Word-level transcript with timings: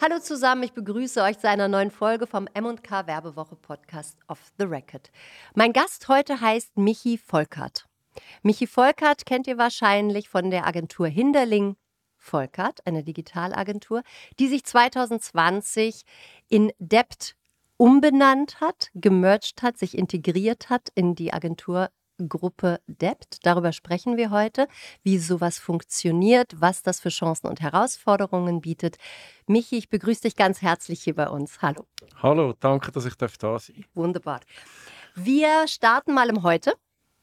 Hallo 0.00 0.20
zusammen, 0.20 0.62
ich 0.62 0.74
begrüße 0.74 1.20
euch 1.22 1.40
zu 1.40 1.48
einer 1.48 1.66
neuen 1.66 1.90
Folge 1.90 2.28
vom 2.28 2.46
M&K 2.54 3.08
Werbewoche 3.08 3.56
Podcast 3.56 4.16
Off 4.28 4.52
the 4.56 4.64
Record. 4.64 5.10
Mein 5.56 5.72
Gast 5.72 6.06
heute 6.06 6.40
heißt 6.40 6.76
Michi 6.76 7.18
Volkert. 7.18 7.88
Michi 8.42 8.68
Volkert 8.68 9.26
kennt 9.26 9.48
ihr 9.48 9.58
wahrscheinlich 9.58 10.28
von 10.28 10.50
der 10.50 10.68
Agentur 10.68 11.08
Hinderling 11.08 11.74
Volkert, 12.16 12.86
eine 12.86 13.02
Digitalagentur, 13.02 14.02
die 14.38 14.46
sich 14.46 14.64
2020 14.64 16.04
in 16.48 16.70
Debt 16.78 17.34
umbenannt 17.76 18.60
hat, 18.60 18.90
gemerged 18.94 19.62
hat, 19.62 19.78
sich 19.78 19.98
integriert 19.98 20.70
hat 20.70 20.90
in 20.94 21.16
die 21.16 21.32
Agentur 21.32 21.90
Gruppe 22.28 22.80
Debt. 22.86 23.38
Darüber 23.42 23.72
sprechen 23.72 24.16
wir 24.16 24.30
heute, 24.30 24.68
wie 25.02 25.18
sowas 25.18 25.58
funktioniert, 25.58 26.60
was 26.60 26.82
das 26.82 27.00
für 27.00 27.10
Chancen 27.10 27.46
und 27.46 27.60
Herausforderungen 27.60 28.60
bietet. 28.60 28.96
Michi, 29.46 29.76
ich 29.76 29.88
begrüße 29.88 30.22
dich 30.22 30.36
ganz 30.36 30.62
herzlich 30.62 31.02
hier 31.02 31.14
bei 31.14 31.28
uns. 31.28 31.62
Hallo. 31.62 31.86
Hallo, 32.22 32.54
danke, 32.58 32.92
dass 32.92 33.04
ich 33.04 33.14
da 33.14 33.28
sein 33.28 33.38
darf. 33.40 33.70
Wunderbar. 33.94 34.40
Wir 35.14 35.66
starten 35.68 36.14
mal 36.14 36.28
im 36.28 36.42
Heute 36.42 36.74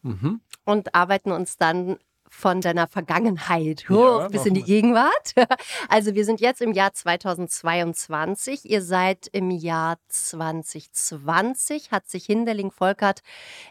mhm. 0.01 0.41
und 0.63 0.93
arbeiten 0.93 1.31
uns 1.31 1.57
dann 1.57 1.97
von 2.35 2.59
deiner 2.59 2.87
Vergangenheit 2.87 3.87
hoch 3.89 4.21
ja, 4.21 4.27
bis 4.27 4.45
in 4.45 4.53
die. 4.53 4.63
Gegenwart. 4.63 5.33
Also 5.87 6.15
wir 6.15 6.25
sind 6.25 6.41
jetzt 6.41 6.61
im 6.61 6.73
Jahr 6.73 6.93
2022. 6.93 8.69
Ihr 8.69 8.81
seid 8.81 9.27
im 9.31 9.51
Jahr 9.51 9.97
2020, 10.09 11.91
hat 11.91 12.07
sich 12.07 12.25
Hinderling 12.25 12.71
Volkert 12.71 13.21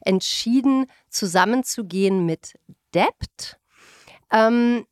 entschieden, 0.00 0.86
zusammenzugehen 1.08 2.24
mit 2.24 2.54
Debt. 2.94 3.58
Ähm, 4.32 4.86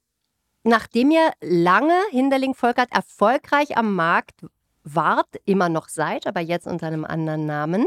nachdem 0.64 1.10
ihr 1.10 1.32
lange 1.40 1.98
Hinderling 2.10 2.54
Volkert 2.54 2.92
erfolgreich 2.92 3.76
am 3.76 3.94
Markt 3.94 4.44
wart, 4.84 5.28
immer 5.44 5.68
noch 5.68 5.88
seid, 5.88 6.26
aber 6.26 6.40
jetzt 6.40 6.66
unter 6.66 6.88
einem 6.88 7.04
anderen 7.04 7.46
Namen. 7.46 7.86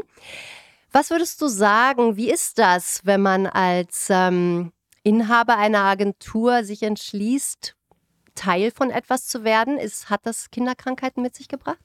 Was 0.91 1.09
würdest 1.09 1.41
du 1.41 1.47
sagen, 1.47 2.15
wie 2.15 2.31
ist 2.31 2.57
das, 2.57 3.01
wenn 3.03 3.21
man 3.21 3.47
als 3.47 4.07
ähm, 4.09 4.71
Inhaber 5.05 5.57
einer 5.57 5.83
Agentur 5.83 6.63
sich 6.63 6.81
entschließt, 6.81 7.75
Teil 8.33 8.71
von 8.71 8.89
etwas 8.89 9.27
zu 9.27 9.43
werden? 9.43 9.77
Ist, 9.77 10.09
hat 10.09 10.25
das 10.25 10.49
Kinderkrankheiten 10.49 11.21
mit 11.21 11.35
sich 11.35 11.47
gebracht? 11.47 11.79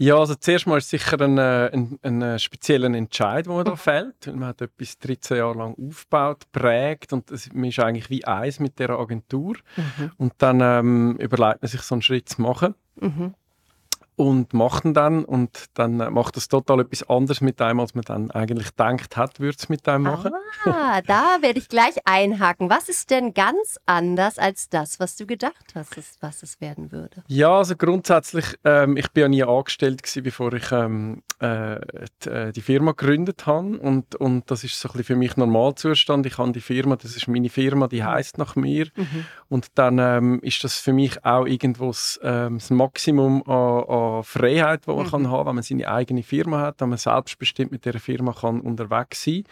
Ja, 0.00 0.16
also 0.16 0.36
zuerst 0.36 0.68
mal 0.68 0.78
ist 0.78 0.90
sicher 0.90 1.20
ein, 1.20 1.38
äh, 1.38 1.70
ein, 1.72 1.98
ein, 2.02 2.22
ein 2.22 2.38
spezieller 2.38 2.94
Entscheid, 2.94 3.46
der 3.46 3.52
man 3.52 3.64
da 3.64 3.72
mhm. 3.72 3.76
fällt. 3.78 4.26
Man 4.28 4.44
hat 4.44 4.60
etwas 4.60 4.96
13 4.98 5.38
Jahre 5.38 5.58
lang 5.58 5.74
aufgebaut, 5.76 6.44
prägt 6.52 7.12
und 7.12 7.32
es, 7.32 7.52
man 7.52 7.64
ist 7.64 7.80
eigentlich 7.80 8.08
wie 8.08 8.24
eins 8.24 8.60
mit 8.60 8.78
der 8.78 8.90
Agentur. 8.90 9.56
Mhm. 9.76 10.12
Und 10.16 10.34
dann 10.38 10.60
ähm, 10.60 11.16
überlegt 11.16 11.62
man 11.62 11.68
sich 11.68 11.80
so 11.80 11.96
einen 11.96 12.02
Schritt 12.02 12.28
zu 12.28 12.42
machen. 12.42 12.76
Mhm 13.00 13.34
und 14.18 14.52
machen 14.52 14.94
dann 14.94 15.24
und 15.24 15.66
dann 15.74 15.96
macht 16.12 16.36
das 16.36 16.48
total 16.48 16.80
etwas 16.80 17.08
anderes 17.08 17.40
mit 17.40 17.62
einem, 17.62 17.78
als 17.78 17.94
man 17.94 18.02
dann 18.02 18.32
eigentlich 18.32 18.70
denkt 18.72 19.16
hat, 19.16 19.38
würde 19.38 19.56
es 19.56 19.68
mit 19.68 19.88
einem 19.88 20.02
machen. 20.02 20.32
Ah, 20.64 21.00
da 21.06 21.38
werde 21.40 21.60
ich 21.60 21.68
gleich 21.68 21.94
einhaken. 22.04 22.68
Was 22.68 22.88
ist 22.88 23.12
denn 23.12 23.32
ganz 23.32 23.78
anders 23.86 24.36
als 24.36 24.68
das, 24.68 24.98
was 24.98 25.14
du 25.14 25.24
gedacht 25.24 25.72
hast, 25.76 26.20
was 26.20 26.42
es 26.42 26.60
werden 26.60 26.90
würde? 26.90 27.22
Ja, 27.28 27.58
also 27.58 27.76
grundsätzlich, 27.76 28.58
ähm, 28.64 28.96
ich 28.96 29.08
bin 29.12 29.20
ja 29.22 29.28
nie 29.28 29.44
angestellt 29.44 30.02
gewesen, 30.02 30.24
bevor 30.24 30.52
ich 30.52 30.72
ähm, 30.72 31.22
äh, 31.38 31.78
die, 32.24 32.28
äh, 32.28 32.52
die, 32.52 32.60
Firma 32.60 32.90
gegründet 32.90 33.46
habe 33.46 33.78
und, 33.78 34.16
und 34.16 34.50
das 34.50 34.64
ist 34.64 34.80
so 34.80 34.88
ein 34.88 34.92
bisschen 34.94 35.04
für 35.04 35.16
mich 35.16 35.36
Normalzustand. 35.36 36.26
Ich 36.26 36.38
habe 36.38 36.50
die 36.50 36.60
Firma, 36.60 36.96
das 36.96 37.14
ist 37.14 37.28
meine 37.28 37.50
Firma, 37.50 37.86
die 37.86 38.02
heißt 38.02 38.36
nach 38.36 38.56
mir 38.56 38.88
mhm. 38.96 39.26
und 39.48 39.68
dann 39.76 40.00
ähm, 40.00 40.40
ist 40.42 40.64
das 40.64 40.78
für 40.78 40.92
mich 40.92 41.24
auch 41.24 41.46
irgendwo 41.46 41.86
das, 41.86 42.18
ähm, 42.24 42.58
das 42.58 42.70
Maximum 42.70 43.44
an, 43.48 43.84
an 43.84 44.07
Freiheit, 44.22 44.86
die 44.86 44.90
man 44.90 45.06
mhm. 45.06 45.10
kann 45.10 45.30
haben 45.30 45.48
wenn 45.48 45.54
man 45.56 45.64
seine 45.64 45.88
eigene 45.88 46.22
Firma 46.22 46.60
hat, 46.60 46.80
wenn 46.80 46.90
man 46.90 46.98
selbstbestimmt 46.98 47.72
mit 47.72 47.84
der 47.84 47.98
Firma 48.00 48.32
kann 48.32 48.60
unterwegs 48.60 49.24
sein 49.24 49.44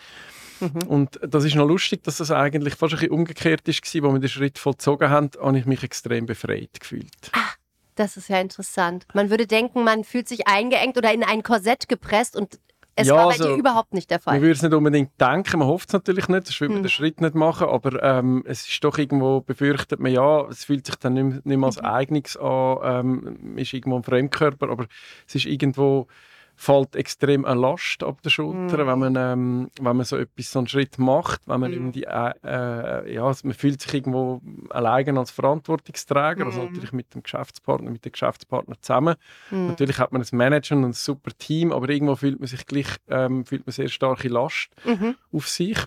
mhm. 0.60 0.82
Und 0.88 1.20
das 1.22 1.44
ist 1.44 1.54
noch 1.54 1.66
lustig, 1.66 2.02
dass 2.04 2.18
das 2.18 2.30
eigentlich 2.30 2.74
fast 2.74 2.94
ein 2.94 3.00
bisschen 3.00 3.12
umgekehrt 3.14 3.68
ist, 3.68 3.82
wo 4.02 4.12
wir 4.12 4.20
den 4.20 4.28
Schritt 4.28 4.58
vollzogen 4.58 5.10
haben, 5.10 5.30
habe 5.40 5.58
ich 5.58 5.66
mich 5.66 5.82
extrem 5.82 6.26
befreit 6.26 6.80
gefühlt. 6.80 7.30
Ah. 7.32 7.56
Das 7.96 8.18
ist 8.18 8.28
ja 8.28 8.38
interessant. 8.40 9.06
Man 9.14 9.30
würde 9.30 9.46
denken, 9.46 9.82
man 9.82 10.04
fühlt 10.04 10.28
sich 10.28 10.46
eingeengt 10.46 10.98
oder 10.98 11.12
in 11.12 11.24
ein 11.24 11.42
Korsett 11.42 11.88
gepresst 11.88 12.36
und 12.36 12.60
es 12.98 13.08
ja, 13.08 13.14
war 13.14 13.26
bei 13.26 13.32
also, 13.32 13.48
dir 13.48 13.56
überhaupt 13.56 13.92
nicht 13.92 14.10
der 14.10 14.20
Fall. 14.20 14.34
Man 14.34 14.42
würde 14.42 14.52
es 14.52 14.62
nicht 14.62 14.72
unbedingt 14.72 15.20
denken, 15.20 15.58
man 15.58 15.68
hofft 15.68 15.90
es 15.90 15.92
natürlich 15.92 16.28
nicht, 16.28 16.46
sonst 16.46 16.60
würde 16.60 16.72
man 16.72 16.80
mhm. 16.80 16.86
den 16.86 16.90
Schritt 16.90 17.20
nicht 17.20 17.34
machen, 17.34 17.68
aber 17.68 18.02
ähm, 18.02 18.42
es 18.46 18.66
ist 18.66 18.82
doch 18.82 18.96
irgendwo, 18.96 19.42
befürchtet 19.42 20.00
man, 20.00 20.12
ja, 20.12 20.48
es 20.48 20.64
fühlt 20.64 20.86
sich 20.86 20.96
dann 20.96 21.12
nicht, 21.12 21.44
nicht 21.44 21.58
mehr 21.58 21.66
als 21.66 21.78
mhm. 21.78 21.86
Eigenes 21.86 22.36
an, 22.38 22.78
ähm, 22.82 23.56
ist 23.58 23.74
irgendwo 23.74 23.96
ein 23.96 24.02
Fremdkörper, 24.02 24.70
aber 24.70 24.86
es 25.28 25.34
ist 25.34 25.44
irgendwo 25.44 26.06
fällt 26.56 26.96
extrem 26.96 27.44
eine 27.44 27.60
Last 27.60 28.02
ab 28.02 28.22
der 28.22 28.30
Schulter, 28.30 28.84
mm. 28.84 28.86
wenn, 28.86 28.98
man, 28.98 29.16
ähm, 29.16 29.70
wenn 29.78 29.96
man 29.96 30.06
so 30.06 30.16
etwas, 30.16 30.50
so 30.50 30.60
einen 30.60 30.68
Schritt 30.68 30.98
macht, 30.98 31.42
wenn 31.46 31.60
man 31.60 31.88
mm. 31.88 31.92
die, 31.92 32.04
äh, 32.04 32.32
äh, 32.42 33.14
ja, 33.14 33.24
man 33.42 33.54
fühlt 33.54 33.82
sich 33.82 33.92
irgendwo 33.92 34.40
alleine 34.70 35.18
als 35.18 35.30
Verantwortungsträger, 35.30 36.44
mm. 36.44 36.48
also 36.48 36.60
mhm. 36.60 36.66
natürlich 36.66 36.92
mit 36.92 37.14
dem 37.14 37.22
Geschäftspartner, 37.22 37.90
mit 37.90 38.04
dem 38.04 38.12
Geschäftspartner 38.12 38.76
zusammen. 38.80 39.16
Mm. 39.50 39.68
Natürlich 39.68 39.98
hat 39.98 40.12
man 40.12 40.22
ein 40.22 40.36
Management 40.36 40.84
und 40.84 40.90
ein 40.90 40.94
super 40.94 41.30
Team, 41.36 41.72
aber 41.72 41.88
irgendwo 41.90 42.16
fühlt 42.16 42.40
man 42.40 42.48
sich 42.48 42.64
gleich, 42.66 42.88
ähm, 43.08 43.44
fühlt 43.44 43.66
man 43.66 43.72
sehr 43.72 43.88
starke 43.88 44.28
Last 44.28 44.70
-hmm. 44.84 45.14
auf 45.32 45.48
sich. 45.48 45.78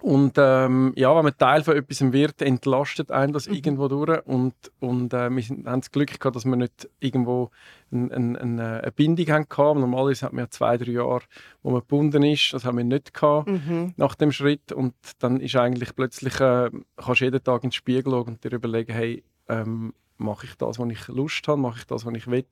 Und 0.00 0.34
ähm, 0.36 0.92
ja, 0.96 1.14
wenn 1.16 1.24
man 1.24 1.36
Teil 1.36 1.64
von 1.64 1.76
etwas 1.76 2.00
wird, 2.12 2.40
entlastet 2.40 3.10
einen 3.10 3.32
das 3.32 3.48
mhm. 3.48 3.54
irgendwo 3.54 3.88
durch. 3.88 4.24
Und, 4.26 4.54
und 4.78 5.12
äh, 5.12 5.28
wir 5.28 5.42
haben 5.42 5.80
das 5.80 5.90
Glück 5.90 6.20
gehabt, 6.20 6.36
dass 6.36 6.44
wir 6.44 6.54
nicht 6.56 6.88
irgendwo 7.00 7.50
ein, 7.90 8.12
ein, 8.12 8.36
ein, 8.36 8.60
eine 8.60 8.92
Bindung 8.92 9.28
hatten. 9.28 9.80
Normalerweise 9.80 10.26
hat 10.26 10.32
man 10.32 10.44
ja 10.44 10.50
zwei, 10.50 10.76
drei 10.76 10.92
Jahre, 10.92 11.22
wo 11.62 11.70
man 11.70 11.80
gebunden 11.80 12.22
ist. 12.22 12.52
Das 12.52 12.64
haben 12.64 12.78
wir 12.78 12.84
nicht 12.84 13.12
gehabt 13.12 13.48
mhm. 13.48 13.94
nach 13.96 14.14
dem 14.14 14.30
Schritt. 14.30 14.70
Und 14.72 14.94
dann 15.18 15.40
ist 15.40 15.56
eigentlich 15.56 15.96
plötzlich, 15.96 16.38
äh, 16.40 16.70
kannst 16.96 17.20
jeden 17.20 17.42
Tag 17.42 17.64
in 17.64 17.70
den 17.70 17.72
Spiegel 17.72 18.12
schauen 18.12 18.28
und 18.28 18.44
dir 18.44 18.52
überlegen, 18.52 18.92
hey, 18.92 19.24
ähm, 19.48 19.94
mache 20.18 20.46
ich 20.46 20.54
das, 20.56 20.78
was 20.78 20.90
ich 20.90 21.08
Lust 21.08 21.46
habe, 21.48 21.60
mache 21.60 21.78
ich 21.78 21.86
das, 21.86 22.04
was 22.04 22.14
ich 22.14 22.26
will, 22.26 22.44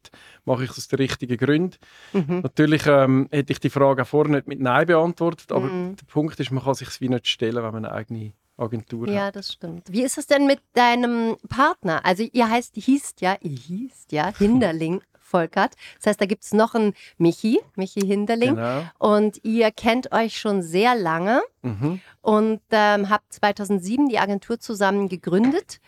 mache 0.44 0.64
ich 0.64 0.68
das 0.68 0.78
aus 0.78 0.88
den 0.88 0.98
richtigen 0.98 1.36
Gründen. 1.36 1.76
Mhm. 2.12 2.40
Natürlich 2.40 2.86
ähm, 2.86 3.28
hätte 3.30 3.52
ich 3.52 3.60
die 3.60 3.70
Frage 3.70 4.02
auch 4.02 4.06
vorher 4.06 4.34
nicht 4.34 4.46
mit 4.46 4.60
Nein 4.60 4.86
beantwortet, 4.86 5.52
aber 5.52 5.66
mhm. 5.66 5.96
der 5.96 6.06
Punkt 6.06 6.38
ist, 6.40 6.50
man 6.50 6.62
kann 6.62 6.74
sich 6.74 6.88
es 6.88 7.00
wie 7.00 7.08
nicht 7.08 7.28
stellen, 7.28 7.56
wenn 7.56 7.72
man 7.72 7.84
eine 7.84 7.92
eigene 7.92 8.32
Agentur 8.56 9.08
ja, 9.08 9.26
hat. 9.26 9.36
das 9.36 9.52
stimmt. 9.52 9.92
Wie 9.92 10.02
ist 10.02 10.18
es 10.18 10.26
denn 10.26 10.46
mit 10.46 10.60
deinem 10.72 11.36
Partner? 11.48 12.04
Also 12.04 12.24
ihr 12.32 12.48
heißt, 12.48 12.74
hießt 12.74 13.20
ja, 13.20 13.36
ihr 13.40 13.56
hießt 13.56 14.12
ja 14.12 14.32
Hinderling 14.38 15.02
Volkert. 15.26 15.74
Das 15.98 16.06
heißt, 16.06 16.20
da 16.20 16.26
gibt 16.26 16.44
es 16.44 16.52
noch 16.52 16.74
einen 16.74 16.94
Michi, 17.18 17.60
Michi 17.74 18.00
Hinderling. 18.00 18.54
Genau. 18.54 18.82
Und 18.98 19.44
ihr 19.44 19.70
kennt 19.72 20.12
euch 20.12 20.38
schon 20.38 20.62
sehr 20.62 20.94
lange 20.94 21.42
mhm. 21.62 22.00
und 22.22 22.60
ähm, 22.70 23.10
habt 23.10 23.32
2007 23.32 24.08
die 24.08 24.18
Agentur 24.18 24.58
zusammen 24.60 25.08
gegründet. 25.08 25.80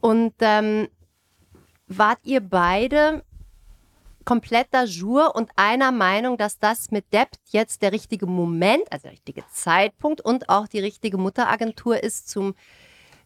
Und 0.00 0.34
ähm, 0.40 0.88
wart 1.86 2.18
ihr 2.24 2.40
beide 2.40 3.22
kompletter 4.24 4.84
Jour 4.84 5.36
und 5.36 5.50
einer 5.56 5.92
Meinung, 5.92 6.36
dass 6.36 6.58
das 6.58 6.90
mit 6.90 7.12
Debt 7.12 7.38
jetzt 7.50 7.82
der 7.82 7.92
richtige 7.92 8.26
Moment, 8.26 8.82
also 8.90 9.04
der 9.04 9.12
richtige 9.12 9.44
Zeitpunkt 9.52 10.20
und 10.20 10.48
auch 10.48 10.66
die 10.66 10.80
richtige 10.80 11.16
Mutteragentur 11.16 12.02
ist 12.02 12.28
zum 12.28 12.54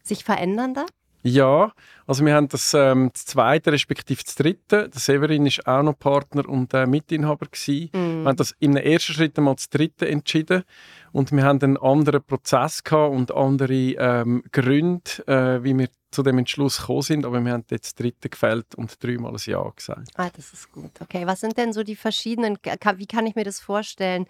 sich 0.03 0.23
verändern 0.23 0.73
da? 0.73 0.85
Ja, 1.23 1.71
also 2.07 2.25
wir 2.25 2.33
haben 2.33 2.47
das, 2.47 2.73
ähm, 2.73 3.11
das 3.13 3.25
zweite 3.25 3.71
respektive 3.71 4.23
das 4.23 4.35
dritte. 4.35 4.89
Der 4.89 4.99
Severin 4.99 5.45
ist 5.45 5.65
auch 5.67 5.83
noch 5.83 5.97
Partner 5.97 6.47
und 6.47 6.73
äh, 6.73 6.85
Mitinhaber 6.85 7.45
gewesen. 7.45 7.89
Mm. 7.93 8.23
Wir 8.23 8.29
haben 8.29 8.37
das 8.37 8.55
im 8.59 8.75
ersten 8.75 9.13
Schritt 9.13 9.37
einmal 9.37 9.55
das 9.55 9.69
dritte 9.69 10.07
entschieden 10.07 10.63
und 11.11 11.31
wir 11.31 11.43
haben 11.43 11.61
einen 11.61 11.77
anderen 11.77 12.23
Prozess 12.23 12.83
gehabt 12.83 13.13
und 13.13 13.31
andere 13.33 13.73
ähm, 13.73 14.43
Gründe, 14.51 15.27
äh, 15.27 15.63
wie 15.63 15.77
wir 15.77 15.89
zu 16.11 16.23
dem 16.23 16.37
Entschluss 16.39 16.79
gekommen 16.79 17.01
sind, 17.03 17.25
aber 17.25 17.39
wir 17.43 17.53
haben 17.53 17.63
jetzt 17.69 17.85
das 17.85 17.95
dritte 17.95 18.29
gefällt 18.29 18.75
und 18.75 19.01
dreimal 19.01 19.31
ein 19.31 19.39
Ja 19.45 19.63
gesagt. 19.69 20.09
Ah, 20.15 20.29
das 20.35 20.51
ist 20.53 20.71
gut. 20.71 20.91
Okay, 20.99 21.25
was 21.25 21.39
sind 21.39 21.57
denn 21.57 21.71
so 21.71 21.83
die 21.83 21.95
verschiedenen, 21.95 22.57
wie 22.95 23.07
kann 23.07 23.25
ich 23.25 23.35
mir 23.35 23.45
das 23.45 23.59
vorstellen? 23.59 24.25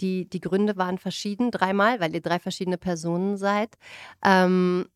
Die, 0.00 0.28
die 0.28 0.40
Gründe 0.40 0.76
waren 0.76 0.98
verschieden, 0.98 1.50
dreimal, 1.52 2.00
weil 2.00 2.14
ihr 2.14 2.20
drei 2.20 2.40
verschiedene 2.40 2.76
Personen 2.76 3.36
seid. 3.36 3.76
Ähm, 4.24 4.86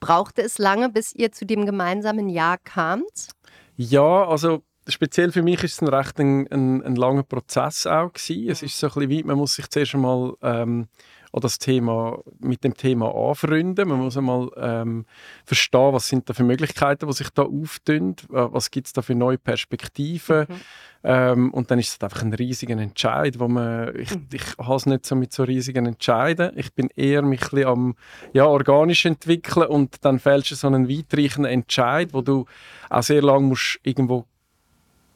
brauchte 0.00 0.42
es 0.42 0.58
lange, 0.58 0.88
bis 0.88 1.14
ihr 1.14 1.32
zu 1.32 1.46
dem 1.46 1.66
gemeinsamen 1.66 2.28
Ja 2.28 2.56
kamt? 2.56 3.28
Ja, 3.76 4.26
also 4.26 4.62
speziell 4.88 5.32
für 5.32 5.42
mich 5.42 5.62
ist 5.62 5.74
es 5.74 5.82
ein 5.82 5.88
recht 5.88 6.18
ein, 6.18 6.46
ein, 6.50 6.82
ein 6.82 6.96
langer 6.96 7.22
Prozess 7.22 7.86
auch 7.86 8.12
gewesen. 8.12 8.48
Es 8.48 8.62
ist 8.62 8.78
so 8.78 8.88
ein 8.88 8.92
bisschen 8.94 9.10
weit, 9.10 9.24
man 9.26 9.38
muss 9.38 9.54
sich 9.54 9.68
zuerst 9.68 9.94
einmal 9.94 10.34
ähm, 10.42 10.88
an 11.32 11.40
das 11.40 11.58
Thema, 11.58 12.18
mit 12.40 12.64
dem 12.64 12.74
Thema 12.74 13.14
anfreunden. 13.14 13.88
Man 13.88 13.98
muss 13.98 14.16
einmal 14.16 14.50
ähm, 14.56 15.04
verstehen, 15.44 15.92
was 15.92 16.08
sind 16.08 16.28
da 16.28 16.34
für 16.34 16.44
Möglichkeiten, 16.44 17.06
die 17.06 17.12
sich 17.12 17.30
da 17.30 17.42
auftun, 17.42 18.16
was 18.28 18.70
gibt 18.70 18.86
es 18.86 18.92
da 18.92 19.02
für 19.02 19.14
neue 19.14 19.38
Perspektiven. 19.38 20.46
Mhm. 20.48 20.60
Ähm, 21.04 21.54
und 21.54 21.70
dann 21.70 21.78
ist 21.78 21.90
es 21.90 22.02
einfach 22.02 22.22
ein 22.22 22.34
riesiger 22.34 22.76
Entscheid, 22.76 23.38
wo 23.38 23.46
man, 23.46 23.94
ich, 23.96 24.14
mhm. 24.14 24.26
ich 24.32 24.58
habe 24.58 24.74
es 24.74 24.86
nicht 24.86 25.06
so 25.06 25.14
mit 25.14 25.32
so 25.32 25.44
riesigen 25.44 25.86
Entscheiden. 25.86 26.52
Ich 26.56 26.72
bin 26.74 26.88
eher 26.96 27.22
mich 27.22 27.52
ein 27.52 27.64
am 27.64 27.94
ja, 28.32 28.46
organisch 28.46 29.06
entwickeln 29.06 29.68
und 29.68 30.04
dann 30.04 30.18
fällst 30.18 30.50
du 30.50 30.54
so 30.54 30.66
einen 30.66 30.88
weitreichenden 30.88 31.52
Entscheid, 31.52 32.12
wo 32.12 32.20
du 32.20 32.46
auch 32.90 33.02
sehr 33.02 33.22
lange 33.22 33.46
musst 33.46 33.78
irgendwo 33.84 34.26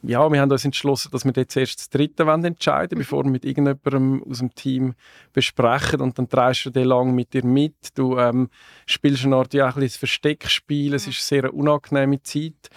ja, 0.02 0.30
wir 0.30 0.40
haben 0.40 0.50
uns 0.50 0.64
entschlossen, 0.64 1.10
dass 1.12 1.24
wir 1.24 1.32
jetzt 1.36 1.56
erst 1.56 1.78
das 1.78 1.90
dritte 1.90 2.26
wollen 2.26 2.44
entscheiden, 2.44 2.96
mhm. 2.96 3.02
bevor 3.02 3.24
wir 3.24 3.30
mit 3.30 3.44
irgendjemandem 3.44 4.24
aus 4.28 4.38
dem 4.38 4.54
Team 4.54 4.94
besprechen 5.32 6.00
und 6.00 6.18
dann 6.18 6.28
drehst 6.28 6.64
du 6.66 6.70
den 6.70 6.86
lang 6.86 7.14
mit 7.14 7.32
dir 7.32 7.44
mit. 7.44 7.76
Du 7.94 8.18
ähm, 8.18 8.48
spielst 8.86 9.24
eine 9.24 9.36
Art 9.36 9.54
ja, 9.54 9.68
ein 9.68 9.74
bisschen 9.74 10.00
Versteckspiel, 10.00 10.94
es 10.94 11.06
ist 11.06 11.32
eine 11.32 11.42
sehr 11.42 11.54
unangenehme 11.54 12.22
Zeit. 12.22 12.70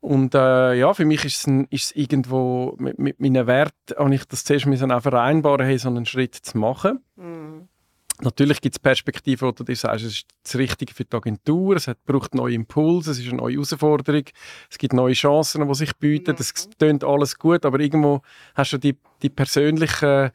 Und 0.00 0.34
äh, 0.34 0.74
ja, 0.74 0.94
für 0.94 1.04
mich 1.04 1.24
ist 1.24 1.38
es, 1.38 1.46
ein, 1.48 1.66
ist 1.70 1.86
es 1.86 1.96
irgendwo, 1.96 2.76
mit, 2.78 2.98
mit 2.98 3.18
meinen 3.18 3.46
Werten 3.48 3.96
habe 3.96 4.14
ich 4.14 4.24
das 4.26 4.44
zuerst 4.44 4.66
auch 4.66 5.02
vereinbaren, 5.02 5.66
hey, 5.66 5.76
so 5.78 5.88
einen 5.88 6.06
Schritt 6.06 6.36
zu 6.36 6.56
machen. 6.56 7.00
Mhm. 7.16 7.47
Natürlich 8.20 8.60
gibt 8.60 8.74
es 8.74 8.78
Perspektiven, 8.80 9.46
wo 9.46 9.52
du 9.52 9.62
dir 9.62 9.76
sagst, 9.76 10.04
es 10.04 10.12
ist 10.12 10.26
das 10.42 10.56
Richtige 10.56 10.92
für 10.92 11.04
die 11.04 11.16
Agentur, 11.16 11.76
es 11.76 11.86
hat, 11.86 12.04
braucht 12.04 12.34
neue 12.34 12.54
Impulse, 12.54 13.12
es 13.12 13.20
ist 13.20 13.28
eine 13.28 13.36
neue 13.36 13.54
Herausforderung, 13.54 14.24
es 14.68 14.78
gibt 14.78 14.92
neue 14.92 15.14
Chancen, 15.14 15.66
die 15.66 15.74
sich 15.74 15.94
bieten, 15.96 16.34
mhm. 16.36 16.70
klingt 16.78 17.04
alles 17.04 17.38
gut, 17.38 17.64
aber 17.64 17.78
irgendwo 17.78 18.22
hast 18.56 18.72
du 18.72 18.78
die, 18.78 18.96
die 19.22 19.30
persönlichen 19.30 20.32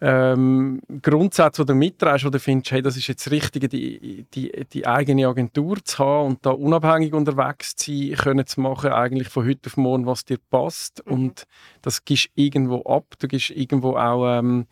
ähm, 0.00 0.80
Grundsätze, 1.02 1.62
die 1.64 1.72
du 1.72 1.74
mitträgst, 1.74 2.26
wo 2.26 2.30
du 2.30 2.38
findest, 2.38 2.72
hey, 2.72 2.82
das 2.82 2.96
ist 2.96 3.08
jetzt 3.08 3.26
das 3.26 3.32
Richtige, 3.32 3.68
die, 3.68 4.26
die, 4.34 4.66
die 4.72 4.86
eigene 4.86 5.26
Agentur 5.26 5.82
zu 5.82 5.98
haben 5.98 6.26
und 6.28 6.46
da 6.46 6.50
unabhängig 6.50 7.14
unterwegs 7.14 7.74
zu 7.74 7.90
sein, 7.90 8.16
können 8.16 8.46
zu 8.46 8.60
machen, 8.60 8.92
eigentlich 8.92 9.28
von 9.28 9.46
heute 9.46 9.66
auf 9.66 9.76
morgen, 9.76 10.06
was 10.06 10.24
dir 10.24 10.38
passt 10.50 11.02
mhm. 11.06 11.12
und 11.12 11.44
das 11.82 12.04
gibst 12.04 12.28
irgendwo 12.34 12.82
ab, 12.82 13.06
du 13.18 13.28
gibst 13.28 13.50
irgendwo 13.50 13.96
auch 13.96 14.38
ähm, 14.38 14.66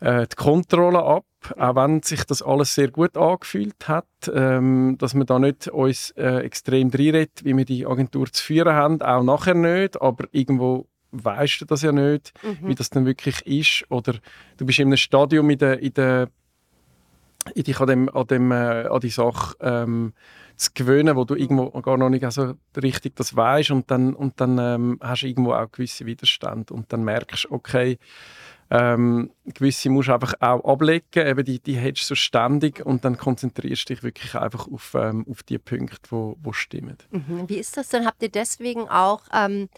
äh, 0.00 0.26
die 0.26 0.36
Kontrolle 0.36 1.02
ab, 1.02 1.24
auch 1.56 1.76
wenn 1.76 2.02
sich 2.02 2.24
das 2.24 2.42
alles 2.42 2.74
sehr 2.74 2.90
gut 2.90 3.16
angefühlt 3.16 3.88
hat, 3.88 4.06
ähm, 4.32 4.96
dass 4.98 5.14
wir 5.14 5.24
da 5.24 5.38
nicht 5.38 5.68
uns 5.68 6.10
äh, 6.12 6.40
extrem 6.40 6.88
reinredet, 6.88 7.44
wie 7.44 7.56
wir 7.56 7.64
die 7.64 7.86
Agentur 7.86 8.30
zu 8.32 8.42
führen 8.42 8.74
haben, 8.74 9.02
auch 9.02 9.22
nachher 9.22 9.54
nicht, 9.54 10.00
aber 10.00 10.26
irgendwo 10.32 10.86
weißt 11.10 11.62
du 11.62 11.64
das 11.64 11.82
ja 11.82 11.92
nicht, 11.92 12.32
mhm. 12.42 12.68
wie 12.68 12.74
das 12.74 12.90
dann 12.90 13.06
wirklich 13.06 13.46
ist, 13.46 13.90
oder 13.90 14.14
du 14.56 14.66
bist 14.66 14.78
in 14.78 14.88
einem 14.88 14.96
Stadium 14.96 15.48
in 15.50 15.58
der, 15.58 15.80
in 15.80 15.94
der 15.94 16.28
in 17.54 17.62
dich 17.62 17.80
an, 17.80 17.86
dem, 17.86 18.08
an, 18.10 18.26
dem, 18.26 18.52
äh, 18.52 18.86
an 18.86 19.00
die 19.00 19.08
Sache 19.08 19.56
ähm, 19.60 20.12
zu 20.56 20.70
gewöhnen, 20.74 21.16
wo 21.16 21.24
du 21.24 21.34
irgendwo 21.34 21.70
gar 21.80 21.96
noch 21.96 22.10
nicht 22.10 22.30
so 22.30 22.54
richtig 22.76 23.16
das 23.16 23.34
weißt 23.34 23.70
und 23.70 23.90
dann, 23.90 24.14
und 24.14 24.40
dann 24.40 24.58
ähm, 24.58 24.98
hast 25.00 25.22
du 25.22 25.28
irgendwo 25.28 25.52
auch 25.52 25.70
gewisse 25.70 26.04
Widerstand 26.04 26.70
und 26.70 26.92
dann 26.92 27.04
merkst 27.04 27.44
du, 27.44 27.54
okay, 27.54 27.98
ähm, 28.70 29.30
gewisse 29.46 29.88
musst 29.90 30.08
du 30.08 30.14
einfach 30.14 30.34
auch 30.40 30.64
ablegen, 30.64 31.06
eben 31.14 31.44
die, 31.44 31.58
die 31.58 31.76
hättest 31.76 32.10
du 32.10 32.14
so 32.14 32.14
ständig 32.16 32.84
und 32.84 33.04
dann 33.04 33.16
konzentrierst 33.16 33.88
du 33.88 33.94
dich 33.94 34.02
wirklich 34.02 34.34
einfach 34.34 34.68
auf, 34.68 34.94
ähm, 34.94 35.24
auf 35.30 35.42
die 35.42 35.58
Punkte, 35.58 36.10
wo, 36.10 36.36
wo 36.42 36.52
stimmen. 36.52 36.98
Mhm. 37.10 37.48
Wie 37.48 37.56
ist 37.56 37.76
das 37.76 37.88
denn? 37.88 38.06
Habt 38.06 38.22
ihr 38.22 38.30
deswegen 38.30 38.88
auch 38.88 39.22
ähm, 39.32 39.68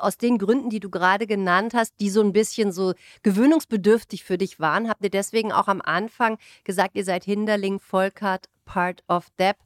aus 0.00 0.16
den 0.16 0.38
Gründen, 0.38 0.70
die 0.70 0.80
du 0.80 0.90
gerade 0.90 1.26
genannt 1.26 1.74
hast, 1.74 1.94
die 2.00 2.10
so 2.10 2.20
ein 2.20 2.32
bisschen 2.32 2.72
so 2.72 2.94
gewöhnungsbedürftig 3.22 4.24
für 4.24 4.38
dich 4.38 4.60
waren, 4.60 4.88
habt 4.88 5.02
ihr 5.02 5.10
deswegen 5.10 5.52
auch 5.52 5.68
am 5.68 5.80
Anfang 5.80 6.38
gesagt, 6.64 6.96
ihr 6.96 7.04
seid 7.04 7.24
Hinderling, 7.24 7.80
Volkert, 7.80 8.48
Part 8.64 9.02
of 9.08 9.28
Depp 9.38 9.56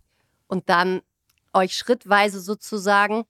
und 0.46 0.68
dann 0.68 1.02
euch 1.52 1.74
schrittweise 1.74 2.40
sozusagen 2.40 3.24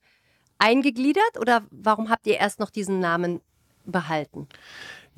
eingegliedert? 0.58 1.38
Oder 1.38 1.62
warum 1.70 2.10
habt 2.10 2.26
ihr 2.26 2.38
erst 2.38 2.60
noch 2.60 2.70
diesen 2.70 3.00
Namen 3.00 3.40
behalten? 3.84 4.48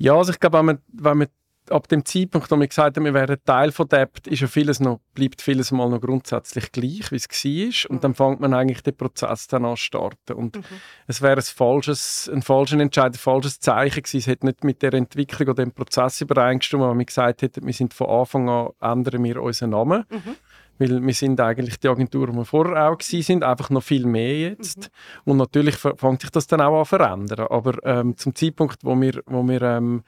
Ja, 0.01 0.15
also 0.15 0.31
ich 0.31 0.39
glaube, 0.39 0.57
wenn 0.57 0.65
man, 0.65 0.79
wenn 0.93 1.17
man 1.19 1.27
ab 1.69 1.87
dem 1.87 2.03
Zeitpunkt, 2.03 2.49
wo 2.49 2.55
wir 2.57 2.67
gesagt 2.67 2.97
haben, 2.97 3.05
wir 3.05 3.13
wären 3.13 3.37
Teil 3.45 3.71
von 3.71 3.87
Debt, 3.87 4.25
ist 4.27 4.41
ja 4.41 4.47
vieles 4.47 4.79
noch, 4.79 4.99
bleibt 5.13 5.43
vieles 5.43 5.71
mal 5.71 5.87
noch 5.89 6.01
grundsätzlich 6.01 6.71
gleich, 6.71 7.11
wie 7.11 7.17
es 7.17 7.29
war. 7.29 7.91
Und 7.91 7.97
mhm. 7.97 8.01
dann 8.01 8.15
fängt 8.15 8.39
man 8.39 8.55
eigentlich 8.55 8.81
den 8.81 8.97
Prozess 8.97 9.47
dann 9.47 9.63
an 9.63 9.75
zu 9.75 9.83
starten. 9.83 10.33
Und 10.33 10.57
mhm. 10.57 10.63
es 11.05 11.21
wäre 11.21 11.37
ein 11.37 11.43
falsches, 11.43 12.29
ein 12.33 12.41
falscher 12.41 12.79
Entscheid, 12.79 13.13
ein 13.13 13.19
falsches 13.19 13.59
Zeichen 13.59 14.01
gewesen. 14.01 14.17
Es 14.17 14.27
hätte 14.27 14.47
nicht 14.47 14.63
mit 14.63 14.81
der 14.81 14.93
Entwicklung 14.95 15.49
oder 15.49 15.63
dem 15.63 15.71
Prozess 15.71 16.19
übereingestimmt, 16.21 16.83
wenn 16.83 16.97
wir 16.97 17.05
gesagt 17.05 17.43
hätten, 17.43 17.65
wir 17.65 17.73
sind 17.73 17.93
von 17.93 18.07
Anfang 18.07 18.49
an, 18.49 18.69
ändern 18.81 19.23
wir 19.23 19.41
unseren 19.41 19.69
Namen. 19.69 20.05
Mhm. 20.09 20.35
Weil 20.81 21.05
wir 21.05 21.13
sind 21.13 21.39
eigentlich 21.39 21.79
die 21.79 21.89
Agentur, 21.89 22.25
die 22.25 22.33
wir 22.33 22.43
vorher 22.43 22.89
auch 22.89 22.99
sind, 22.99 23.43
einfach 23.43 23.69
noch 23.69 23.83
viel 23.83 24.07
mehr 24.07 24.49
jetzt. 24.49 24.89
Mhm. 25.25 25.31
Und 25.31 25.37
natürlich 25.37 25.75
fängt 25.75 26.21
sich 26.21 26.31
das 26.31 26.47
dann 26.47 26.59
auch 26.59 26.79
an 26.79 26.85
zu 26.85 26.89
verändern. 26.89 27.47
Aber 27.51 27.77
ähm, 27.83 28.17
zum 28.17 28.33
Zeitpunkt, 28.33 28.79
wo 28.83 28.99
wir, 28.99 29.21
wo 29.27 29.47
wir 29.47 29.61
ähm, 29.61 30.01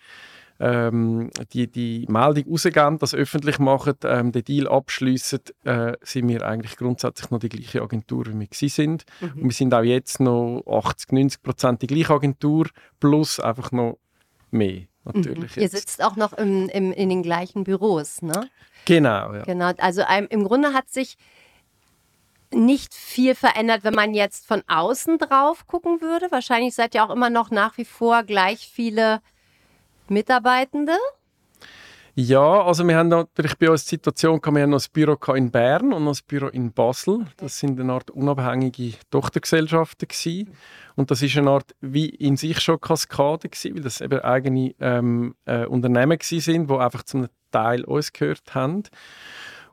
ähm, 0.60 1.30
die, 1.52 1.72
die 1.72 2.08
Meldung 2.10 2.46
rausgeben, 2.50 2.98
das 2.98 3.14
öffentlich 3.14 3.60
machen, 3.60 3.94
ähm, 4.04 4.32
den 4.32 4.44
Deal 4.46 4.68
abschließen, 4.68 5.42
äh, 5.64 5.94
sind 6.02 6.28
wir 6.28 6.42
eigentlich 6.44 6.76
grundsätzlich 6.76 7.30
noch 7.30 7.40
die 7.40 7.50
gleiche 7.50 7.84
Agentur, 7.84 8.26
wie 8.26 8.40
wir 8.40 8.70
sind. 8.70 9.04
Mhm. 9.22 9.28
Und 9.28 9.44
wir 9.44 9.52
sind 9.52 9.76
auch 9.76 9.84
jetzt 9.84 10.22
noch 10.22 10.64
80, 10.66 11.12
90 11.12 11.44
Prozent 11.44 11.82
die 11.84 11.88
gleiche 11.88 12.16
Agentur, 12.16 12.66
plus 13.00 13.40
einfach 13.40 13.72
noch 13.72 14.00
mehr. 14.50 14.88
Natürlich 15.06 15.56
mhm. 15.56 15.62
Ihr 15.62 15.70
sitzt 15.70 16.04
auch 16.04 16.16
noch 16.16 16.34
im, 16.34 16.70
im, 16.70 16.92
in 16.92 17.10
den 17.10 17.24
gleichen 17.24 17.64
Büros, 17.64 18.22
ne? 18.22 18.50
Genau, 18.86 19.34
ja. 19.34 19.44
Genau, 19.44 19.72
also 19.78 20.04
ähm, 20.10 20.28
im 20.30 20.44
Grunde 20.44 20.74
hat 20.74 20.90
sich 20.90 21.18
nicht 22.52 22.94
viel 22.94 23.36
verändert, 23.36 23.84
wenn 23.84 23.96
man 23.96 24.14
jetzt 24.14 24.46
von 24.46 24.64
außen 24.68 25.18
drauf 25.18 25.68
gucken 25.68 26.02
würde. 26.02 26.32
Wahrscheinlich 26.32 26.76
seid 26.76 26.96
ihr 26.96 27.04
auch 27.04 27.10
immer 27.10 27.30
noch 27.30 27.52
nach 27.52 27.78
wie 27.78 27.86
vor 27.86 28.24
gleich 28.24 28.70
viele 28.72 29.22
Mitarbeitende. 30.08 30.94
Ja, 32.16 32.64
also 32.64 32.88
wir 32.88 32.96
haben 32.96 33.08
natürlich 33.08 33.58
bei 33.58 33.72
uns 33.72 33.86
die 33.86 33.96
Situation, 33.96 34.40
wir 34.44 34.62
haben 34.62 34.70
noch 34.70 34.86
ein 34.86 34.92
Büro 34.94 35.34
in 35.34 35.50
Bern 35.50 35.94
und 35.94 36.04
noch 36.04 36.16
ein 36.16 36.22
Büro 36.28 36.48
in 36.48 36.72
Basel. 36.72 37.26
Das 37.38 37.58
sind 37.58 37.80
eine 37.80 37.92
Art 37.92 38.12
unabhängige 38.12 38.94
Tochtergesellschaften 39.10 40.08
gewesen. 40.08 40.54
Und 40.96 41.10
das 41.10 41.24
ist 41.24 41.36
eine 41.38 41.50
Art 41.50 41.74
wie 41.82 42.10
in 42.10 42.38
sich 42.38 42.60
schon 42.60 42.80
Kaskade 42.80 43.50
gewesen, 43.50 43.76
weil 43.76 43.82
das 43.82 44.00
eben 44.00 44.20
eigene 44.20 44.76
ähm, 44.80 45.34
äh, 45.46 45.66
Unternehmen 45.66 46.20
sind, 46.22 46.70
die 46.70 46.76
einfach 46.76 47.02
zum 47.02 47.30
Teil 47.50 47.84
uns 47.84 48.14
gehört 48.14 48.54
haben. 48.54 48.84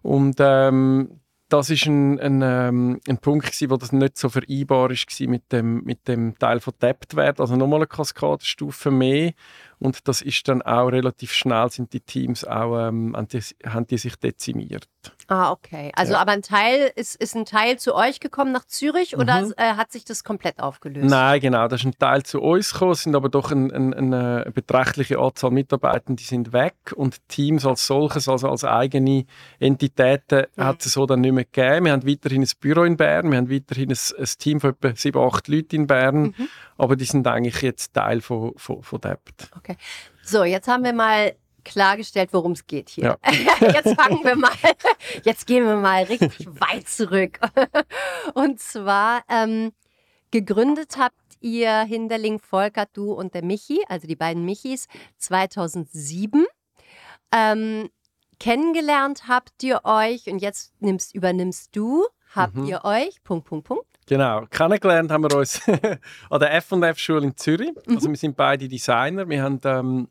Und 0.01 0.37
ähm, 0.39 1.21
das 1.51 1.69
ist 1.69 1.85
ein, 1.87 2.19
ein, 2.21 2.43
ähm, 2.43 3.01
ein 3.09 3.19
Punkt, 3.19 3.47
gewesen, 3.47 3.71
wo 3.71 3.77
das 3.77 3.93
nicht 3.93 4.17
so 4.17 4.29
vereinbar 4.29 4.91
war 4.91 5.29
mit 5.29 5.53
dem, 5.53 5.83
mit 5.83 6.07
dem 6.09 6.39
Teil 6.39 6.61
von 6.61 6.73
Debt-Wert. 6.81 7.41
Also 7.41 7.57
nochmal 7.57 7.81
eine 7.81 7.87
Kaskadenstufe 7.87 8.91
mehr. 8.91 9.33
Und 9.81 10.07
das 10.09 10.21
ist 10.21 10.47
dann 10.47 10.61
auch 10.61 10.89
relativ 10.89 11.33
schnell, 11.33 11.71
sind 11.71 11.95
die 11.95 12.01
Teams 12.01 12.45
auch, 12.45 12.89
ähm, 12.89 13.17
haben, 13.17 13.29
die, 13.29 13.41
haben 13.67 13.87
die 13.87 13.97
sich 13.97 14.15
dezimiert. 14.17 14.87
Ah, 15.27 15.53
okay. 15.53 15.91
Also 15.95 16.13
ja. 16.13 16.21
aber 16.21 16.33
ein 16.33 16.43
Teil, 16.43 16.93
ist, 16.97 17.17
ist 17.17 17.35
ein 17.35 17.47
Teil 17.47 17.79
zu 17.79 17.95
euch 17.95 18.21
gekommen 18.21 18.53
nach 18.53 18.67
Zürich 18.67 19.15
mhm. 19.15 19.23
oder 19.23 19.51
äh, 19.57 19.75
hat 19.77 19.91
sich 19.91 20.05
das 20.05 20.23
komplett 20.23 20.61
aufgelöst? 20.61 21.09
Nein, 21.09 21.41
genau. 21.41 21.67
Das 21.69 21.81
ist 21.81 21.87
ein 21.87 21.99
Teil 21.99 22.25
zu 22.25 22.43
uns 22.43 22.73
gekommen, 22.73 22.95
sind 22.95 23.15
aber 23.15 23.31
doch 23.31 23.51
ein, 23.53 23.73
ein, 23.73 23.95
eine 23.95 24.51
beträchtliche 24.53 25.19
Anzahl 25.19 25.51
Mitarbeiter, 25.51 26.13
die 26.15 26.25
sind 26.25 26.53
weg 26.53 26.75
und 26.95 27.27
Teams 27.29 27.65
als 27.65 27.87
solches, 27.87 28.29
also 28.29 28.51
als 28.51 28.65
eigene 28.65 29.25
Entitäten, 29.61 30.47
mhm. 30.57 30.65
hat 30.65 30.85
es 30.85 30.93
so 30.93 31.07
dann 31.07 31.23
nicht 31.23 31.33
mehr 31.33 31.45
gegeben. 31.45 31.87
Wir 31.87 31.93
haben 31.93 32.07
weiterhin 32.07 32.43
ein 32.43 32.51
Büro 32.61 32.85
in 32.85 32.99
Bern, 32.99 33.31
wir 33.31 33.39
haben 33.39 33.51
weiterhin 33.51 33.91
ein, 33.91 33.99
ein 34.19 34.29
Team 34.39 34.61
von 34.61 34.71
etwa 34.71 34.95
sieben, 34.95 35.23
acht 35.23 35.49
Leuten 35.49 35.77
in 35.77 35.87
Bern, 35.87 36.23
mhm. 36.23 36.49
aber 36.77 36.97
die 36.97 37.07
sind 37.07 37.27
eigentlich 37.27 37.63
jetzt 37.63 37.95
Teil 37.95 38.21
von, 38.21 38.53
von, 38.57 38.83
von 38.83 39.01
Debt. 39.01 39.49
Okay. 39.57 39.70
Okay. 39.71 39.79
So, 40.23 40.45
jetzt 40.45 40.69
haben 40.69 40.85
wir 40.85 40.93
mal 40.93 41.35
klargestellt, 41.65 42.31
worum 42.33 42.53
es 42.53 42.67
geht 42.67 42.89
hier. 42.89 43.19
Ja. 43.25 43.69
jetzt 43.73 43.95
fangen 43.95 44.25
wir 44.25 44.37
mal, 44.37 44.53
jetzt 45.25 45.47
gehen 45.47 45.67
wir 45.67 45.77
mal 45.77 46.05
richtig 46.05 46.47
weit 46.61 46.89
zurück. 46.89 47.39
Und 48.35 48.61
zwar 48.61 49.23
ähm, 49.29 49.73
gegründet 50.31 50.97
habt 50.99 51.15
ihr 51.41 51.83
Hinderling 51.83 52.39
Volker, 52.39 52.87
du 52.93 53.13
und 53.13 53.35
der 53.35 53.45
Michi, 53.45 53.83
also 53.89 54.07
die 54.07 54.17
beiden 54.17 54.45
Michis, 54.45 54.87
2007. 55.19 56.47
Ähm, 57.33 57.91
kennengelernt 58.39 59.29
habt 59.29 59.63
ihr 59.63 59.83
euch 59.85 60.27
und 60.27 60.41
jetzt 60.41 60.73
nimmst, 60.81 61.15
übernimmst 61.15 61.77
du, 61.77 62.07
habt 62.35 62.57
mhm. 62.57 62.67
ihr 62.67 62.85
euch, 62.85 63.23
Punkt, 63.23 63.47
Punkt, 63.47 63.67
Punkt. 63.67 63.90
Genau, 64.11 64.45
kennengelernt 64.51 65.13
haben 65.13 65.23
wir 65.23 65.37
uns 65.37 65.63
an 66.31 66.41
der 66.41 66.53
F&F-Schule 66.55 67.27
in 67.27 67.37
Zürich. 67.37 67.71
Mhm. 67.87 67.95
Also 67.95 68.09
wir 68.09 68.17
sind 68.17 68.37
beide 68.37 68.67
Designer. 68.67 69.29
Wir 69.29 69.41
haben 69.41 69.61
ähm, 69.63 70.09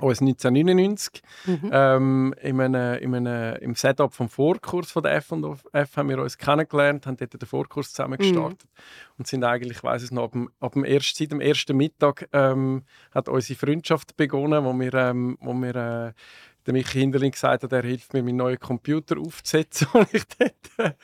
uns 0.00 0.20
1999. 0.20 1.22
Mhm. 1.46 1.70
Ähm, 1.72 2.34
in 2.42 2.60
einem, 2.60 2.98
in 2.98 3.14
einem, 3.14 3.56
Im 3.62 3.76
Setup 3.76 4.12
vom 4.12 4.28
Vorkurs 4.28 4.90
von 4.90 5.04
der 5.04 5.14
F&F 5.14 5.96
haben 5.96 6.08
wir 6.08 6.18
uns 6.20 6.36
kennengelernt, 6.36 7.06
haben 7.06 7.16
dort 7.16 7.40
den 7.40 7.46
Vorkurs 7.46 7.92
zusammen 7.92 8.18
gestartet 8.18 8.64
mhm. 8.64 9.14
und 9.18 9.28
sind 9.28 9.44
eigentlich, 9.44 9.76
ich 9.76 9.84
weiss 9.84 10.02
es 10.02 10.10
noch, 10.10 10.24
ab 10.24 10.32
dem, 10.32 10.50
ab 10.58 10.72
dem 10.72 10.82
ersten, 10.82 11.16
seit 11.16 11.30
dem 11.30 11.40
ersten 11.40 11.76
Mittag 11.76 12.28
ähm, 12.32 12.82
hat 13.12 13.28
unsere 13.28 13.56
Freundschaft 13.56 14.16
begonnen, 14.16 14.64
wo 14.64 14.72
wir, 14.72 14.94
ähm, 14.94 15.38
wo 15.40 15.54
wir 15.54 15.76
äh, 15.76 16.12
der 16.66 16.72
Michi 16.72 16.98
Hinderling 16.98 17.30
gesagt 17.30 17.62
hat, 17.62 17.72
er 17.72 17.82
hilft 17.82 18.12
mir, 18.12 18.22
meinen 18.22 18.36
neuen 18.36 18.58
Computer 18.58 19.18
aufzusetzen. 19.18 19.86
Und 19.92 20.12
ich 20.12 20.24
dort, 20.26 20.96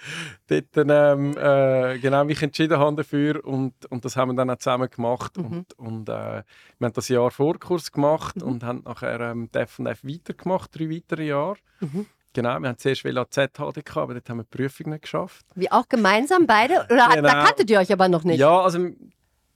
dort 0.48 0.88
ähm, 0.88 1.36
äh, 1.36 1.98
genau 1.98 2.24
mich 2.24 2.42
entschieden 2.42 2.78
habe 2.78 2.96
dafür. 2.96 3.44
Und, 3.44 3.72
und 3.90 4.04
das 4.04 4.16
haben 4.16 4.32
wir 4.32 4.36
dann 4.36 4.50
auch 4.50 4.56
zusammen 4.56 4.90
gemacht. 4.90 5.36
Mhm. 5.36 5.44
Und, 5.44 5.78
und 5.78 6.08
äh, 6.08 6.42
wir 6.78 6.86
haben 6.86 6.92
das 6.92 7.08
Jahr 7.08 7.30
Vorkurs 7.30 7.92
gemacht 7.92 8.36
mhm. 8.36 8.42
und 8.42 8.64
haben 8.64 8.82
nachher 8.84 9.20
ähm, 9.20 9.50
DEF 9.52 9.78
und 9.78 9.86
F 9.86 10.04
weitergemacht, 10.04 10.76
drei 10.76 10.90
weitere 10.90 11.26
Jahre. 11.26 11.56
Mhm. 11.80 12.06
Genau, 12.34 12.58
wir 12.60 12.68
haben 12.68 12.78
zuerst 12.78 13.02
ZHD 13.02 13.54
gehabt, 13.54 13.96
aber 13.96 14.14
dort 14.14 14.28
haben 14.30 14.38
wir 14.38 14.44
die 14.44 14.56
Prüfung 14.56 14.90
nicht 14.90 15.02
geschafft. 15.02 15.44
Wie 15.54 15.70
auch 15.70 15.88
gemeinsam 15.88 16.46
beide? 16.46 16.86
Oder 16.90 17.08
genau. 17.14 17.28
da 17.28 17.44
kanntet 17.44 17.70
ihr 17.70 17.78
euch 17.78 17.92
aber 17.92 18.08
noch 18.08 18.24
nicht? 18.24 18.38
Ja, 18.38 18.60
also 18.60 18.88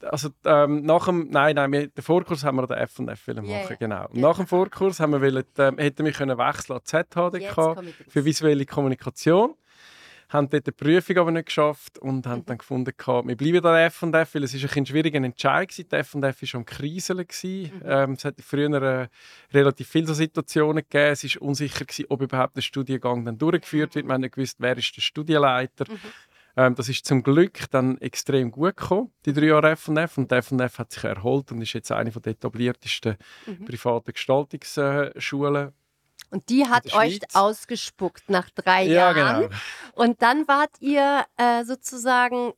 also 0.02 0.30
ähm, 0.44 0.82
nach 0.82 1.06
dem, 1.06 1.28
nein, 1.30 1.56
nein, 1.56 1.72
wir, 1.72 1.88
den 1.88 2.02
Vorkurs 2.02 2.44
haben 2.44 2.56
wir 2.56 2.66
den 2.66 2.76
F 2.78 2.98
und 2.98 3.08
F 3.08 3.26
machen, 3.28 3.46
yeah, 3.46 3.74
genau. 3.74 4.00
Yeah. 4.00 4.08
Nach 4.12 4.36
dem 4.36 4.46
Vorkurs 4.46 5.00
haben 5.00 5.12
wir 5.12 5.22
wollen, 5.22 5.44
ähm, 5.58 5.78
hätten 5.78 6.04
wir 6.04 6.12
können 6.12 6.38
wechseln 6.38 6.76
an 6.76 6.84
ZHDK 6.84 7.82
für 8.08 8.24
visuelle 8.24 8.66
Kommunikation. 8.66 9.54
Haben 10.28 10.48
dort 10.48 10.66
die 10.66 10.72
Prüfung 10.72 11.18
aber 11.18 11.30
nicht 11.30 11.46
geschafft 11.46 12.00
und 12.00 12.26
haben 12.26 12.40
mhm. 12.40 12.46
dann 12.46 12.58
gefunden, 12.58 12.92
wir 12.96 13.36
bleiben 13.36 13.64
an 13.64 13.76
F 13.76 14.02
und 14.02 14.12
F, 14.12 14.34
weil 14.34 14.42
es 14.42 14.54
ist 14.54 14.64
ein, 14.64 14.82
ein 14.82 14.86
schwieriger 14.86 15.22
Entscheid 15.22 15.78
war. 15.78 15.84
Die 15.84 15.96
F 15.96 16.14
und 16.16 16.24
F 16.24 16.42
war 16.42 16.46
schon 16.48 16.64
Kriseln. 16.64 17.24
Mhm. 17.44 17.70
Ähm, 17.84 18.12
es 18.14 18.24
hat 18.24 18.34
früher 18.40 18.82
äh, 18.82 19.08
relativ 19.54 19.88
viele 19.88 20.08
so 20.08 20.14
Situationen 20.14 20.82
gegeben. 20.82 21.12
Es 21.12 21.22
war 21.22 21.42
unsicher, 21.42 21.84
gewesen, 21.84 22.06
ob 22.08 22.22
überhaupt 22.22 22.56
der 22.56 22.62
Studiengang 22.62 23.24
dann 23.24 23.38
durchgeführt 23.38 23.94
wird. 23.94 24.04
Wir 24.04 24.14
haben 24.14 24.22
nicht 24.22 24.34
gewusst, 24.34 24.56
wer 24.58 24.76
ist 24.76 24.96
der 24.96 25.02
Studienleiter. 25.02 25.84
Mhm. 25.88 26.00
Ähm, 26.56 26.74
das 26.74 26.88
ist 26.88 27.04
zum 27.04 27.22
Glück 27.22 27.70
dann 27.70 27.98
extrem 27.98 28.50
gut 28.50 28.76
gekommen, 28.76 29.12
die 29.26 29.32
drei 29.32 29.46
Jahre 29.46 29.70
F&F. 29.70 30.18
Und 30.18 30.30
die 30.30 30.34
F&F 30.36 30.78
hat 30.78 30.92
sich 30.92 31.04
erholt 31.04 31.52
und 31.52 31.60
ist 31.60 31.74
jetzt 31.74 31.92
eine 31.92 32.10
der 32.10 32.32
etabliertesten 32.32 33.16
mhm. 33.46 33.64
privaten 33.66 34.12
Gestaltungsschulen. 34.12 35.72
Und 36.30 36.48
die 36.48 36.66
hat 36.66 36.92
euch 36.94 37.20
ausgespuckt 37.34 38.28
nach 38.30 38.50
drei 38.50 38.84
ja, 38.84 39.12
Jahren. 39.12 39.42
Genau. 39.42 39.54
Und 39.92 40.22
dann 40.22 40.48
wart 40.48 40.70
ihr 40.80 41.24
äh, 41.36 41.64
sozusagen 41.64 42.52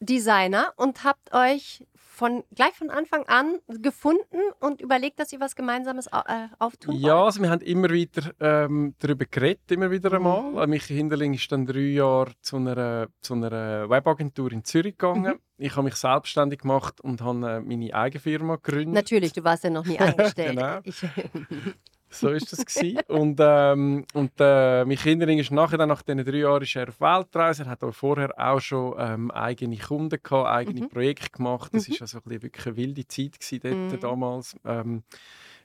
Designer 0.00 0.72
und 0.76 1.04
habt 1.04 1.32
euch 1.32 1.86
von, 2.14 2.44
gleich 2.54 2.74
von 2.74 2.90
Anfang 2.90 3.24
an 3.26 3.58
gefunden 3.66 4.38
und 4.60 4.80
überlegt, 4.80 5.18
dass 5.18 5.32
ihr 5.32 5.40
was 5.40 5.56
Gemeinsames 5.56 6.06
äh, 6.06 6.46
auftun 6.58 6.94
Ja, 6.96 7.24
also 7.24 7.42
wir 7.42 7.50
haben 7.50 7.60
immer 7.62 7.90
wieder 7.90 8.32
ähm, 8.40 8.94
darüber 9.00 9.24
geredet, 9.24 9.70
immer 9.72 9.90
wieder 9.90 10.12
einmal. 10.12 10.66
Mhm. 10.66 10.70
Michi 10.70 10.94
Hinderling 10.94 11.34
ist 11.34 11.50
dann 11.50 11.66
drei 11.66 11.80
Jahre 11.80 12.32
zu 12.40 12.56
einer, 12.56 13.08
zu 13.20 13.34
einer 13.34 13.90
Webagentur 13.90 14.52
in 14.52 14.64
Zürich 14.64 14.96
gegangen. 14.96 15.34
Mhm. 15.34 15.40
Ich 15.58 15.72
habe 15.72 15.84
mich 15.84 15.96
selbstständig 15.96 16.60
gemacht 16.60 17.00
und 17.00 17.20
habe 17.20 17.50
äh, 17.50 17.60
meine 17.60 17.92
eigene 17.92 18.20
Firma 18.20 18.56
gegründet. 18.56 18.94
Natürlich, 18.94 19.32
du 19.32 19.42
warst 19.42 19.64
ja 19.64 19.70
noch 19.70 19.84
nie 19.84 19.98
angestellt. 19.98 20.56
genau. 20.56 20.80
So 22.14 22.30
ist 22.30 22.52
das 22.52 22.64
gewesen. 22.64 23.00
und 23.08 23.38
ähm, 23.40 24.04
und 24.14 24.32
äh, 24.38 24.84
mein 24.84 24.96
Kinderling 24.96 25.38
ist 25.38 25.50
nachher 25.50 25.78
dann 25.78 25.88
nach 25.88 26.02
diesen 26.02 26.24
drei 26.24 26.38
Jahren 26.38 26.62
ist 26.62 26.76
er 26.76 26.88
auf 26.88 27.00
Weltreise. 27.00 27.64
Er 27.64 27.70
hat 27.70 27.82
aber 27.82 27.92
vorher 27.92 28.32
auch 28.38 28.60
schon 28.60 28.94
ähm, 28.98 29.30
eigene 29.30 29.76
Kunden 29.76 30.18
gehabt, 30.22 30.48
eigene 30.48 30.82
mhm. 30.82 30.88
Projekte 30.88 31.30
gemacht. 31.30 31.74
Das 31.74 31.88
mhm. 31.88 31.94
ist 31.94 32.02
also 32.02 32.18
ein 32.18 32.42
wirklich 32.42 32.66
eine 32.66 32.76
wilde 32.76 33.06
Zeit 33.06 33.38
gewesen 33.38 33.60
dort 33.62 33.92
mhm. 33.92 34.00
damals. 34.00 34.56
Ähm, 34.64 35.02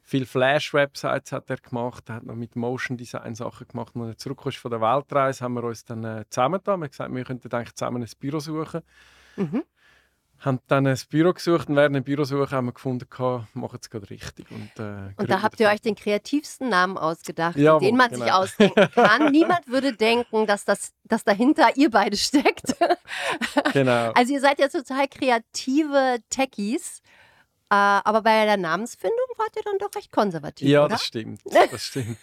viele 0.03 0.25
Flash-Websites 0.25 1.31
hat 1.31 1.49
er 1.49 1.57
gemacht, 1.57 2.09
er 2.09 2.15
hat 2.15 2.25
noch 2.25 2.35
mit 2.35 2.55
Motion 2.55 2.97
Design 2.97 3.35
Sachen 3.35 3.67
gemacht. 3.67 3.95
Und 3.95 4.01
als 4.03 4.11
er 4.11 4.17
zurück 4.17 4.53
von 4.53 4.71
der 4.71 4.81
Weltreise, 4.81 5.43
haben 5.43 5.53
wir 5.53 5.63
uns 5.63 5.85
dann 5.85 6.03
äh, 6.03 6.25
zusammengetan. 6.29 6.79
Wir 6.79 6.85
haben 6.85 6.91
gesagt, 6.91 7.13
wir 7.13 7.23
könnten 7.23 7.53
eigentlich 7.53 7.75
zusammen 7.75 8.03
ein 8.03 8.09
Büro 8.19 8.39
suchen. 8.39 8.81
Mhm 9.35 9.63
haben 10.39 10.59
dann 10.67 10.87
ein 10.87 10.97
Büro 11.09 11.33
gesucht 11.33 11.69
und 11.69 11.75
während 11.75 11.95
dem 11.95 12.03
Bürosuche 12.03 12.51
haben 12.51 12.67
wir 12.67 12.73
gefunden, 12.73 13.05
machen 13.53 13.79
es 13.81 13.89
gerade 13.89 14.09
richtig. 14.09 14.49
Und, 14.51 14.71
äh, 14.79 15.13
und 15.17 15.29
da 15.29 15.41
habt 15.41 15.59
ihr 15.59 15.67
euch 15.67 15.81
den 15.81 15.95
kreativsten 15.95 16.69
Namen 16.69 16.97
ausgedacht, 16.97 17.57
ja, 17.57 17.77
den 17.77 17.97
man 17.97 18.09
genau. 18.09 18.23
sich 18.23 18.33
ausdenken 18.33 18.89
kann. 18.95 19.31
Niemand 19.31 19.67
würde 19.67 19.93
denken, 19.93 20.47
dass, 20.47 20.65
das, 20.65 20.93
dass 21.03 21.23
dahinter 21.23 21.75
ihr 21.75 21.89
beide 21.89 22.15
steckt. 22.15 22.75
genau. 23.73 24.11
Also 24.13 24.33
ihr 24.33 24.39
seid 24.41 24.59
ja 24.59 24.69
total 24.69 25.07
kreative 25.07 26.19
Techies. 26.29 27.01
Äh, 27.71 27.75
aber 27.75 28.23
bei 28.23 28.45
der 28.45 28.57
Namensfindung 28.57 29.17
wart 29.37 29.55
ihr 29.55 29.61
dann 29.63 29.77
doch 29.77 29.93
recht 29.95 30.11
konservativ. 30.11 30.67
Ja, 30.67 30.85
oder? 30.85 30.95
das 30.95 31.03
stimmt. 31.03 31.41
Das 31.71 31.83
stimmt. 31.83 32.17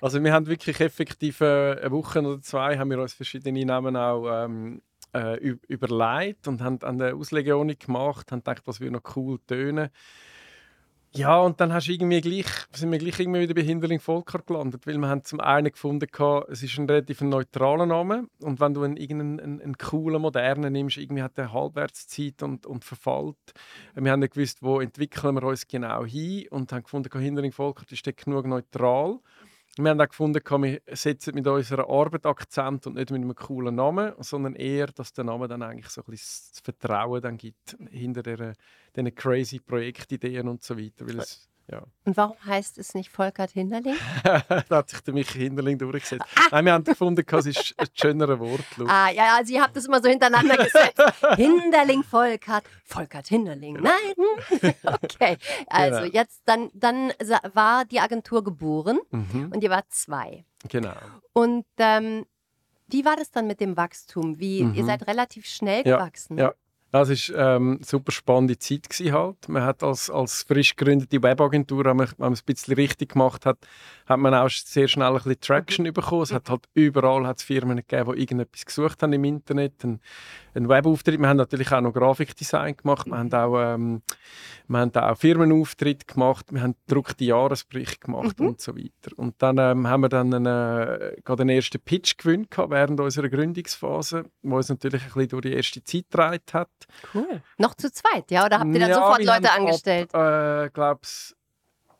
also 0.00 0.22
wir 0.24 0.32
haben 0.32 0.46
wirklich 0.46 0.80
effektiv 0.80 1.40
äh, 1.40 1.76
eine 1.78 1.90
Woche 1.92 2.20
oder 2.20 2.40
zwei 2.42 2.78
haben 2.78 2.90
wir 2.90 3.00
uns 3.00 3.12
verschiedene 3.12 3.64
Namen 3.64 3.96
auch 3.96 4.44
ähm, 4.44 4.82
äh, 5.12 5.36
überlegt 5.68 6.48
und 6.48 6.62
haben 6.62 6.82
an 6.82 6.98
der 6.98 7.14
Auslegeordnung 7.16 7.78
gemacht, 7.78 8.32
haben 8.32 8.40
gedacht, 8.40 8.62
was 8.66 8.80
würde 8.80 8.92
noch 8.92 9.16
cool 9.16 9.38
tönen. 9.46 9.90
Ja, 11.14 11.40
und 11.40 11.58
dann 11.58 11.72
hast 11.72 11.88
irgendwie 11.88 12.20
gleich, 12.20 12.46
sind 12.74 12.92
wir 12.92 12.98
gleich 12.98 13.18
irgendwie 13.18 13.40
wieder 13.40 13.54
bei 13.54 13.62
Hinderling 13.62 13.98
Volker 13.98 14.40
gelandet, 14.40 14.86
weil 14.86 14.98
wir 14.98 15.08
haben 15.08 15.24
zum 15.24 15.40
einen 15.40 15.72
gefunden, 15.72 16.06
es 16.50 16.62
ist 16.62 16.78
ein 16.78 16.86
relativ 16.86 17.22
neutraler 17.22 17.86
Name 17.86 18.28
und 18.42 18.60
wenn 18.60 18.74
du 18.74 18.82
einen, 18.82 18.98
einen, 18.98 19.40
einen 19.40 19.78
coolen, 19.78 20.20
modernen 20.20 20.70
nimmst, 20.74 20.98
irgendwie 20.98 21.22
hat 21.22 21.38
der 21.38 21.52
Halbwertszeit 21.52 22.42
und, 22.42 22.66
und 22.66 22.84
verfällt. 22.84 23.36
Wir 23.94 24.12
haben 24.12 24.20
nicht 24.20 24.34
gewusst, 24.34 24.62
wo 24.62 24.80
entwickeln 24.80 25.34
wir 25.36 25.44
uns 25.44 25.66
genau 25.66 26.04
hin 26.04 26.46
und 26.50 26.72
haben 26.72 26.82
gefunden, 26.82 27.18
Hinderling 27.18 27.52
Volker 27.52 27.84
ist 27.90 28.04
genug 28.16 28.46
neutral 28.46 29.18
wir 29.84 29.90
haben 29.90 30.00
auch 30.00 30.08
gefunden, 30.08 30.40
wir 30.62 30.80
setzen 30.92 31.34
mit 31.34 31.46
unserer 31.46 31.88
Arbeit 31.88 32.26
Akzent 32.26 32.86
und 32.86 32.94
nicht 32.94 33.10
mit 33.10 33.22
einem 33.22 33.34
coolen 33.34 33.74
Namen, 33.74 34.12
sondern 34.18 34.54
eher, 34.54 34.88
dass 34.88 35.12
der 35.12 35.24
Name 35.24 35.48
dann 35.48 35.62
eigentlich 35.62 35.88
so 35.88 36.00
ein 36.00 36.10
bisschen 36.10 36.50
das 36.52 36.60
Vertrauen 36.62 37.20
dann 37.22 37.36
gibt 37.36 37.76
hinter 37.90 38.22
diesen 38.22 39.14
crazy 39.14 39.60
Projektideen 39.60 40.48
und 40.48 40.62
so 40.62 40.78
weiter. 40.78 41.06
Weil 41.06 41.18
es 41.18 41.48
ja. 41.70 41.82
Und 42.04 42.16
warum 42.16 42.36
heißt 42.44 42.78
es 42.78 42.94
nicht 42.94 43.10
Volkert 43.10 43.50
Hinderling? 43.50 43.96
da 44.24 44.76
hat 44.76 44.88
sich 44.88 45.00
der 45.00 45.12
Michi 45.12 45.38
Hinderling 45.38 45.76
durchgesetzt. 45.78 46.24
Ah. 46.34 46.48
Nein, 46.52 46.64
wir 46.64 46.72
haben 46.72 46.84
gefunden, 46.84 47.24
es 47.30 47.46
ist 47.46 47.74
ein 47.76 47.86
schönerer 47.92 48.38
Wortlaut. 48.40 48.88
Ah, 48.88 49.10
ja, 49.10 49.36
also 49.36 49.52
ihr 49.52 49.62
habt 49.62 49.76
das 49.76 49.84
immer 49.84 50.02
so 50.02 50.08
hintereinander 50.08 50.56
gesetzt. 50.56 51.02
Hinderling 51.36 52.02
Volkert, 52.02 52.64
Volkert 52.84 53.26
Hinderling. 53.28 53.74
Nein. 53.80 54.74
okay. 55.02 55.36
Also 55.66 56.00
genau. 56.00 56.12
jetzt, 56.12 56.42
dann, 56.46 56.70
dann 56.72 57.12
war 57.52 57.84
die 57.84 58.00
Agentur 58.00 58.42
geboren 58.42 58.98
mhm. 59.10 59.52
und 59.54 59.62
ihr 59.62 59.70
wart 59.70 59.86
zwei. 59.90 60.44
Genau. 60.68 60.94
Und 61.34 61.66
ähm, 61.78 62.24
wie 62.88 63.04
war 63.04 63.16
das 63.16 63.30
dann 63.30 63.46
mit 63.46 63.60
dem 63.60 63.76
Wachstum? 63.76 64.38
Wie, 64.38 64.64
mhm. 64.64 64.74
Ihr 64.74 64.84
seid 64.84 65.06
relativ 65.06 65.46
schnell 65.46 65.84
gewachsen. 65.84 66.38
Ja, 66.38 66.44
ja. 66.44 66.54
Das 66.90 67.10
war 67.10 67.56
ähm, 67.56 67.76
eine 67.76 67.84
super 67.84 68.12
spannende 68.12 68.58
Zeit. 68.58 68.86
Halt. 69.12 69.48
Man 69.48 69.62
hat 69.62 69.82
als, 69.82 70.08
als 70.08 70.42
frisch 70.44 70.74
gegründete 70.74 71.22
Webagentur, 71.22 71.84
wenn 71.84 71.96
man, 71.96 72.08
wenn 72.08 72.14
man 72.18 72.32
es 72.32 72.40
ein 72.40 72.46
bisschen 72.46 72.74
richtig 72.74 73.12
gemacht 73.12 73.44
hat, 73.44 73.58
hat 74.06 74.18
man 74.18 74.32
auch 74.32 74.48
sehr 74.48 74.88
schnell 74.88 75.08
ein 75.08 75.14
bisschen 75.14 75.40
Traction 75.40 75.86
mhm. 75.86 75.92
bekommen. 75.92 76.22
Es 76.22 76.32
hat 76.32 76.48
halt 76.48 76.64
überall 76.72 77.26
hat's 77.26 77.42
Firmen 77.42 77.76
gegeben, 77.76 78.12
die 78.14 78.22
irgendetwas 78.22 78.64
gesucht 78.64 79.02
haben 79.02 79.12
im 79.12 79.24
Internet. 79.24 79.84
Ein, 79.84 80.00
ein 80.54 80.68
Webauftritt. 80.70 81.20
Wir 81.20 81.28
haben 81.28 81.36
natürlich 81.36 81.70
auch 81.72 81.82
noch 81.82 81.92
Grafikdesign 81.92 82.78
gemacht. 82.78 83.06
Wir 83.06 83.18
haben 83.18 83.34
auch, 83.34 83.60
ähm, 83.60 84.02
wir 84.66 84.78
haben 84.78 84.94
auch 84.94 85.18
Firmenauftritt 85.18 86.08
gemacht. 86.08 86.46
Wir 86.50 86.62
haben 86.62 86.74
gedruckte 86.86 87.22
Jahresberichte 87.22 87.98
gemacht 87.98 88.40
mhm. 88.40 88.48
und 88.48 88.60
so 88.62 88.74
weiter. 88.74 89.10
Und 89.16 89.34
dann 89.42 89.58
ähm, 89.58 89.86
haben 89.86 90.00
wir 90.00 90.08
dann 90.08 90.32
einen, 90.32 90.46
äh, 90.46 91.16
gerade 91.22 91.44
den 91.44 91.50
ersten 91.50 91.80
Pitch 91.80 92.16
gewöhnt 92.16 92.48
während 92.56 92.98
unserer 92.98 93.28
Gründungsphase, 93.28 94.24
wo 94.42 94.56
uns 94.56 94.70
natürlich 94.70 95.02
ein 95.02 95.08
bisschen 95.08 95.28
durch 95.28 95.42
die 95.42 95.52
erste 95.52 95.84
Zeit 95.84 96.04
getragen 96.10 96.40
hat. 96.54 96.70
Cool. 97.14 97.42
Noch 97.58 97.74
zu 97.74 97.92
zweit, 97.92 98.30
ja? 98.30 98.46
Oder 98.46 98.60
habt 98.60 98.72
ihr 98.72 98.80
dann 98.80 98.90
ja, 98.90 98.94
sofort 98.94 99.24
Leute 99.24 99.50
angestellt? 99.52 100.10
Ich 100.12 100.18
äh, 100.18 100.70
glaube 100.72 101.00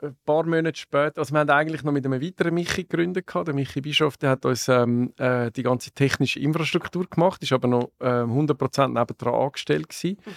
ein 0.01 0.17
paar 0.25 0.45
Monate 0.45 0.79
später, 0.79 1.19
also 1.19 1.35
wir 1.35 1.41
haben 1.41 1.51
eigentlich 1.51 1.83
noch 1.83 1.93
mit 1.93 2.07
einem 2.07 2.23
weiteren 2.23 2.55
Michi 2.55 2.85
gegründet. 2.85 3.29
Der 3.35 3.55
Michi 3.55 3.81
Bischof 3.81 4.17
der 4.17 4.31
hat 4.31 4.45
uns 4.45 4.69
ähm, 4.69 5.13
äh, 5.19 5.51
die 5.51 5.65
ganze 5.65 5.91
technische 5.91 6.39
Infrastruktur 6.39 7.07
gemacht, 7.09 7.43
ist 7.43 7.53
aber 7.53 7.67
noch 7.67 7.91
äh, 7.99 8.05
100% 8.05 8.89
nebendran 8.89 9.35
angestellt 9.35 9.89
gewesen. 9.89 10.19
Mhm. 10.25 10.33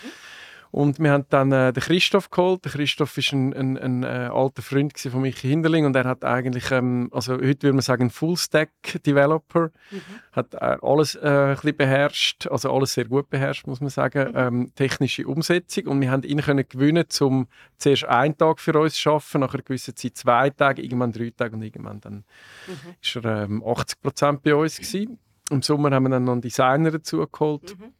Und 0.71 0.99
wir 0.99 1.11
haben 1.11 1.25
dann 1.29 1.51
äh, 1.51 1.73
den 1.73 1.83
Christoph 1.83 2.29
geholt. 2.29 2.63
Der 2.63 2.71
Christoph 2.71 3.17
ist 3.17 3.33
ein, 3.33 3.53
ein, 3.53 3.77
ein, 3.77 4.03
ein 4.03 4.27
äh, 4.27 4.29
alter 4.31 4.61
Freund 4.61 4.97
von 4.97 5.21
Michi 5.21 5.49
Hinderling 5.49 5.85
und 5.85 5.95
er 5.97 6.05
hat 6.05 6.23
eigentlich, 6.23 6.71
ähm, 6.71 7.09
also 7.11 7.33
heute 7.33 7.63
würde 7.63 7.73
man 7.73 7.81
sagen, 7.81 8.09
Full-Stack-Developer. 8.09 9.71
Mhm. 9.91 10.01
Hat 10.31 10.53
äh, 10.53 10.77
alles 10.81 11.15
äh, 11.15 11.27
ein 11.27 11.55
bisschen 11.55 11.75
beherrscht, 11.75 12.47
also 12.47 12.73
alles 12.73 12.93
sehr 12.93 13.05
gut 13.05 13.29
beherrscht, 13.29 13.67
muss 13.67 13.81
man 13.81 13.89
sagen. 13.89 14.29
Mhm. 14.29 14.37
Ähm, 14.37 14.71
technische 14.75 15.27
Umsetzung. 15.27 15.87
Und 15.87 15.99
wir 15.99 16.09
haben 16.09 16.23
ihn 16.23 16.41
können 16.41 16.65
gewinnen, 16.67 17.05
um 17.19 17.47
zuerst 17.77 18.05
einen 18.05 18.37
Tag 18.37 18.61
für 18.61 18.79
uns 18.79 18.95
zu 18.95 19.09
arbeiten, 19.09 19.39
nach 19.41 19.53
einer 19.53 19.63
gewissen 19.63 19.95
Zeit 19.97 20.15
zwei 20.15 20.49
Tage, 20.51 20.81
irgendwann 20.81 21.11
drei 21.11 21.31
Tage 21.35 21.55
und 21.55 21.63
irgendwann 21.63 21.99
dann 21.99 22.23
mhm. 22.67 22.95
ist 23.01 23.15
er 23.17 23.43
ähm, 23.43 23.61
80 23.65 24.01
Prozent 24.01 24.43
bei 24.43 24.55
uns 24.55 24.77
gewesen. 24.77 25.19
Im 25.49 25.61
Sommer 25.61 25.91
haben 25.91 26.03
wir 26.03 26.09
dann 26.11 26.23
noch 26.23 26.31
einen 26.31 26.41
Designer 26.41 26.91
dazu 26.91 27.27
geholt. 27.29 27.77
Mhm 27.77 27.91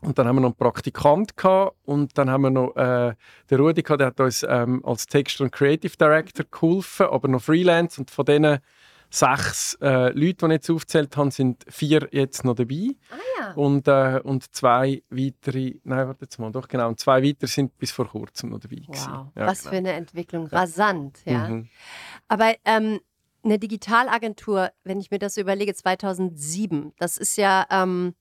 Und 0.00 0.18
dann 0.18 0.28
haben 0.28 0.36
wir 0.36 0.40
noch 0.42 0.50
einen 0.50 0.56
Praktikant 0.56 1.36
gehabt 1.36 1.76
und 1.84 2.16
dann 2.16 2.30
haben 2.30 2.42
wir 2.42 2.50
noch 2.50 2.76
äh, 2.76 3.14
den 3.50 3.60
Rudi 3.60 3.82
gehabt, 3.82 4.00
der 4.00 4.08
hat 4.08 4.20
uns 4.20 4.46
ähm, 4.48 4.84
als 4.84 5.06
Text- 5.06 5.40
und 5.40 5.50
Creative 5.50 5.96
Director 5.96 6.46
geholfen, 6.48 7.06
aber 7.06 7.26
noch 7.28 7.42
Freelance 7.42 8.00
und 8.00 8.10
von 8.10 8.24
diesen 8.24 8.58
sechs 9.10 9.74
äh, 9.80 10.10
Leute, 10.12 10.46
die 10.46 10.52
jetzt 10.52 10.70
aufgezählt 10.70 11.16
haben, 11.16 11.30
sind 11.30 11.64
vier 11.68 12.08
jetzt 12.12 12.44
noch 12.44 12.54
dabei. 12.54 12.90
Ah 13.10 13.16
ja. 13.40 13.52
Und, 13.54 13.88
äh, 13.88 14.20
und 14.22 14.54
zwei 14.54 15.02
weitere, 15.10 15.76
nein, 15.84 16.06
warte 16.08 16.26
jetzt 16.26 16.38
mal, 16.38 16.52
doch 16.52 16.68
genau, 16.68 16.88
und 16.88 17.00
zwei 17.00 17.22
weitere 17.24 17.46
sind 17.48 17.76
bis 17.78 17.90
vor 17.90 18.08
kurzem 18.08 18.50
noch 18.50 18.60
dabei. 18.60 18.82
Wow, 18.86 18.96
Ja, 18.96 19.46
was 19.46 19.60
genau. 19.60 19.70
für 19.70 19.76
eine 19.78 19.92
Entwicklung. 19.92 20.46
Rasant, 20.48 21.20
ja. 21.24 21.48
Mhm. 21.48 21.68
Aber 22.28 22.54
ähm, 22.64 23.00
eine 23.42 23.58
Digitalagentur, 23.58 24.70
wenn 24.84 25.00
ich 25.00 25.10
mir 25.10 25.18
das 25.18 25.36
überlege, 25.38 25.74
2007, 25.74 26.92
das 26.98 27.16
ist 27.16 27.36
ja 27.36 27.66
ähm, 27.70 28.14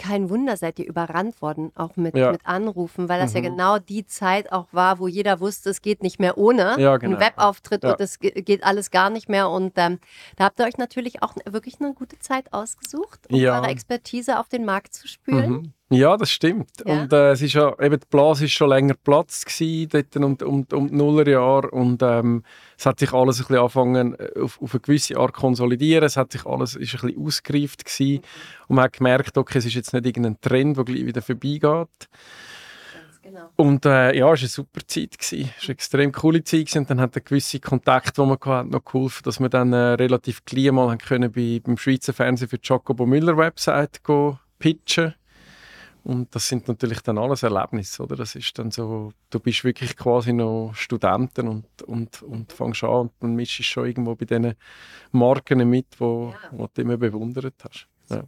kein 0.00 0.30
Wunder, 0.30 0.56
seid 0.56 0.78
ihr 0.78 0.86
überrannt 0.86 1.42
worden, 1.42 1.70
auch 1.74 1.96
mit, 1.96 2.16
Ja. 2.16 2.32
mit 2.32 2.40
Anrufen, 2.46 3.08
weil 3.08 3.20
das 3.20 3.34
ja 3.34 3.40
Mhm. 3.40 3.44
genau 3.44 3.78
die 3.78 4.06
Zeit 4.06 4.50
auch 4.50 4.66
war, 4.72 4.98
wo 4.98 5.06
jeder 5.08 5.40
wusste, 5.40 5.68
es 5.70 5.82
geht 5.82 6.02
nicht 6.02 6.18
mehr 6.18 6.38
ohne 6.38 6.76
Ja, 6.78 6.96
genau. 6.96 7.16
einen 7.18 7.20
Webauftritt 7.26 7.84
Ja. 7.84 7.92
und 7.92 8.00
es 8.00 8.18
ge- 8.18 8.40
geht 8.42 8.64
alles 8.64 8.90
gar 8.90 9.10
nicht 9.10 9.28
mehr. 9.28 9.50
Und 9.50 9.72
ähm, 9.76 9.98
da 10.36 10.44
habt 10.44 10.58
ihr 10.58 10.66
euch 10.66 10.78
natürlich 10.78 11.22
auch 11.22 11.34
wirklich 11.48 11.80
eine 11.80 11.92
gute 11.94 12.18
Zeit 12.18 12.52
ausgesucht, 12.52 13.20
um 13.30 13.36
Ja. 13.36 13.58
eure 13.60 13.68
Expertise 13.68 14.38
auf 14.38 14.48
den 14.48 14.64
Markt 14.64 14.94
zu 14.94 15.06
spülen. 15.06 15.50
Mhm. 15.50 15.72
Ja, 15.92 16.16
das 16.16 16.30
stimmt. 16.30 16.70
Ja. 16.86 17.02
Und 17.02 17.12
äh, 17.12 17.32
es 17.32 17.42
ist 17.42 17.54
ja, 17.54 17.74
eben 17.80 17.98
die 17.98 18.06
Blase 18.08 18.44
ist 18.44 18.52
schon 18.52 18.68
länger 18.68 18.94
Platz 18.94 19.44
gewesen, 19.44 19.88
dort 19.90 20.16
um, 20.16 20.36
um, 20.48 20.66
um 20.72 20.88
die 20.88 20.94
Nullerjahre 20.94 21.68
und 21.72 22.00
ähm, 22.02 22.44
es 22.78 22.86
hat 22.86 23.00
sich 23.00 23.12
alles 23.12 23.38
ein 23.38 23.46
bisschen 23.46 23.56
angefangen 23.56 24.14
äh, 24.14 24.40
auf, 24.40 24.62
auf 24.62 24.72
eine 24.72 24.80
gewisse 24.80 25.16
Art 25.16 25.32
konsolidieren. 25.32 26.04
Es 26.04 26.16
hat 26.16 26.30
sich 26.30 26.46
alles 26.46 26.76
ist 26.76 26.94
ein 26.94 27.00
bisschen 27.08 27.26
ausgereift 27.26 27.84
gewesen 27.84 28.22
und 28.68 28.76
man 28.76 28.84
hat 28.84 28.92
gemerkt, 28.92 29.36
okay, 29.36 29.58
es 29.58 29.66
ist 29.66 29.74
jetzt 29.74 29.92
nicht 29.92 30.06
irgendein 30.06 30.40
Trend, 30.40 30.76
der 30.76 30.84
gleich 30.84 31.06
wieder 31.06 31.22
vorbeigeht. 31.22 32.08
Genau. 33.22 33.50
Und 33.56 33.84
äh, 33.84 34.16
ja, 34.16 34.24
es 34.24 34.24
war 34.24 34.30
eine 34.30 34.48
super 34.48 34.80
Zeit. 34.86 35.18
Gewesen. 35.18 35.50
Es 35.56 35.62
war 35.62 35.68
eine 35.68 35.72
extrem 35.72 36.12
coole 36.12 36.44
Zeit. 36.44 36.66
Gewesen. 36.66 36.78
Und 36.78 36.90
dann 36.90 37.00
hat 37.00 37.14
der 37.14 37.22
gewisse 37.22 37.60
Kontakt, 37.60 38.16
den 38.16 38.28
man 38.28 38.38
hatte, 38.40 38.70
noch 38.70 38.84
geholfen, 38.84 39.22
dass 39.24 39.40
wir 39.40 39.48
dann 39.48 39.72
äh, 39.72 39.76
relativ 39.76 40.44
gleich 40.44 40.70
mal 40.72 40.88
haben 40.90 40.98
können 40.98 41.30
bei, 41.30 41.60
beim 41.62 41.76
Schweizer 41.76 42.12
Fernsehen 42.12 42.48
für 42.48 42.58
die 42.58 42.66
Jacobo 42.66 43.06
Müller 43.06 43.36
Website 43.36 44.02
go 44.02 44.38
pitchen. 44.58 45.14
Und 46.02 46.34
das 46.34 46.48
sind 46.48 46.66
natürlich 46.68 47.00
dann 47.02 47.18
alles 47.18 47.42
Erlebnisse, 47.42 48.02
oder? 48.02 48.16
Das 48.16 48.34
ist 48.34 48.58
dann 48.58 48.70
so, 48.70 49.12
du 49.30 49.38
bist 49.40 49.64
wirklich 49.64 49.96
quasi 49.96 50.32
noch 50.32 50.72
Studenten 50.74 51.48
und, 51.48 51.82
und, 51.82 52.22
und 52.22 52.52
fängst 52.52 52.84
an 52.84 52.90
und 52.90 53.12
dann 53.20 53.34
mischst 53.34 53.64
schon 53.64 53.86
irgendwo 53.86 54.14
bei 54.14 54.24
diesen 54.24 54.54
Marken 55.12 55.68
mit, 55.68 55.86
wo, 55.98 56.32
Ja. 56.32 56.48
wo 56.52 56.68
du 56.72 56.82
immer 56.82 56.96
bewundert 56.96 57.54
hast. 57.64 57.86
Ja. 58.08 58.22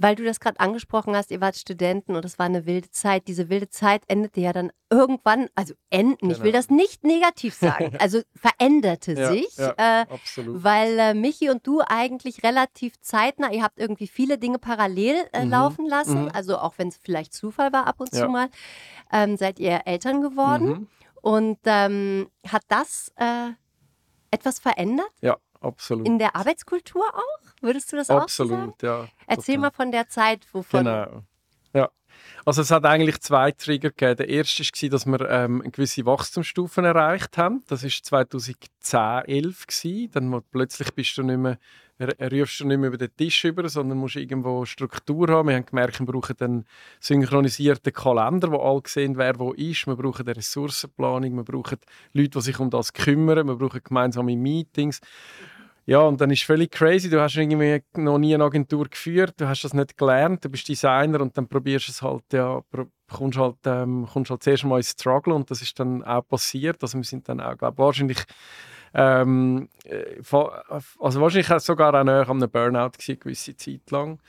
Weil 0.00 0.14
du 0.14 0.24
das 0.24 0.38
gerade 0.38 0.60
angesprochen 0.60 1.16
hast, 1.16 1.32
ihr 1.32 1.40
wart 1.40 1.56
Studenten 1.56 2.14
und 2.14 2.24
es 2.24 2.38
war 2.38 2.46
eine 2.46 2.66
wilde 2.66 2.88
Zeit. 2.90 3.26
Diese 3.26 3.48
wilde 3.48 3.68
Zeit 3.68 4.02
endete 4.06 4.40
ja 4.40 4.52
dann 4.52 4.70
irgendwann, 4.90 5.48
also 5.56 5.74
enden, 5.90 6.30
ich 6.30 6.38
will 6.38 6.52
Genau. 6.52 6.58
das 6.58 6.70
nicht 6.70 7.02
negativ 7.04 7.54
sagen, 7.54 7.96
also 8.00 8.20
veränderte 8.36 9.14
Ja, 9.14 9.32
sich. 9.32 9.56
ja. 9.56 9.74
Äh, 9.76 10.06
Absolut. 10.08 10.62
weil 10.62 10.98
äh, 10.98 11.14
Michi 11.14 11.50
und 11.50 11.66
du 11.66 11.80
eigentlich 11.86 12.44
relativ 12.44 13.00
zeitnah, 13.00 13.50
ihr 13.52 13.62
habt 13.64 13.78
irgendwie 13.80 14.06
viele 14.06 14.38
Dinge 14.38 14.58
parallel 14.60 15.16
äh, 15.32 15.44
Mhm, 15.44 15.50
laufen 15.50 15.86
lassen, 15.88 16.22
mhm. 16.26 16.30
also 16.32 16.58
auch 16.58 16.74
wenn 16.78 16.88
es 16.88 16.96
vielleicht 16.96 17.34
Zufall 17.34 17.72
war 17.72 17.86
ab 17.88 17.96
und 18.00 18.12
zu 18.12 18.20
Ja. 18.20 18.28
mal, 18.28 18.48
ähm, 19.12 19.36
seid 19.36 19.58
ihr 19.58 19.82
Eltern 19.84 20.22
geworden. 20.22 20.66
Mhm. 20.66 20.88
Und 21.20 21.58
ähm, 21.64 22.30
hat 22.46 22.62
das 22.68 23.12
äh, 23.16 23.48
etwas 24.30 24.60
verändert 24.60 25.10
Ja, 25.20 25.36
absolut. 25.60 26.06
in 26.06 26.18
der 26.18 26.36
Arbeitskultur 26.36 27.04
auch? 27.14 27.62
Würdest 27.62 27.92
du 27.92 27.96
das 27.96 28.10
auch 28.10 28.28
so 28.28 28.46
sagen? 28.46 28.70
Absolut, 28.70 28.82
ja. 28.82 29.08
Erzähl 29.26 29.56
total. 29.56 29.70
mal 29.70 29.70
von 29.70 29.92
der 29.92 30.08
Zeit, 30.08 30.46
wovon. 30.52 30.84
Genau. 30.84 31.22
Ja. 31.72 31.90
Also 32.44 32.62
es 32.62 32.70
hat 32.70 32.84
eigentlich 32.84 33.20
zwei 33.20 33.52
Trigger 33.52 33.90
gegeben. 33.90 34.16
Der 34.16 34.28
erste 34.28 34.62
war, 34.62 34.88
dass 34.90 35.06
wir 35.06 35.20
ähm, 35.28 35.60
eine 35.62 35.70
gewisse 35.70 36.06
Wachstumsstufen 36.06 36.84
erreicht 36.84 37.36
haben. 37.36 37.62
Das 37.68 37.82
war 37.82 37.90
2010, 37.90 39.00
11 39.26 39.66
gewesen. 39.66 40.10
Dann 40.12 40.42
plötzlich 40.50 40.94
bist 40.94 41.16
du 41.18 41.22
nicht 41.22 41.38
mehr, 41.38 41.58
rufst 42.00 42.60
du 42.60 42.66
nicht 42.66 42.78
mehr 42.78 42.88
über 42.88 42.98
den 42.98 43.14
Tisch 43.16 43.44
über, 43.44 43.68
sondern 43.68 43.98
musst 43.98 44.16
irgendwo 44.16 44.64
Struktur 44.64 45.28
haben. 45.28 45.48
Wir 45.48 45.56
haben 45.56 45.66
gemerkt, 45.66 45.98
wir 45.98 46.06
brauchen 46.06 46.36
einen 46.40 46.64
synchronisierten 47.00 47.92
Kalender, 47.92 48.50
wo 48.52 48.58
alle 48.58 48.82
sehen, 48.86 49.16
wer 49.16 49.38
wo 49.38 49.52
ist. 49.52 49.86
Wir 49.86 49.96
brauchen 49.96 50.26
eine 50.26 50.36
Ressourcenplanung. 50.36 51.36
Wir 51.36 51.44
brauchen 51.44 51.78
Leute, 52.12 52.30
die 52.30 52.40
sich 52.40 52.58
um 52.60 52.70
das 52.70 52.92
kümmern. 52.92 53.46
Wir 53.48 53.56
brauchen 53.56 53.80
gemeinsame 53.82 54.36
Meetings. 54.36 55.00
Ja, 55.88 56.00
und 56.00 56.20
dann 56.20 56.30
ist 56.30 56.42
völlig 56.42 56.70
crazy. 56.70 57.08
Du 57.08 57.18
hast 57.18 57.36
irgendwie 57.36 57.82
noch 57.96 58.18
nie 58.18 58.34
eine 58.34 58.44
Agentur 58.44 58.88
geführt, 58.90 59.32
du 59.38 59.48
hast 59.48 59.64
das 59.64 59.72
nicht 59.72 59.96
gelernt, 59.96 60.44
du 60.44 60.50
bist 60.50 60.68
Designer 60.68 61.22
und 61.22 61.34
dann 61.38 61.48
probierst 61.48 61.88
es 61.88 62.02
halt, 62.02 62.24
ja, 62.30 62.60
kommst 63.10 63.38
halt, 63.38 63.56
ähm, 63.64 64.06
kommst 64.12 64.30
halt 64.30 64.42
zuerst 64.42 64.64
mal 64.64 64.76
ins 64.76 64.90
Struggle 64.90 65.32
und 65.32 65.50
das 65.50 65.62
ist 65.62 65.80
dann 65.80 66.04
auch 66.04 66.28
passiert. 66.28 66.82
Also 66.82 66.98
wir 66.98 67.04
sind 67.04 67.26
dann 67.26 67.40
auch, 67.40 67.56
glaube 67.56 67.78
wahrscheinlich 67.78 68.18
ähm, 68.94 69.68
äh, 69.84 70.22
fa- 70.22 70.64
also 70.98 71.20
wahrscheinlich 71.20 71.48
sogar 71.62 71.94
auch 71.94 72.04
näher 72.04 72.28
an 72.28 72.42
einem 72.42 72.50
Burnout 72.50 72.90
gewesen, 72.90 73.20
gewisse 73.20 73.56
Zeit 73.56 73.90
lang. 73.90 74.20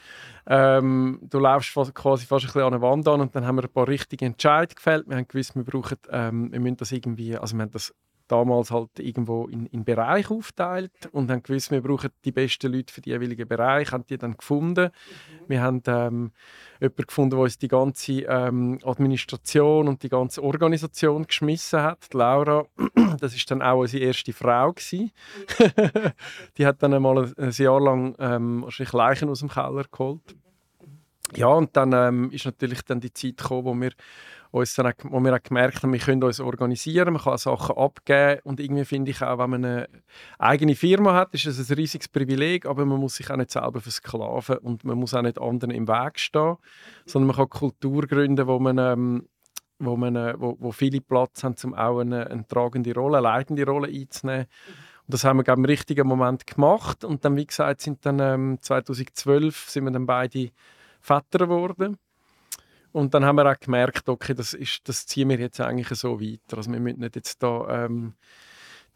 Ähm, 0.47 1.19
du 1.21 1.39
läufst 1.39 1.73
quasi 1.73 2.25
fast 2.25 2.45
ein 2.45 2.47
bisschen 2.47 2.61
an 2.61 2.73
eine 2.73 2.81
Wand 2.81 3.07
an 3.07 3.21
und 3.21 3.35
dann 3.35 3.45
haben 3.45 3.57
wir 3.57 3.63
ein 3.63 3.71
paar 3.71 3.87
richtige 3.87 4.25
Entscheidungen 4.25 4.75
gefällt. 4.75 5.07
Wir 5.07 5.17
haben 5.17 5.27
gewusst, 5.27 5.55
wir 5.55 5.63
brauchen, 5.63 5.97
ähm, 6.11 6.51
wir 6.51 6.59
müssen 6.59 6.77
das 6.77 6.91
irgendwie, 6.91 7.37
also 7.37 7.55
wir 7.55 7.63
haben 7.63 7.71
das 7.71 7.93
damals 8.31 8.71
halt 8.71 8.99
irgendwo 8.99 9.47
in, 9.47 9.65
in 9.67 9.83
Bereich 9.83 10.29
aufteilt 10.29 10.91
und 11.11 11.29
haben 11.29 11.43
gewusst, 11.43 11.71
wir 11.71 11.81
brauchen 11.81 12.09
die 12.23 12.31
besten 12.31 12.71
Leute 12.71 12.93
für 12.93 13.01
die 13.01 13.09
jeweiligen 13.09 13.47
Bereich, 13.47 13.91
haben 13.91 14.05
die 14.07 14.17
dann 14.17 14.37
gefunden. 14.37 14.91
Wir 15.47 15.61
haben 15.61 15.81
ähm, 15.87 16.31
jemanden 16.79 17.05
gefunden, 17.07 17.31
der 17.31 17.39
uns 17.39 17.57
die 17.57 17.67
ganze 17.67 18.21
ähm, 18.21 18.79
Administration 18.83 19.87
und 19.87 20.03
die 20.03 20.09
ganze 20.09 20.43
Organisation 20.43 21.25
geschmissen 21.25 21.81
hat, 21.81 22.13
die 22.13 22.17
Laura. 22.17 22.65
Das 23.19 23.35
ist 23.35 23.49
dann 23.51 23.61
auch 23.61 23.79
unsere 23.79 24.05
erste 24.05 24.31
Frau 24.31 24.71
gewesen. 24.71 25.11
die 26.57 26.65
hat 26.65 26.81
dann 26.81 26.93
einmal 26.93 27.25
ein, 27.25 27.33
ein 27.37 27.51
Jahr 27.51 27.81
lang 27.81 28.15
ähm, 28.19 28.61
wahrscheinlich 28.63 28.93
Leichen 28.93 29.29
aus 29.29 29.39
dem 29.39 29.49
Keller 29.49 29.83
geholt. 29.91 30.35
Ja, 31.35 31.47
und 31.47 31.75
dann 31.75 31.93
ähm, 31.93 32.31
ist 32.31 32.45
natürlich 32.45 32.81
dann 32.83 32.99
die 32.99 33.13
Zeit 33.13 33.37
gekommen, 33.37 33.65
wo 33.65 33.73
wir 33.75 33.91
uns 34.51 34.73
dann 34.73 34.93
wo 35.03 35.19
wir 35.19 35.35
auch 35.35 35.43
gemerkt 35.43 35.83
haben, 35.83 35.93
wir 35.93 35.99
können 35.99 36.23
uns 36.23 36.39
organisieren, 36.39 37.13
man 37.13 37.21
kann 37.21 37.37
Sachen 37.37 37.77
abgeben 37.77 38.41
und 38.43 38.59
irgendwie 38.59 38.85
finde 38.85 39.11
ich 39.11 39.21
auch, 39.21 39.37
wenn 39.37 39.49
man 39.49 39.65
eine 39.65 39.89
eigene 40.39 40.75
Firma 40.75 41.13
hat, 41.13 41.33
ist 41.33 41.45
es 41.45 41.69
ein 41.69 41.75
riesiges 41.75 42.07
Privileg, 42.07 42.65
aber 42.65 42.85
man 42.85 42.99
muss 42.99 43.15
sich 43.15 43.29
auch 43.29 43.37
nicht 43.37 43.51
selber 43.51 43.79
versklaven 43.79 44.57
und 44.57 44.83
man 44.83 44.97
muss 44.97 45.13
auch 45.13 45.21
nicht 45.21 45.39
anderen 45.39 45.73
im 45.73 45.87
Weg 45.87 46.19
stehen, 46.19 46.57
sondern 47.05 47.27
man 47.27 47.35
kann 47.35 47.49
Kultur 47.49 48.07
gründen, 48.07 48.47
wo 48.47 48.59
man 48.59 48.77
ähm, 48.77 49.27
wo, 49.79 49.95
man, 49.95 50.15
äh, 50.15 50.35
wo, 50.37 50.57
wo 50.59 50.71
viele 50.71 51.01
Platz 51.01 51.43
haben, 51.43 51.55
um 51.63 51.73
auch 51.73 51.99
eine, 51.99 52.29
eine 52.29 52.45
tragende 52.45 52.93
Rolle, 52.93 53.17
eine 53.17 53.27
leitende 53.27 53.65
Rolle 53.65 53.87
einzunehmen. 53.87 54.47
Und 55.07 55.13
das 55.13 55.23
haben 55.23 55.37
wir 55.37 55.43
glaub, 55.43 55.57
ich, 55.57 55.63
im 55.63 55.65
richtigen 55.65 56.07
Moment 56.07 56.45
gemacht. 56.45 57.03
Und 57.03 57.25
dann, 57.25 57.35
wie 57.35 57.47
gesagt, 57.47 57.81
sind 57.81 58.05
dann 58.05 58.19
ähm, 58.19 58.57
2012 58.61 59.69
sind 59.69 59.85
wir 59.85 59.91
dann 59.91 60.05
beide 60.05 60.51
Väter 60.99 61.39
geworden. 61.39 61.97
Und 62.91 63.13
dann 63.13 63.25
haben 63.25 63.35
wir 63.35 63.51
auch 63.51 63.59
gemerkt, 63.59 64.09
okay, 64.09 64.33
das, 64.33 64.53
ist, 64.53 64.87
das 64.89 65.05
ziehen 65.05 65.29
wir 65.29 65.39
jetzt 65.39 65.59
eigentlich 65.61 65.89
so 65.99 66.19
weiter. 66.19 66.57
Also 66.57 66.71
wir 66.71 66.79
müssen 66.79 66.99
nicht 66.99 67.15
jetzt 67.15 67.41
da 67.43 67.85
ähm, 67.85 68.15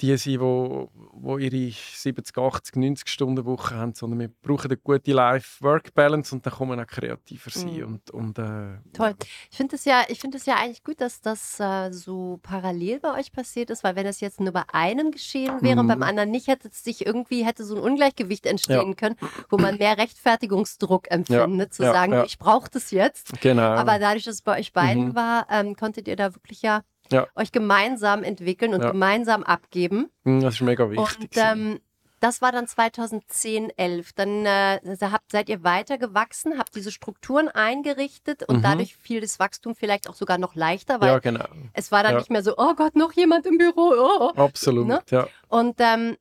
die 0.01 0.15
sein, 0.17 0.33
die 0.33 0.39
wo, 0.39 0.89
wo 1.13 1.37
ihre 1.37 1.71
70, 1.71 2.37
80, 2.37 2.75
90 2.75 3.09
Stunden 3.09 3.45
Woche 3.45 3.75
haben, 3.75 3.93
sondern 3.93 4.19
wir 4.19 4.29
brauchen 4.41 4.71
eine 4.71 4.77
gute 4.77 5.11
Life-Work-Balance 5.11 6.35
und 6.35 6.45
dann 6.45 6.53
kann 6.53 6.67
man 6.67 6.79
auch 6.79 6.87
kreativer 6.87 7.49
sein. 7.49 7.75
Mhm. 7.77 7.83
Und, 7.83 8.11
und, 8.11 8.39
äh, 8.39 8.77
Toll. 8.93 9.15
Ich 9.51 9.57
finde 9.57 9.75
es 9.75 9.85
ja, 9.85 10.03
ich 10.07 10.23
es 10.37 10.45
ja 10.45 10.55
eigentlich 10.55 10.83
gut, 10.83 11.01
dass 11.01 11.21
das 11.21 11.59
äh, 11.59 11.91
so 11.91 12.39
parallel 12.41 12.99
bei 12.99 13.19
euch 13.19 13.31
passiert 13.31 13.69
ist, 13.69 13.83
weil 13.83 13.95
wenn 13.95 14.05
es 14.05 14.19
jetzt 14.19 14.39
nur 14.39 14.51
bei 14.51 14.63
einem 14.71 15.11
geschehen 15.11 15.61
wäre 15.61 15.79
und 15.79 15.87
beim 15.87 15.99
Mhm. 15.99 16.03
anderen 16.03 16.31
nicht, 16.31 16.47
hätte 16.47 16.67
es 16.67 16.83
sich 16.83 17.05
irgendwie 17.05 17.45
hätte 17.45 17.63
so 17.63 17.75
ein 17.75 17.81
Ungleichgewicht 17.81 18.45
entstehen 18.45 18.95
können, 18.95 19.15
wo 19.49 19.57
man 19.57 19.77
mehr 19.77 19.97
Rechtfertigungsdruck 19.97 21.11
empfindet, 21.11 21.73
zu 21.73 21.83
ja, 21.83 21.93
sagen, 21.93 22.13
ja. 22.13 22.23
ich 22.23 22.39
brauche 22.39 22.69
das 22.69 22.91
jetzt. 22.91 23.39
Genau. 23.41 23.61
Aber 23.61 23.99
dadurch, 23.99 24.23
dass 24.23 24.35
es 24.35 24.41
bei 24.41 24.59
euch 24.59 24.73
beiden 24.73 25.09
Mhm. 25.09 25.15
war, 25.15 25.47
ähm, 25.49 25.75
konntet 25.75 26.07
ihr 26.07 26.15
da 26.15 26.33
wirklich 26.33 26.61
ja, 26.61 26.81
Ja. 27.11 27.27
euch 27.35 27.51
gemeinsam 27.51 28.23
entwickeln 28.23 28.73
und 28.73 28.81
Ja. 28.81 28.91
gemeinsam 28.91 29.43
abgeben. 29.43 30.09
Mm, 30.23 30.39
das 30.41 30.55
ist 30.55 30.61
mega 30.61 30.89
wichtig. 30.89 31.19
Und 31.19 31.29
ähm, 31.35 31.79
das 32.19 32.41
war 32.41 32.53
dann 32.53 32.67
2010, 32.67 33.69
11. 33.77 34.13
Dann 34.13 34.45
äh, 34.45 34.79
habt, 35.01 35.31
seid 35.31 35.49
ihr 35.49 35.63
weiter 35.63 35.97
gewachsen, 35.97 36.57
habt 36.57 36.73
diese 36.75 36.91
Strukturen 36.91 37.49
eingerichtet 37.49 38.43
und 38.47 38.57
Mhm. 38.59 38.61
dadurch 38.63 38.95
fiel 38.95 39.19
das 39.19 39.39
Wachstum 39.39 39.75
vielleicht 39.75 40.09
auch 40.09 40.13
sogar 40.15 40.37
noch 40.37 40.55
leichter, 40.55 41.01
weil 41.01 41.09
ja, 41.09 41.19
genau. 41.19 41.45
es 41.73 41.91
war 41.91 42.01
dann 42.03 42.13
Ja. 42.13 42.19
nicht 42.19 42.29
mehr 42.31 42.41
so, 42.43 42.53
oh 42.57 42.73
Gott, 42.75 42.95
noch 42.95 43.11
jemand 43.11 43.45
im 43.45 43.57
Büro. 43.57 43.91
Oh. 43.97 44.31
Absolut, 44.37 44.87
Ne? 44.87 45.01
ja. 45.09 45.27
Und 45.49 45.75
ähm, 45.79 46.15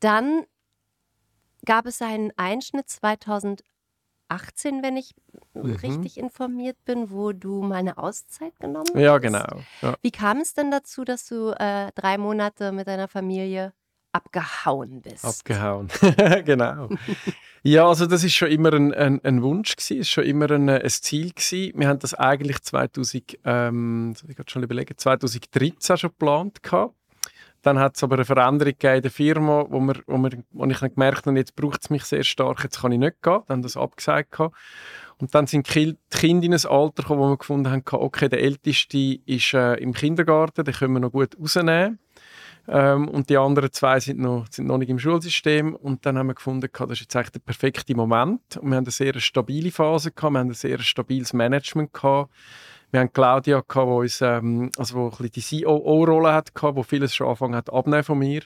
dann 0.00 0.44
gab 1.66 1.84
es 1.86 2.00
einen 2.00 2.32
Einschnitt 2.36 2.88
2018, 4.28 4.82
wenn 4.82 4.96
ich 4.96 5.14
Mhm. 5.54 5.72
richtig 5.76 6.18
informiert 6.18 6.76
bin, 6.84 7.10
wo 7.10 7.32
du 7.32 7.62
mal 7.62 7.76
eine 7.76 7.98
Auszeit 7.98 8.58
genommen 8.60 8.86
hast. 8.94 9.00
Ja, 9.00 9.18
genau. 9.18 9.46
Ja. 9.82 9.96
Wie 10.02 10.10
kam 10.10 10.38
es 10.40 10.54
denn 10.54 10.70
dazu, 10.70 11.04
dass 11.04 11.26
du 11.26 11.50
äh, 11.58 11.90
drei 11.94 12.18
Monate 12.18 12.72
mit 12.72 12.86
deiner 12.86 13.08
Familie 13.08 13.72
abgehauen 14.12 15.02
bist? 15.02 15.24
Abgehauen. 15.24 15.88
genau. 16.44 16.88
Ja, 17.62 17.88
also 17.88 18.06
das 18.06 18.22
ist 18.24 18.34
schon 18.34 18.48
immer 18.48 18.72
ein, 18.72 18.94
ein, 18.94 19.20
ein 19.24 19.42
Wunsch 19.42 19.74
gewesen, 19.74 20.00
ist 20.00 20.10
schon 20.10 20.24
immer 20.24 20.50
ein, 20.50 20.68
ein 20.68 20.88
Ziel 20.88 21.32
gewesen. 21.32 21.78
Wir 21.78 21.88
haben 21.88 21.98
das 21.98 22.14
eigentlich 22.14 22.62
2000, 22.62 23.38
ähm, 23.44 24.14
ich 24.28 24.36
schon 24.50 24.62
überlegen, 24.62 24.96
2013 24.96 25.96
schon 25.96 26.10
geplant 26.10 26.62
gehabt. 26.62 26.94
Dann 27.62 27.78
hat 27.78 27.96
es 27.96 28.02
aber 28.02 28.16
eine 28.16 28.24
Veränderung 28.24 28.74
in 28.80 29.02
der 29.02 29.10
Firma, 29.10 29.66
wo, 29.68 29.80
wir, 29.80 29.96
wo, 30.06 30.18
wir, 30.18 30.30
wo 30.52 30.64
ich 30.64 30.78
dann 30.78 30.94
gemerkt 30.94 31.26
habe, 31.26 31.38
jetzt 31.38 31.56
braucht 31.56 31.82
es 31.82 31.90
mich 31.90 32.04
sehr 32.04 32.24
stark, 32.24 32.62
jetzt 32.62 32.80
kann 32.80 32.92
ich 32.92 32.98
nicht 32.98 33.22
gehen. 33.22 33.40
Dann 33.46 33.56
haben 33.56 33.62
das 33.62 33.76
abgesagt. 33.76 34.38
Und 35.18 35.34
dann 35.34 35.46
sind 35.46 35.72
die 35.74 35.96
Kinder 36.10 36.46
in 36.46 36.54
ein 36.54 36.66
Alter 36.66 37.02
gekommen, 37.02 37.20
wo 37.20 37.28
wir 37.30 37.36
gefunden 37.36 37.70
haben, 37.70 37.82
okay, 37.90 38.28
der 38.28 38.40
Älteste 38.40 39.18
ist 39.26 39.52
äh, 39.52 39.74
im 39.74 39.92
Kindergarten, 39.92 40.64
den 40.64 40.74
können 40.74 40.94
wir 40.94 41.00
noch 41.00 41.12
gut 41.12 41.36
rausnehmen. 41.40 41.98
Ähm, 42.68 43.08
und 43.08 43.30
die 43.30 43.38
anderen 43.38 43.72
zwei 43.72 43.98
sind 43.98 44.20
noch, 44.20 44.46
sind 44.50 44.66
noch 44.66 44.78
nicht 44.78 44.90
im 44.90 44.98
Schulsystem. 44.98 45.74
Und 45.74 46.04
dann 46.04 46.18
haben 46.18 46.28
wir 46.28 46.34
gefunden, 46.34 46.68
das 46.70 46.90
ist 46.90 47.00
jetzt 47.00 47.16
eigentlich 47.16 47.30
der 47.30 47.40
perfekte 47.40 47.94
Moment. 47.96 48.58
Und 48.58 48.70
wir 48.70 48.76
haben 48.76 48.84
eine 48.84 48.90
sehr 48.90 49.18
stabile 49.18 49.70
Phase 49.72 50.12
gehabt, 50.12 50.34
wir 50.34 50.38
haben 50.38 50.50
ein 50.50 50.54
sehr 50.54 50.78
stabiles 50.78 51.32
Management 51.32 51.92
gehabt. 51.92 52.30
Wir 52.90 53.00
haben 53.00 53.12
Claudia, 53.12 53.62
die 53.62 53.78
uns, 53.78 54.20
ähm, 54.20 54.70
also 54.78 54.94
wo 54.94 55.08
ein 55.22 55.30
die 55.30 55.62
COO-Rolle 55.62 56.32
hatte, 56.32 56.52
wo 56.74 56.82
vieles 56.82 57.14
schon 57.14 57.26
angefangen 57.26 57.54
hat 57.54 57.72
abnehmen 57.72 58.04
von 58.04 58.18
mir. 58.18 58.42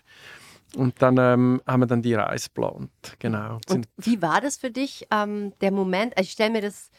Und 0.77 1.01
dann 1.03 1.19
ähm, 1.19 1.63
haben 1.67 1.81
wir 1.81 1.87
dann 1.87 2.03
die 2.03 2.15
Reise 2.15 2.49
geplant. 2.49 2.91
Genau. 3.19 3.59
Und 3.69 3.89
wie 3.99 4.23
war 4.23 4.41
das 4.41 4.57
für 4.57 4.71
dich, 4.71 5.07
ähm, 5.11 5.53
der 5.61 5.71
Moment? 5.71 6.17
Also 6.17 6.27
ich 6.27 6.33
stelle 6.33 6.51
mir 6.51 6.63
das 6.63 6.91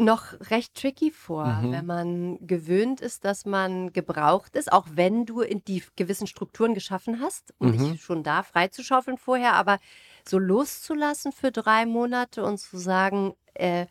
noch 0.00 0.32
recht 0.50 0.74
tricky 0.74 1.10
vor, 1.10 1.44
mhm. 1.44 1.72
wenn 1.72 1.86
man 1.86 2.46
gewöhnt 2.46 3.00
ist, 3.02 3.24
dass 3.24 3.44
man 3.44 3.92
gebraucht 3.92 4.56
ist, 4.56 4.72
auch 4.72 4.86
wenn 4.94 5.26
du 5.26 5.42
in 5.42 5.62
die 5.64 5.82
gewissen 5.94 6.26
Strukturen 6.26 6.74
geschaffen 6.74 7.20
hast 7.20 7.52
und 7.58 7.78
mhm. 7.78 7.92
dich 7.92 8.02
schon 8.02 8.22
da 8.22 8.42
freizuschaufeln 8.42 9.18
vorher, 9.18 9.54
aber 9.54 9.78
so 10.26 10.38
loszulassen 10.38 11.32
für 11.32 11.52
drei 11.52 11.84
Monate 11.84 12.42
und 12.42 12.58
zu 12.58 12.78
sagen, 12.78 13.34
äh, 13.54 13.86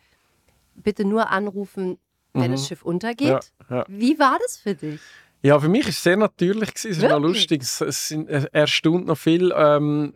bitte 0.84 1.06
nur 1.06 1.30
anrufen, 1.30 1.98
wenn 2.34 2.52
mhm. 2.52 2.56
das 2.56 2.68
Schiff 2.68 2.84
untergeht. 2.84 3.52
Ja, 3.70 3.78
ja. 3.78 3.86
Wie 3.88 4.18
war 4.20 4.38
das 4.42 4.58
für 4.58 4.76
dich? 4.76 5.00
Ja, 5.42 5.60
für 5.60 5.70
mich 5.70 5.88
ist 5.88 5.98
es 5.98 6.04
sehr 6.04 6.18
natürlich. 6.18 6.74
Gewesen. 6.74 6.92
Es 6.92 6.98
ist 6.98 7.10
noch 7.10 7.20
lustig. 7.20 7.62
Es, 7.62 7.82
es, 7.82 8.12
es 8.12 8.46
erstaunt 8.46 9.08
noch 9.08 9.18
viel. 9.18 9.54
Ähm, 9.56 10.14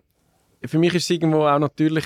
für 0.65 0.77
mich 0.77 0.93
ist 0.93 1.03
es 1.03 1.09
irgendwo 1.09 1.45
auch 1.45 1.59
natürlich, 1.59 2.05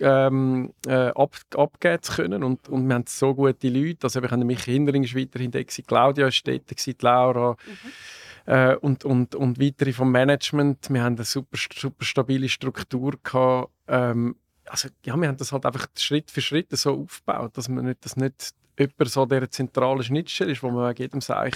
ähm, 0.00 0.72
äh, 0.86 1.10
ab, 1.14 1.36
abgeben 1.54 2.02
zu 2.02 2.12
können. 2.14 2.42
Und, 2.42 2.68
und 2.68 2.86
wir 2.88 2.94
haben 2.94 3.04
so 3.06 3.34
gute 3.34 3.68
Leute. 3.68 3.98
Also, 4.04 4.22
wir 4.22 4.30
haben 4.30 4.46
Michi 4.46 4.72
Hindering 4.72 5.04
weiterhin 5.04 5.50
da, 5.50 5.62
Claudia 5.62 6.26
war 6.26 6.32
dort, 6.44 7.02
Laura. 7.02 7.50
Mhm. 7.52 8.52
Äh, 8.52 8.76
und, 8.76 9.04
und, 9.04 9.34
und 9.34 9.60
weitere 9.60 9.92
vom 9.92 10.10
Management. 10.10 10.90
Wir 10.90 11.02
haben 11.02 11.16
eine 11.16 11.24
super, 11.24 11.58
super 11.74 12.04
stabile 12.04 12.48
Struktur 12.48 13.14
gehabt. 13.22 13.70
Ähm, 13.86 14.36
also, 14.70 14.88
ja, 15.04 15.16
wir 15.16 15.28
haben 15.28 15.36
das 15.36 15.52
halt 15.52 15.66
einfach 15.66 15.86
Schritt 15.96 16.30
für 16.30 16.40
Schritt 16.40 16.68
so 16.72 17.02
aufgebaut, 17.02 17.56
dass 17.56 17.68
man 17.68 17.86
nicht, 17.86 18.04
das 18.04 18.16
nicht 18.16 18.54
jemand 18.78 19.10
so 19.10 19.26
der 19.26 19.50
zentrale 19.50 20.02
Schnittstelle 20.02 20.52
ist, 20.52 20.62
wo 20.62 20.70
man 20.70 20.88
wegen 20.88 21.02
jedem 21.02 21.20
Seich 21.20 21.54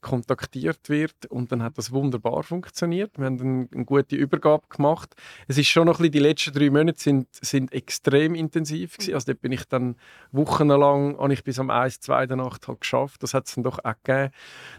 kontaktiert 0.00 0.88
wird 0.88 1.26
und 1.28 1.52
dann 1.52 1.62
hat 1.62 1.78
das 1.78 1.92
wunderbar 1.92 2.42
funktioniert. 2.42 3.18
Wir 3.18 3.26
haben 3.26 3.40
eine, 3.40 3.68
eine 3.72 3.84
gute 3.84 4.16
Übergabe 4.16 4.64
gemacht. 4.68 5.14
Es 5.48 5.58
ist 5.58 5.68
schon 5.68 5.86
noch 5.86 5.98
ein 5.98 6.02
bisschen, 6.02 6.12
die 6.12 6.18
letzten 6.20 6.52
drei 6.52 6.70
Monate 6.70 7.00
sind, 7.00 7.28
sind 7.32 7.72
extrem 7.72 8.34
intensiv 8.34 8.96
gewesen. 8.96 9.14
Also 9.14 9.32
dort 9.32 9.40
bin 9.40 9.52
ich 9.52 9.64
dann 9.64 9.96
wochenlang, 10.30 11.18
habe 11.18 11.32
ich 11.32 11.44
bis 11.44 11.58
um 11.58 11.70
1, 11.70 12.00
2 12.00 12.26
der 12.26 12.36
Nacht 12.36 12.68
halt 12.68 12.80
geschafft. 12.80 13.22
Das 13.22 13.34
hat 13.34 13.46
es 13.46 13.54
dann 13.54 13.64
doch 13.64 13.78
auch 13.84 13.94
gegeben. 14.02 14.32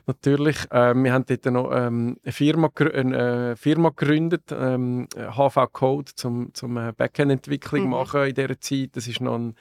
Natürlich, 0.05 0.57
äh, 0.71 0.93
wir 0.93 1.13
haben 1.13 1.25
dort 1.25 1.45
noch 1.45 1.71
ähm, 1.73 2.17
eine, 2.23 2.31
Firma, 2.31 2.69
eine 2.77 3.51
äh, 3.51 3.55
Firma 3.55 3.89
gegründet, 3.89 4.51
ähm, 4.51 5.07
HV 5.15 5.71
Code, 5.71 6.11
zum, 6.15 6.53
zum 6.53 6.77
äh, 6.77 6.93
Backend-Entwicklung 6.93 7.83
mhm. 7.83 7.89
machen 7.89 8.23
in 8.23 8.35
dieser 8.35 8.59
Zeit. 8.59 8.91
Das 8.93 9.07
ist 9.07 9.21
noch 9.21 9.35
ein 9.35 9.55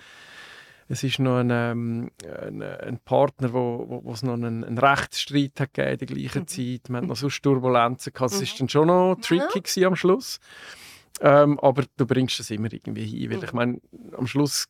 es 0.93 1.03
ist 1.03 1.21
noch 1.21 1.39
ein, 1.39 1.49
ähm, 1.51 2.11
ein, 2.43 2.63
ein 2.63 2.99
Partner, 2.99 3.55
wo, 3.55 3.87
wo, 3.89 4.05
wo 4.05 4.13
es 4.13 4.23
noch 4.23 4.35
einen, 4.35 4.63
einen 4.63 4.77
Rechtsstreit 4.77 5.59
hat 5.59 5.79
in 5.79 5.97
der 5.97 6.07
gleichen 6.07 6.43
mhm. 6.43 6.47
Zeit. 6.47 6.91
Wir 6.91 6.97
hatten 6.99 7.07
noch 7.07 7.17
sonst 7.17 7.41
Turbulenzen 7.43 8.13
gehabt. 8.13 8.33
Es 8.33 8.41
mhm. 8.41 8.45
war 8.45 8.59
dann 8.59 8.69
schon 8.69 8.87
noch 8.89 9.17
tricky 9.23 9.81
ja. 9.81 9.89
am 9.89 9.97
Schluss. 9.97 10.39
Ähm, 11.23 11.59
aber 11.61 11.85
du 11.97 12.05
bringst 12.05 12.39
es 12.41 12.51
immer 12.51 12.71
irgendwie 12.71 13.07
hin. 13.07 13.31
Weil 13.31 13.39
mhm. 13.39 13.45
ich 13.45 13.53
meine, 13.55 13.81
am 14.19 14.27
Schluss 14.27 14.69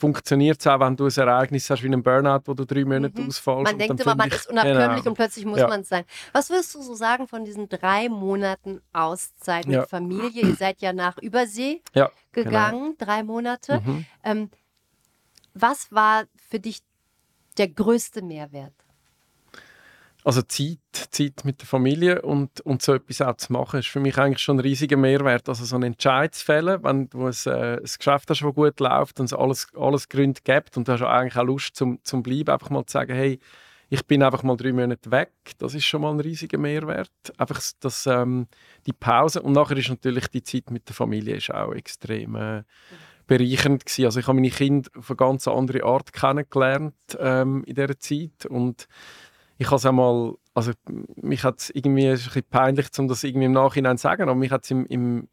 funktioniert 0.00 0.58
es 0.58 0.66
auch, 0.66 0.80
wenn 0.80 0.96
du 0.96 1.04
ein 1.04 1.16
Ereignis 1.16 1.70
hast 1.70 1.84
wie 1.84 1.86
einen 1.86 2.02
Burnout, 2.02 2.40
wo 2.46 2.54
du 2.54 2.64
drei 2.64 2.84
Monate 2.84 3.20
mhm. 3.20 3.28
ausfallst. 3.28 3.70
Man 3.70 3.78
denkt 3.78 4.00
immer, 4.00 4.16
man 4.16 4.28
ist 4.28 4.50
unabkömmlich 4.50 4.96
genau. 4.96 5.08
und 5.10 5.14
plötzlich 5.14 5.44
muss 5.46 5.60
ja. 5.60 5.68
man 5.68 5.82
es 5.82 5.88
sein. 5.88 6.02
Was 6.32 6.50
würdest 6.50 6.74
du 6.74 6.82
so 6.82 6.96
sagen 6.96 7.28
von 7.28 7.44
diesen 7.44 7.68
drei 7.68 8.08
Monaten 8.08 8.80
Auszeit 8.92 9.66
mit 9.66 9.76
ja. 9.76 9.86
Familie? 9.86 10.42
Ihr 10.42 10.56
seid 10.56 10.80
ja 10.80 10.92
nach 10.92 11.16
Übersee 11.18 11.80
ja, 11.94 12.10
genau. 12.32 12.44
gegangen, 12.44 12.82
genau. 12.82 12.94
drei 12.98 13.22
Monate. 13.22 13.82
Mhm. 13.84 14.06
Ähm, 14.24 14.50
was 15.56 15.90
war 15.90 16.24
für 16.48 16.60
dich 16.60 16.80
der 17.58 17.68
größte 17.68 18.22
Mehrwert? 18.22 18.74
Also 20.24 20.42
Zeit, 20.42 20.78
Zeit 20.92 21.44
mit 21.44 21.60
der 21.60 21.68
Familie 21.68 22.20
und, 22.22 22.60
und 22.62 22.82
so 22.82 22.94
etwas 22.94 23.22
auch 23.22 23.36
zu 23.36 23.52
machen, 23.52 23.78
ist 23.78 23.86
für 23.86 24.00
mich 24.00 24.18
eigentlich 24.18 24.42
schon 24.42 24.56
ein 24.56 24.60
riesiger 24.60 24.96
Mehrwert. 24.96 25.48
Also 25.48 25.64
so 25.64 25.76
einen 25.76 25.92
Entscheid 25.92 26.34
zu 26.34 26.44
fällen, 26.44 26.82
wenn 26.82 27.08
du 27.08 27.26
ein, 27.26 27.34
äh, 27.46 27.76
ein 27.76 27.82
Geschäft 27.82 28.28
hast, 28.28 28.42
das 28.42 28.54
gut 28.54 28.80
läuft 28.80 29.20
und 29.20 29.26
es 29.26 29.32
alles, 29.32 29.68
alles 29.76 30.08
Gründe 30.08 30.40
gibt 30.42 30.76
und 30.76 30.88
du 30.88 30.92
hast 30.92 31.02
eigentlich 31.02 31.36
auch 31.36 31.44
Lust 31.44 31.76
zum, 31.76 32.00
zum 32.02 32.24
Bleiben, 32.24 32.50
einfach 32.50 32.70
mal 32.70 32.84
zu 32.84 32.94
sagen, 32.94 33.14
hey, 33.14 33.38
ich 33.88 34.04
bin 34.04 34.22
einfach 34.24 34.42
mal 34.42 34.56
drei 34.56 34.72
Monate 34.72 35.12
weg. 35.12 35.30
Das 35.58 35.74
ist 35.74 35.84
schon 35.84 36.00
mal 36.00 36.10
ein 36.10 36.18
riesiger 36.18 36.58
Mehrwert. 36.58 37.10
Einfach 37.38 37.62
das, 37.78 38.06
ähm, 38.06 38.48
die 38.84 38.92
Pause 38.92 39.42
und 39.42 39.52
nachher 39.52 39.76
ist 39.76 39.90
natürlich 39.90 40.26
die 40.26 40.42
Zeit 40.42 40.72
mit 40.72 40.88
der 40.88 40.96
Familie 40.96 41.36
ist 41.36 41.54
auch 41.54 41.72
extrem 41.72 42.34
äh, 42.34 42.64
bereichernd 43.26 43.84
gewesen. 43.84 44.04
Also 44.04 44.20
ich 44.20 44.26
habe 44.26 44.36
meine 44.36 44.50
Kinder 44.50 44.90
auf 44.96 45.10
eine 45.10 45.16
ganz 45.16 45.48
andere 45.48 45.84
Art 45.84 46.12
kennengelernt 46.12 46.94
ähm, 47.18 47.64
in 47.64 47.74
dieser 47.74 47.98
Zeit 47.98 48.46
und 48.48 48.88
ich 49.58 49.66
habe 49.66 49.76
es 49.76 49.86
einmal, 49.86 50.34
also 50.54 50.72
mich 51.16 51.42
hat 51.42 51.60
es 51.60 51.70
irgendwie, 51.70 52.06
ist 52.08 52.22
ein 52.22 52.26
bisschen 52.26 52.44
peinlich, 52.50 52.86
um 52.98 53.08
das 53.08 53.24
irgendwie 53.24 53.46
im 53.46 53.52
Nachhinein 53.52 53.98
zu 53.98 54.02
sagen, 54.02 54.22
aber 54.22 54.34
mich 54.34 54.50
hat 54.50 54.64
es 54.64 54.70
im, 54.70 54.86
im, 54.86 55.28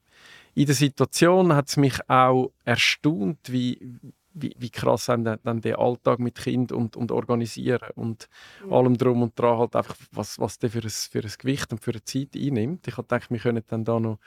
in 0.56 0.66
der 0.66 0.76
Situation 0.76 1.54
hat 1.54 1.70
es 1.70 1.78
mich 1.78 2.10
auch 2.10 2.52
erstaunt, 2.64 3.40
wie, 3.52 3.98
wie, 4.34 4.56
wie 4.58 4.70
krass 4.70 5.06
dann, 5.08 5.24
dann 5.24 5.62
der 5.62 5.80
Alltag 5.80 6.20
mit 6.20 6.36
Kind 6.36 6.72
und, 6.72 6.96
und 6.96 7.12
organisieren 7.12 7.90
und 7.96 8.30
mhm. 8.66 8.74
allem 8.74 8.98
drum 8.98 9.22
und 9.24 9.38
dran 9.38 9.58
halt 9.60 9.76
einfach, 9.76 9.96
was, 10.12 10.40
was 10.40 10.60
der 10.60 10.70
für 10.70 10.82
ein, 10.82 10.90
für 10.90 11.20
ein 11.20 11.34
Gewicht 11.38 11.72
und 11.72 11.80
für 11.80 11.92
eine 11.92 12.04
Zeit 12.04 12.30
einnimmt. 12.36 12.88
Ich 12.88 12.98
habe 12.98 13.08
gedacht, 13.08 13.30
wir 13.30 13.40
können 13.40 13.64
dann 13.68 13.84
da 13.84 14.00
noch 14.00 14.20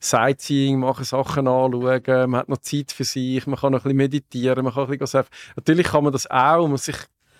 Sightseeing 0.00 0.78
machen, 0.78 1.04
Sachen 1.04 1.48
anschauen, 1.48 2.30
man 2.30 2.40
hat 2.40 2.48
noch 2.48 2.58
Zeit 2.58 2.92
für 2.92 3.04
sich, 3.04 3.46
man 3.46 3.58
kann 3.58 3.72
noch 3.72 3.80
ein 3.80 3.82
bisschen 3.82 3.96
meditieren, 3.96 4.64
man 4.64 4.74
kann 4.74 4.90
ein 4.90 4.98
bisschen 4.98 5.24
Natürlich 5.56 5.86
kann 5.86 6.04
man 6.04 6.12
das 6.12 6.30
auch, 6.30 6.68
muss 6.68 6.84
sich 6.84 6.96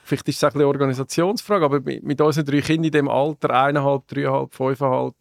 Vielleicht 0.07 0.29
ist 0.29 0.37
es 0.37 0.45
auch 0.45 0.55
eine 0.55 0.67
Organisationsfrage, 0.67 1.65
aber 1.65 1.81
mit, 1.81 2.03
mit 2.03 2.21
unseren 2.21 2.45
drei 2.45 2.61
Kindern 2.61 2.85
in 2.85 2.91
dem 2.93 3.09
Alter, 3.09 3.49
eineinhalb, 3.51 4.07
dreieinhalb, 4.07 4.55
fünfeinhalb, 4.55 5.15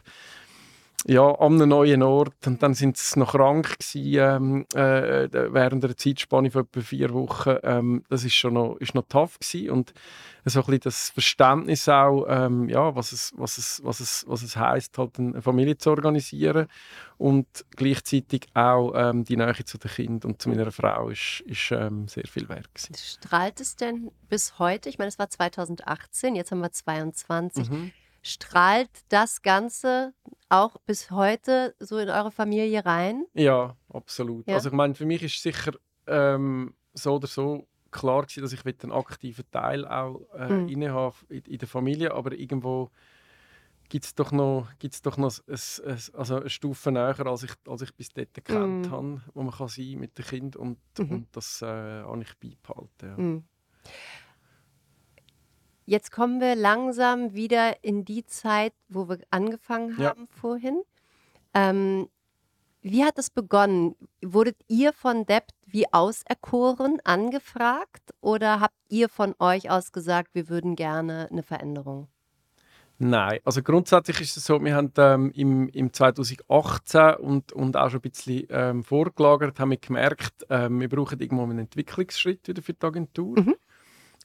ja, 1.05 1.31
an 1.35 1.53
einem 1.53 1.69
neuen 1.69 2.03
Ort. 2.03 2.47
Und 2.47 2.63
dann 2.63 2.73
sind 2.73 2.97
sie 2.97 3.19
noch 3.19 3.31
krank 3.31 3.77
gewesen, 3.79 4.15
ähm, 4.19 4.65
äh, 4.73 5.27
während 5.53 5.83
einer 5.83 5.97
Zeitspanne 5.97 6.49
von 6.49 6.63
etwa 6.63 6.81
vier 6.81 7.13
Wochen. 7.13 7.57
Ähm, 7.63 8.03
das 8.09 8.23
ist 8.23 8.35
schon 8.35 8.53
noch, 8.53 8.77
ist 8.77 8.95
noch 8.95 9.05
tough 9.09 9.37
gewesen. 9.39 9.69
Und 9.71 9.93
so 10.45 10.59
ein 10.59 10.65
bisschen 10.65 10.81
das 10.81 11.09
Verständnis 11.09 11.87
auch, 11.89 12.25
ähm, 12.27 12.69
ja, 12.69 12.95
was 12.95 13.11
es, 13.11 13.33
was 13.35 13.57
es, 13.57 13.81
was 13.83 13.99
es, 13.99 14.25
was 14.27 14.43
es 14.43 14.55
heisst, 14.55 14.97
halt 14.97 15.19
eine 15.19 15.41
Familie 15.41 15.77
zu 15.77 15.89
organisieren. 15.89 16.67
Und 17.17 17.47
gleichzeitig 17.75 18.47
auch 18.53 18.93
ähm, 18.95 19.23
die 19.23 19.37
Nähe 19.37 19.65
zu 19.65 19.77
den 19.77 19.91
Kindern 19.91 20.31
und 20.31 20.41
zu 20.41 20.49
meiner 20.49 20.71
Frau 20.71 21.09
ist, 21.09 21.41
ist 21.45 21.71
ähm, 21.71 22.07
sehr 22.07 22.27
viel 22.27 22.49
wert 22.49 22.73
gewesen. 22.73 22.95
Strahlt 22.95 23.61
es 23.61 23.75
denn 23.75 24.11
bis 24.29 24.59
heute? 24.59 24.89
Ich 24.89 24.97
meine, 24.97 25.09
es 25.09 25.19
war 25.19 25.29
2018, 25.29 26.35
jetzt 26.35 26.51
haben 26.51 26.59
wir 26.59 26.71
2022. 26.71 27.69
Mhm 27.69 27.91
strahlt 28.23 28.89
das 29.09 29.41
Ganze 29.41 30.13
auch 30.49 30.77
bis 30.85 31.11
heute 31.11 31.75
so 31.79 31.97
in 31.99 32.09
eure 32.09 32.31
Familie 32.31 32.85
rein? 32.85 33.25
Ja, 33.33 33.75
absolut. 33.89 34.47
Ja. 34.47 34.55
Also 34.55 34.69
ich 34.69 34.75
meine, 34.75 34.95
für 34.95 35.05
mich 35.05 35.21
ist 35.21 35.41
sicher 35.41 35.73
ähm, 36.07 36.73
so 36.93 37.15
oder 37.15 37.27
so 37.27 37.67
klar 37.91 38.23
gewesen, 38.23 38.41
dass 38.41 38.53
ich 38.53 38.65
einen 38.65 38.91
aktiven 38.91 39.45
Teil 39.51 39.85
auch 39.85 40.21
äh, 40.33 40.49
mhm. 40.49 40.67
in, 40.67 40.81
in 41.45 41.57
der 41.59 41.67
Familie, 41.67 42.13
aber 42.13 42.33
irgendwo 42.33 42.89
gibt 43.89 44.05
es 44.05 44.15
doch 44.15 44.31
noch, 44.31 44.67
gibt's 44.79 45.01
doch 45.01 45.17
noch 45.17 45.37
ein, 45.47 45.59
ein, 45.85 45.99
also 46.13 46.37
eine 46.37 46.49
Stufe 46.49 46.91
näher, 46.91 47.27
als 47.27 47.43
ich, 47.43 47.51
als 47.67 47.81
ich 47.83 47.93
bis 47.93 48.09
dort 48.09 48.33
gekannt 48.33 48.87
mm. 48.87 48.91
habe, 48.91 49.21
wo 49.33 49.43
man 49.43 49.53
kann 49.53 49.67
sein 49.67 49.99
mit 49.99 50.17
dem 50.17 50.25
Kind 50.25 50.55
und, 50.55 50.79
mhm. 50.97 51.11
und 51.11 51.27
das 51.33 51.61
äh, 51.61 51.65
habe 52.01 52.23
ich 52.23 52.33
beibehalten. 52.39 52.89
Ja. 53.01 53.17
Mm. 53.17 53.43
Jetzt 55.85 56.11
kommen 56.11 56.39
wir 56.39 56.55
langsam 56.55 57.33
wieder 57.33 57.83
in 57.83 58.05
die 58.05 58.25
Zeit, 58.25 58.73
wo 58.87 59.09
wir 59.09 59.19
angefangen 59.31 59.97
haben 59.97 60.21
ja. 60.21 60.27
vorhin. 60.39 60.81
Ähm, 61.53 62.07
wie 62.81 63.03
hat 63.03 63.17
es 63.17 63.29
begonnen? 63.29 63.95
Wurdet 64.21 64.57
ihr 64.67 64.93
von 64.93 65.25
Debt 65.25 65.51
wie 65.65 65.91
auserkoren 65.91 66.99
angefragt 67.03 68.13
oder 68.21 68.59
habt 68.59 68.75
ihr 68.89 69.09
von 69.09 69.35
euch 69.39 69.69
aus 69.69 69.91
gesagt, 69.91 70.29
wir 70.33 70.49
würden 70.49 70.75
gerne 70.75 71.27
eine 71.31 71.43
Veränderung? 71.43 72.07
Nein, 72.99 73.39
also 73.43 73.63
grundsätzlich 73.63 74.21
ist 74.21 74.37
es 74.37 74.45
so, 74.45 74.63
wir 74.63 74.75
haben 74.75 74.91
ähm, 74.97 75.31
im, 75.33 75.67
im 75.69 75.91
2018 75.91 77.15
und, 77.15 77.51
und 77.51 77.75
auch 77.75 77.89
schon 77.89 77.99
ein 77.99 78.09
bisschen 78.09 78.47
ähm, 78.49 78.83
vorgelagert, 78.83 79.59
haben 79.59 79.71
wir 79.71 79.77
gemerkt, 79.77 80.45
ähm, 80.49 80.79
wir 80.79 80.89
brauchen 80.89 81.19
irgendwo 81.19 81.43
einen 81.43 81.59
Entwicklungsschritt 81.59 82.47
wieder 82.47 82.61
für 82.61 82.73
die 82.73 82.85
Agentur. 82.85 83.39
Mhm. 83.39 83.55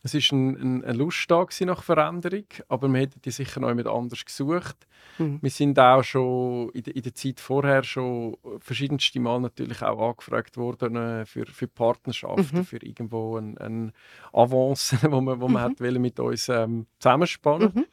Es 0.02 0.14
war 0.14 0.38
ein, 0.38 0.84
ein, 0.84 0.96
Lust 0.96 1.30
da 1.30 1.46
nach 1.62 1.82
Veränderung, 1.82 2.44
aber 2.68 2.88
wir 2.88 3.00
hätten 3.00 3.20
die 3.22 3.30
sicher 3.30 3.60
noch 3.60 3.68
jemand 3.68 3.88
anders 3.88 4.24
gesucht. 4.24 4.86
Mhm. 5.18 5.38
Wir 5.42 5.50
sind 5.50 5.78
auch 5.78 6.02
schon 6.02 6.70
in, 6.70 6.82
de, 6.82 6.94
in 6.94 7.02
der 7.02 7.14
Zeit 7.14 7.40
vorher 7.40 7.82
schon 7.82 8.36
verschiedenste 8.60 9.20
Mal 9.20 9.40
natürlich 9.40 9.82
auch 9.82 10.10
angefragt 10.10 10.56
worden 10.56 10.96
äh, 10.96 11.26
für, 11.26 11.46
für 11.46 11.66
Partnerschaften, 11.66 12.58
mhm. 12.58 12.64
für 12.64 12.82
irgendwo 12.82 13.36
ein, 13.36 13.58
ein 13.58 13.92
Avance, 14.32 14.98
wo 15.10 15.20
man, 15.20 15.40
wo 15.40 15.48
man 15.48 15.62
mhm. 15.62 15.80
hat 15.82 16.00
mit 16.00 16.20
uns 16.20 16.48
ähm, 16.48 16.86
zusammenspannen 16.98 17.72
mhm. 17.74 17.84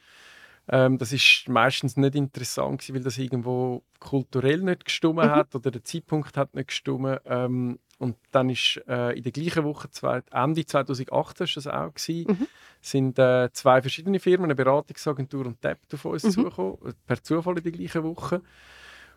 Ähm, 0.68 0.98
das 0.98 1.12
ist 1.12 1.48
meistens 1.48 1.96
nicht 1.96 2.16
interessant 2.16 2.80
gewesen, 2.80 2.94
weil 2.96 3.04
das 3.04 3.18
irgendwo 3.18 3.84
kulturell 4.00 4.62
nicht 4.62 4.84
gestimmt 4.84 5.16
mhm. 5.16 5.30
hat 5.30 5.54
oder 5.54 5.70
der 5.70 5.84
Zeitpunkt 5.84 6.36
hat 6.36 6.54
nicht 6.54 6.68
gestimmt. 6.68 7.20
Ähm, 7.24 7.78
und 7.98 8.16
dann 8.30 8.50
ist 8.50 8.80
äh, 8.88 9.16
in 9.16 9.22
der 9.22 9.32
gleichen 9.32 9.64
Woche, 9.64 9.90
zwei, 9.90 10.22
Ende 10.30 10.66
2018 10.66 11.44
ist 11.44 11.56
das 11.56 11.66
auch 11.66 11.94
gewesen, 11.94 12.26
mhm. 12.28 12.46
sind 12.80 13.18
äh, 13.18 13.50
zwei 13.52 13.80
verschiedene 13.80 14.20
Firmen, 14.20 14.44
eine 14.44 14.54
Beratungsagentur 14.54 15.46
und 15.46 15.62
Debt 15.64 15.78
auf 15.92 16.04
uns 16.04 16.24
mhm. 16.24 16.30
zugekommen, 16.30 16.76
per 17.06 17.22
Zufall 17.22 17.56
in 17.58 17.64
der 17.64 17.72
gleichen 17.72 18.02
Woche. 18.04 18.42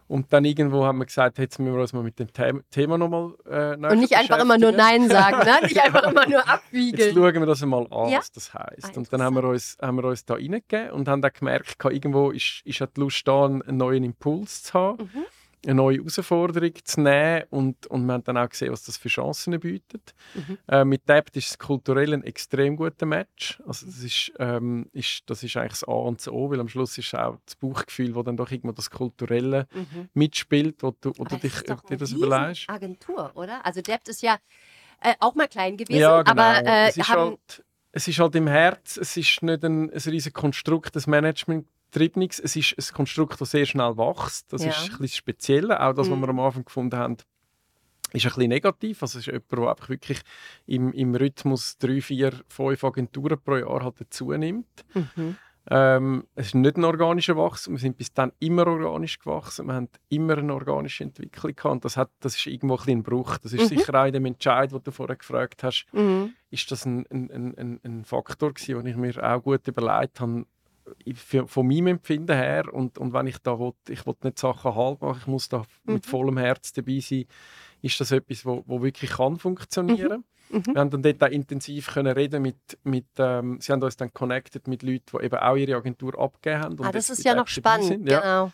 Und 0.07 0.33
dann 0.33 0.43
irgendwo 0.43 0.85
haben 0.85 0.97
wir 0.97 1.05
gesagt, 1.05 1.37
jetzt 1.37 1.59
müssen 1.59 1.75
wir 1.75 1.81
uns 1.81 1.93
mal 1.93 2.01
mit 2.01 2.17
dem 2.17 2.29
The 2.35 2.61
Thema 2.71 2.97
nochmal 2.97 3.35
äh, 3.47 3.75
Und 3.75 3.99
nicht 3.99 4.15
einfach 4.15 4.39
immer 4.39 4.57
nur 4.57 4.71
Nein 4.71 5.07
sagen, 5.07 5.37
ne? 5.37 5.59
nicht 5.61 5.79
einfach 5.79 6.01
immer 6.09 6.27
nur 6.27 6.39
abwiegeln. 6.49 7.09
Jetzt 7.09 7.13
schauen 7.13 7.33
wir 7.35 7.45
das 7.45 7.63
mal 7.63 7.85
an, 7.91 8.09
ja? 8.09 8.17
was 8.17 8.31
das 8.31 8.51
heisst. 8.51 8.97
Und 8.97 9.13
dann 9.13 9.21
haben 9.21 9.35
wir 9.35 9.43
uns, 9.43 9.77
haben 9.79 9.97
wir 9.97 10.05
uns 10.05 10.25
da 10.25 10.33
reingegeben 10.33 10.91
und 10.91 11.07
haben 11.07 11.21
dann 11.21 11.31
gemerkt, 11.31 11.75
irgendwo 11.83 12.31
ist, 12.31 12.61
ist 12.65 12.79
die 12.79 12.99
Lust 12.99 13.27
da, 13.27 13.45
einen 13.45 13.77
neuen 13.77 14.03
Impuls 14.03 14.63
zu 14.63 14.73
haben. 14.73 15.11
Mhm 15.13 15.25
eine 15.65 15.75
neue 15.75 15.97
Herausforderung 15.97 16.73
zu 16.83 17.01
nehmen 17.01 17.43
und, 17.49 17.87
und 17.87 18.05
wir 18.05 18.13
haben 18.13 18.23
dann 18.23 18.37
auch 18.37 18.49
gesehen, 18.49 18.71
was 18.71 18.83
das 18.83 18.97
für 18.97 19.09
Chancen 19.09 19.59
bietet. 19.59 20.13
Mhm. 20.33 20.57
Äh, 20.67 20.85
mit 20.85 21.07
Debt 21.09 21.35
ist 21.35 21.49
es 21.51 21.57
kulturell 21.59 22.13
ein 22.13 22.23
extrem 22.23 22.77
guter 22.77 23.05
Match. 23.05 23.61
Also 23.67 23.85
das 23.85 23.97
ist, 24.03 24.31
ähm, 24.39 24.89
ist, 24.93 25.23
das 25.25 25.43
ist 25.43 25.57
eigentlich 25.57 25.79
das 25.79 25.83
A 25.83 25.91
und 25.91 26.19
das 26.19 26.29
O, 26.29 26.49
weil 26.49 26.59
am 26.59 26.69
Schluss 26.69 26.97
ist 26.97 27.13
auch 27.13 27.37
das 27.45 27.55
Bauchgefühl, 27.55 28.15
wo 28.15 28.23
dann 28.23 28.37
doch 28.37 28.49
irgendwo 28.51 28.71
das 28.71 28.89
Kulturelle 28.89 29.67
mhm. 29.73 30.09
mitspielt, 30.13 30.81
wo 30.81 30.91
du, 30.91 31.11
wo 31.17 31.25
du 31.25 31.35
dich, 31.37 31.61
dir 31.61 31.97
das 31.97 32.11
überlegst. 32.11 32.69
Agentur, 32.69 33.31
oder? 33.35 33.65
Also 33.65 33.81
Debt 33.81 34.07
ist 34.07 34.21
ja 34.21 34.37
äh, 35.01 35.13
auch 35.19 35.35
mal 35.35 35.47
klein 35.47 35.75
gewesen, 35.75 35.99
ja, 35.99 36.21
genau. 36.21 36.41
aber 36.41 36.65
äh, 36.65 36.89
es, 36.89 36.97
ist 36.97 37.09
halt, 37.09 37.63
es 37.91 38.07
ist 38.07 38.19
halt 38.19 38.35
im 38.35 38.47
Herz, 38.47 38.97
es 38.97 39.17
ist 39.17 39.43
nicht 39.43 39.63
ein, 39.63 39.89
ein 39.89 39.99
riesiges 39.99 40.33
Konstrukt, 40.33 40.95
das 40.95 41.07
Management 41.07 41.67
Tribnix. 41.91 42.39
Es 42.39 42.55
ist 42.55 42.75
ein 42.77 42.95
Konstrukt, 42.95 43.39
das 43.41 43.51
sehr 43.51 43.65
schnell 43.65 43.97
wächst. 43.97 44.51
Das 44.51 44.63
ja. 44.63 44.69
ist 44.69 44.91
ein 44.91 44.97
bisschen 44.97 45.17
speziell. 45.17 45.71
Auch 45.71 45.93
das, 45.93 46.07
mhm. 46.07 46.13
was 46.13 46.19
wir 46.19 46.29
am 46.29 46.39
Anfang 46.39 46.65
gefunden 46.65 46.97
haben, 46.97 47.17
ist 48.13 48.25
ein 48.25 48.29
bisschen 48.29 48.49
negativ. 48.49 49.01
Also 49.01 49.19
es 49.19 49.27
ist 49.27 49.33
jemand, 49.33 49.51
der 49.51 49.69
einfach 49.69 49.89
wirklich 49.89 50.21
im, 50.65 50.93
im 50.93 51.15
Rhythmus 51.15 51.77
drei, 51.77 52.01
vier, 52.01 52.33
fünf 52.47 52.83
Agenturen 52.83 53.39
pro 53.43 53.57
Jahr 53.57 53.83
halt 53.83 54.01
dazu 54.01 54.31
nimmt. 54.31 54.85
Mhm. 54.93 55.35
Ähm, 55.71 56.25
es 56.33 56.47
ist 56.47 56.55
nicht 56.55 56.77
ein 56.77 56.83
organischer 56.83 57.37
Wachstum. 57.37 57.75
Wir 57.75 57.79
sind 57.79 57.97
bis 57.97 58.11
dann 58.11 58.31
immer 58.39 58.65
organisch 58.65 59.19
gewachsen. 59.19 59.67
Wir 59.67 59.73
haben 59.73 59.89
immer 60.09 60.37
eine 60.37 60.53
organische 60.53 61.03
Entwicklung 61.03 61.55
gehabt. 61.55 61.71
Und 61.71 61.85
das, 61.85 61.95
hat, 61.95 62.09
das 62.21 62.35
ist 62.35 62.47
irgendwo 62.47 62.75
ein, 62.77 62.89
ein 62.89 63.03
Bruch. 63.03 63.37
Das 63.37 63.53
ist 63.53 63.71
mhm. 63.71 63.77
sicher 63.77 63.93
auch 63.93 64.05
in 64.05 64.13
dem 64.13 64.25
Entscheid, 64.25 64.71
den 64.71 64.81
du 64.83 64.91
vorher 64.91 65.17
gefragt 65.17 65.63
hast. 65.63 65.85
Mhm. 65.91 66.33
Ist 66.49 66.71
das 66.71 66.85
ein, 66.85 67.05
ein, 67.11 67.53
ein, 67.55 67.79
ein 67.83 68.05
Faktor 68.05 68.53
gewesen, 68.53 68.83
den 68.83 68.87
ich 68.87 68.95
mir 68.95 69.23
auch 69.23 69.43
gut 69.43 69.67
überlegt 69.67 70.19
habe, 70.19 70.45
für, 71.13 71.47
von 71.47 71.67
meinem 71.67 71.87
Empfinden 71.87 72.35
her 72.35 72.73
und, 72.73 72.97
und 72.97 73.13
wenn 73.13 73.27
ich 73.27 73.37
da 73.39 73.59
will, 73.59 73.73
ich 73.87 74.05
will 74.05 74.15
nicht 74.23 74.39
Sachen 74.39 74.75
halb 74.75 75.01
machen, 75.01 75.19
ich 75.21 75.27
muss 75.27 75.49
da 75.49 75.59
mhm. 75.85 75.93
mit 75.93 76.05
vollem 76.05 76.37
Herz 76.37 76.73
dabei 76.73 76.99
sein, 76.99 77.25
ist 77.81 77.99
das 77.99 78.11
etwas, 78.11 78.45
wo, 78.45 78.63
wo 78.65 78.81
wirklich 78.81 79.11
kann 79.11 79.37
funktionieren. 79.37 80.23
Mhm. 80.49 80.57
Mhm. 80.57 80.65
Wir 80.65 80.81
haben 80.81 80.89
dann 80.89 81.03
dort 81.03 81.23
auch 81.23 81.27
intensiv 81.27 81.93
können 81.93 82.11
reden 82.11 82.41
mit, 82.41 82.57
mit 82.83 83.05
ähm, 83.17 83.59
sie 83.61 83.71
haben 83.71 83.83
uns 83.83 83.97
dann 83.97 84.11
connected 84.13 84.67
mit 84.67 84.83
Leuten, 84.83 85.17
die 85.17 85.25
eben 85.25 85.37
auch 85.37 85.55
ihre 85.55 85.75
Agentur 85.75 86.19
abgegeben 86.19 86.63
haben. 86.63 86.77
ah, 86.83 86.91
das 86.91 87.09
ist 87.09 87.23
ja 87.23 87.35
noch 87.35 87.47
spannend, 87.47 87.87
sind. 87.87 88.09
Ja. 88.09 88.51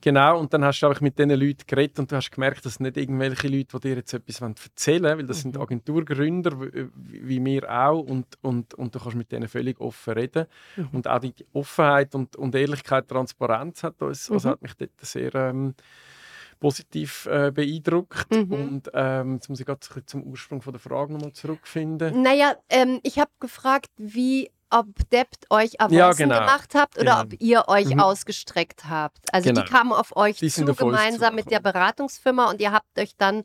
Genau. 0.00 0.38
Und 0.38 0.52
dann 0.52 0.64
hast 0.64 0.80
du 0.80 0.92
mit 1.00 1.18
diesen 1.18 1.30
Leuten 1.30 1.64
geredet 1.66 1.98
und 1.98 2.10
du 2.10 2.16
hast 2.16 2.30
gemerkt, 2.30 2.64
dass 2.66 2.80
nicht 2.80 2.96
irgendwelche 2.96 3.48
Leute, 3.48 3.78
die 3.78 3.88
dir 3.88 3.96
jetzt 3.96 4.12
etwas 4.12 4.40
erzählen 4.40 5.02
wollen, 5.04 5.18
weil 5.18 5.26
das 5.26 5.38
mhm. 5.38 5.52
sind 5.52 5.58
Agenturgründer, 5.58 6.52
wie 6.94 7.44
wir 7.44 7.70
auch, 7.70 8.00
und, 8.00 8.26
und, 8.42 8.74
und 8.74 8.94
du 8.94 8.98
kannst 8.98 9.16
mit 9.16 9.32
denen 9.32 9.48
völlig 9.48 9.80
offen 9.80 10.14
reden. 10.14 10.46
Mhm. 10.76 10.88
Und 10.92 11.08
auch 11.08 11.18
die 11.18 11.34
Offenheit 11.52 12.14
und, 12.14 12.36
und 12.36 12.54
Ehrlichkeit, 12.54 13.08
Transparenz 13.08 13.82
hat 13.82 14.00
uns, 14.02 14.30
also 14.30 14.32
mhm. 14.32 14.34
also 14.36 14.50
hat 14.50 14.62
mich 14.62 14.74
dort 14.74 15.00
sehr 15.00 15.34
ähm, 15.34 15.74
positiv 16.60 17.26
äh, 17.26 17.50
beeindruckt. 17.50 18.30
Mhm. 18.30 18.52
Und 18.52 18.90
ähm, 18.94 19.34
jetzt 19.34 19.48
muss 19.48 19.60
ich 19.60 19.66
gerade 19.66 19.80
zum 20.06 20.22
Ursprung 20.22 20.62
von 20.62 20.72
der 20.72 20.80
Frage 20.80 21.12
nochmal 21.12 21.32
zurückfinden. 21.32 22.22
Naja, 22.22 22.54
ähm, 22.68 23.00
ich 23.02 23.18
habe 23.18 23.30
gefragt, 23.40 23.90
wie 23.96 24.50
ob 24.70 24.86
Debt 25.10 25.46
euch 25.50 25.80
Avancen 25.80 25.98
ja, 25.98 26.12
genau. 26.12 26.38
gemacht 26.38 26.74
habt 26.74 26.96
oder 26.96 27.04
genau. 27.04 27.20
ob 27.22 27.40
ihr 27.40 27.68
euch 27.68 27.94
mhm. 27.94 28.00
ausgestreckt 28.00 28.88
habt. 28.88 29.18
Also 29.32 29.48
genau. 29.48 29.62
die 29.62 29.68
kamen 29.68 29.92
auf 29.92 30.16
euch 30.16 30.38
die 30.38 30.48
zu, 30.48 30.64
gemeinsam 30.64 31.34
mit 31.34 31.50
der 31.50 31.60
Beratungsfirma 31.60 32.50
und 32.50 32.60
ihr 32.60 32.72
habt 32.72 32.98
euch 32.98 33.16
dann 33.16 33.44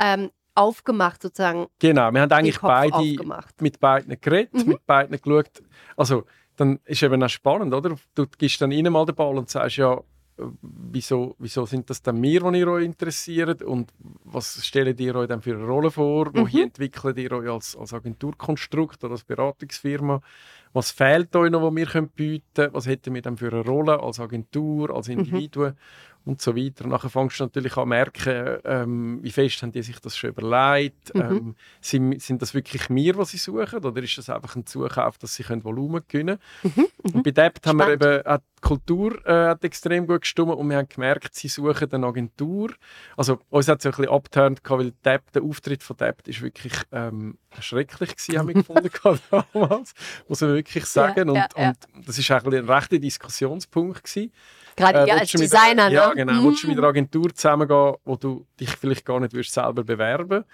ähm, 0.00 0.30
aufgemacht 0.54 1.22
sozusagen. 1.22 1.66
Genau, 1.78 2.10
wir 2.12 2.22
haben 2.22 2.32
eigentlich 2.32 2.60
beide 2.60 3.16
mit 3.60 3.78
beiden 3.80 4.20
geredet, 4.20 4.54
mhm. 4.54 4.68
mit 4.68 4.86
beiden 4.86 5.20
geschaut. 5.20 5.62
Also 5.96 6.24
dann 6.56 6.80
ist 6.84 7.02
eben 7.02 7.22
auch 7.22 7.28
spannend, 7.28 7.72
oder? 7.72 7.96
Du 8.14 8.26
gibst 8.38 8.60
dann 8.60 8.72
ihnen 8.72 8.92
mal 8.92 9.04
den 9.04 9.14
Ball 9.14 9.36
und 9.36 9.50
sagst 9.50 9.76
ja, 9.76 10.00
wieso, 10.62 11.34
wieso 11.38 11.66
sind 11.66 11.88
das 11.88 12.02
dann 12.02 12.22
wir, 12.22 12.40
die 12.52 12.58
ihr 12.58 12.68
euch 12.68 12.84
interessiert 12.84 13.62
und 13.62 13.92
was 14.24 14.64
stellt 14.64 15.00
ihr 15.00 15.14
euch 15.14 15.28
dann 15.28 15.42
für 15.42 15.54
eine 15.54 15.64
Rolle 15.64 15.90
vor? 15.90 16.28
Mhm. 16.28 16.38
Wohin 16.38 16.64
entwickelt 16.64 17.18
ihr 17.18 17.32
euch 17.32 17.50
als, 17.50 17.76
als 17.76 17.94
Agenturkonstrukt 17.94 19.02
oder 19.04 19.12
als 19.12 19.24
Beratungsfirma? 19.24 20.20
Was 20.72 20.90
fehlt 20.90 21.34
euch 21.36 21.50
noch, 21.50 21.62
was 21.62 21.74
wir 21.74 22.02
bieten 22.02 22.44
können? 22.54 22.74
Was 22.74 22.86
hätten 22.86 23.14
wir 23.14 23.22
dann 23.22 23.36
für 23.38 23.50
eine 23.50 23.64
Rolle 23.64 24.02
als 24.02 24.20
Agentur, 24.20 24.94
als. 24.94 25.08
Individuen? 25.08 25.72
Mhm 25.72 26.15
und 26.26 26.42
so 26.42 26.56
weiter. 26.56 26.84
Und 26.84 26.90
nachher 26.90 27.08
fängst 27.08 27.38
du 27.38 27.44
natürlich 27.44 27.76
an 27.76 27.88
merken, 27.88 28.58
ähm, 28.64 29.18
wie 29.22 29.30
fest 29.30 29.62
haben 29.62 29.70
die 29.70 29.82
sich 29.82 30.00
das 30.00 30.16
schon 30.16 30.30
überlegt. 30.30 31.14
Mhm. 31.14 31.20
Ähm, 31.20 31.56
sind, 31.80 32.20
sind 32.20 32.42
das 32.42 32.52
wirklich 32.52 32.90
wir, 32.90 33.16
was 33.16 33.30
sie 33.30 33.38
suchen, 33.38 33.84
oder 33.84 34.02
ist 34.02 34.18
das 34.18 34.28
einfach 34.28 34.56
ein 34.56 34.66
Zukauf, 34.66 35.18
dass 35.18 35.36
sie 35.36 35.44
können 35.44 35.62
Volumen 35.62 36.02
gewinnen 36.08 36.38
können? 36.62 36.74
Mhm. 36.76 36.86
Mhm. 37.04 37.14
Und 37.14 37.22
bei 37.22 37.30
Debt 37.30 37.64
haben 37.64 37.78
wir 37.78 37.90
eben, 37.90 38.24
hat 38.24 38.42
die 38.42 38.60
Kultur 38.60 39.24
äh, 39.24 39.50
hat 39.50 39.64
extrem 39.64 40.06
gut 40.06 40.22
gestimmt 40.22 40.56
und 40.56 40.68
wir 40.68 40.78
haben 40.78 40.88
gemerkt, 40.88 41.34
sie 41.34 41.46
suchen 41.46 41.92
eine 41.92 42.06
Agentur. 42.06 42.70
Also 43.16 43.38
uns 43.50 43.68
hat 43.68 43.78
es 43.78 43.86
ein 43.86 43.92
bisschen 43.92 44.08
abgeturnt, 44.08 44.60
weil 44.64 44.92
Debt, 45.04 45.22
der 45.32 45.42
Auftritt 45.42 45.84
von 45.84 45.96
Debt 45.96 46.26
ist 46.26 46.42
wirklich 46.42 46.74
ähm, 46.90 47.38
schrecklich 47.60 48.16
gewesen, 48.16 48.38
haben 48.38 48.48
wir 48.48 48.54
gefunden 48.90 48.90
damals, 49.30 49.94
muss 50.26 50.40
man 50.40 50.54
wirklich 50.54 50.86
sagen. 50.86 51.28
Ja, 51.28 51.44
und, 51.44 51.52
ja, 51.56 51.68
und 51.68 52.08
das 52.08 52.30
war 52.30 52.44
ein 52.44 52.68
rechter 52.68 52.98
Diskussionspunkt 52.98 54.02
gewesen. 54.02 54.32
Gerade 54.76 55.00
äh, 55.00 55.08
ja, 55.08 55.14
als 55.16 55.32
Designer, 55.32 55.84
mit, 55.86 55.94
Ja, 55.94 56.12
genau. 56.12 56.32
Mhm. 56.34 56.44
Willst 56.48 56.62
du 56.62 56.68
mit 56.68 56.78
einer 56.78 56.88
Agentur 56.88 57.34
zusammengehen, 57.34 57.94
wo 58.04 58.16
du 58.16 58.46
dich 58.60 58.70
vielleicht 58.76 59.04
gar 59.04 59.18
nicht 59.20 59.32
würdest 59.32 59.54
selber 59.54 59.82
bewerben 59.82 60.44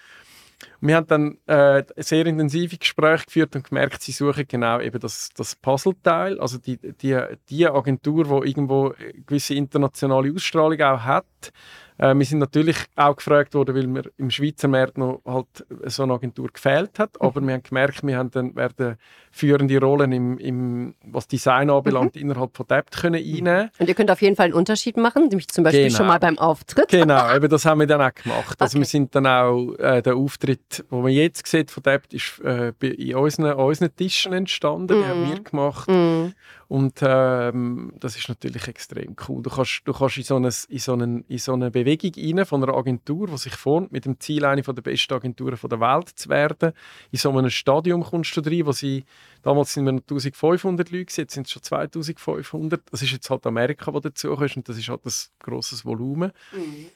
wir 0.81 0.95
haben 0.95 1.07
dann 1.07 1.37
äh, 1.45 1.83
sehr 1.97 2.25
intensive 2.25 2.77
Gespräche 2.77 3.25
geführt 3.25 3.55
und 3.55 3.67
gemerkt, 3.67 4.01
sie 4.01 4.11
suchen 4.11 4.45
genau 4.47 4.79
eben 4.79 4.99
das, 4.99 5.29
das 5.35 5.55
Puzzleteil, 5.55 6.39
also 6.39 6.57
die, 6.57 6.77
die, 6.77 7.19
die 7.49 7.67
Agentur, 7.67 8.23
die 8.23 8.49
irgendwo 8.49 8.93
eine 8.97 9.13
gewisse 9.25 9.55
internationale 9.55 10.33
Ausstrahlung 10.33 10.79
auch 10.81 11.01
hat, 11.01 11.51
äh, 11.97 12.13
wir 12.13 12.25
sind 12.25 12.39
natürlich 12.39 12.77
auch 12.95 13.15
gefragt 13.15 13.53
worden, 13.53 13.75
weil 13.75 13.87
mir 13.87 14.03
im 14.17 14.29
Schweizer 14.29 14.67
Markt 14.67 14.97
noch 14.97 15.21
halt 15.25 15.65
so 15.85 16.03
eine 16.03 16.13
Agentur 16.13 16.49
gefehlt 16.51 16.99
hat. 16.99 17.21
Aber 17.21 17.41
mhm. 17.41 17.47
wir 17.47 17.53
haben 17.55 17.63
gemerkt, 17.63 18.03
wir 18.03 18.17
haben 18.17 18.31
dann 18.31 18.55
werden 18.55 18.97
führende 19.31 19.79
Rollen 19.79 20.11
im, 20.11 20.37
im 20.37 20.95
was 21.05 21.27
Design 21.27 21.69
anbelangt 21.69 22.15
mhm. 22.15 22.21
innerhalb 22.21 22.55
von 22.55 22.67
Debt 22.67 22.91
können 22.91 23.23
mhm. 23.23 23.35
einnehmen. 23.35 23.69
Und 23.79 23.87
ihr 23.89 23.95
könnt 23.95 24.11
auf 24.11 24.21
jeden 24.21 24.35
Fall 24.35 24.45
einen 24.45 24.53
Unterschied 24.53 24.97
machen, 24.97 25.27
nämlich 25.27 25.47
zum 25.47 25.63
Beispiel 25.63 25.87
genau. 25.87 25.97
schon 25.97 26.07
mal 26.07 26.19
beim 26.19 26.37
Auftritt. 26.37 26.89
Genau, 26.89 27.33
eben 27.35 27.49
das 27.49 27.65
haben 27.65 27.79
wir 27.79 27.87
dann 27.87 28.01
auch 28.01 28.13
gemacht. 28.13 28.61
Also 28.61 28.77
okay. 28.77 28.81
wir 28.81 28.85
sind 28.85 29.15
dann 29.15 29.27
auch 29.27 29.73
äh, 29.75 30.01
der 30.01 30.15
Auftritt, 30.15 30.85
wo 30.89 31.01
man 31.01 31.11
jetzt 31.11 31.47
sieht 31.47 31.71
von 31.71 31.83
Debt, 31.83 32.13
ist 32.13 32.39
äh, 32.43 32.73
in 32.81 33.15
unseren, 33.15 33.53
unseren 33.53 33.95
Tischen 33.95 34.33
entstanden. 34.33 34.97
Mhm. 34.97 35.01
Die 35.01 35.07
haben 35.07 35.29
wir 35.29 35.39
gemacht. 35.39 35.89
Mhm. 35.89 36.33
Und 36.67 36.99
ähm, 37.01 37.93
das 37.99 38.15
ist 38.17 38.29
natürlich 38.29 38.67
extrem 38.67 39.15
cool. 39.27 39.43
Du 39.43 39.49
kannst, 39.49 39.81
du 39.85 39.93
kannst 39.93 40.17
in, 40.17 40.23
so 40.23 40.35
eine, 40.35 40.49
in, 40.69 40.79
so 40.79 40.93
eine, 40.93 41.23
in 41.27 41.37
so 41.37 41.53
eine 41.53 41.71
Bewegung 41.71 42.11
rein 42.15 42.45
von 42.45 42.63
einer 42.63 42.75
Agentur, 42.75 43.27
die 43.27 43.37
sich 43.37 43.55
formt, 43.55 43.91
mit 43.91 44.05
dem 44.05 44.19
Ziel, 44.19 44.45
eine 44.45 44.61
der 44.61 44.81
besten 44.81 45.13
Agenturen 45.13 45.57
der 45.61 45.79
Welt 45.79 46.09
zu 46.09 46.29
werden. 46.29 46.73
In 47.11 47.19
so 47.19 47.29
einem 47.29 47.49
Stadium 47.49 48.03
kommst 48.03 48.35
du 48.37 48.41
rein, 48.41 48.65
wo 48.65 48.71
sie, 48.71 49.03
damals 49.41 49.73
sind 49.73 49.85
wir 49.85 49.91
noch 49.91 50.01
1500 50.01 50.91
Leute, 50.91 51.21
jetzt 51.21 51.33
sind 51.33 51.47
es 51.47 51.51
schon 51.51 51.63
2500. 51.63 52.81
Das 52.91 53.01
ist 53.01 53.11
jetzt 53.11 53.29
halt 53.29 53.45
Amerika, 53.45 53.91
das 53.91 54.01
dazu 54.01 54.33
ist 54.33 54.55
und 54.55 54.67
das 54.67 54.77
ist 54.77 54.89
halt 54.89 55.05
ein 55.05 55.13
grosses 55.39 55.85
Volumen. 55.85 56.31
Mhm. 56.51 56.87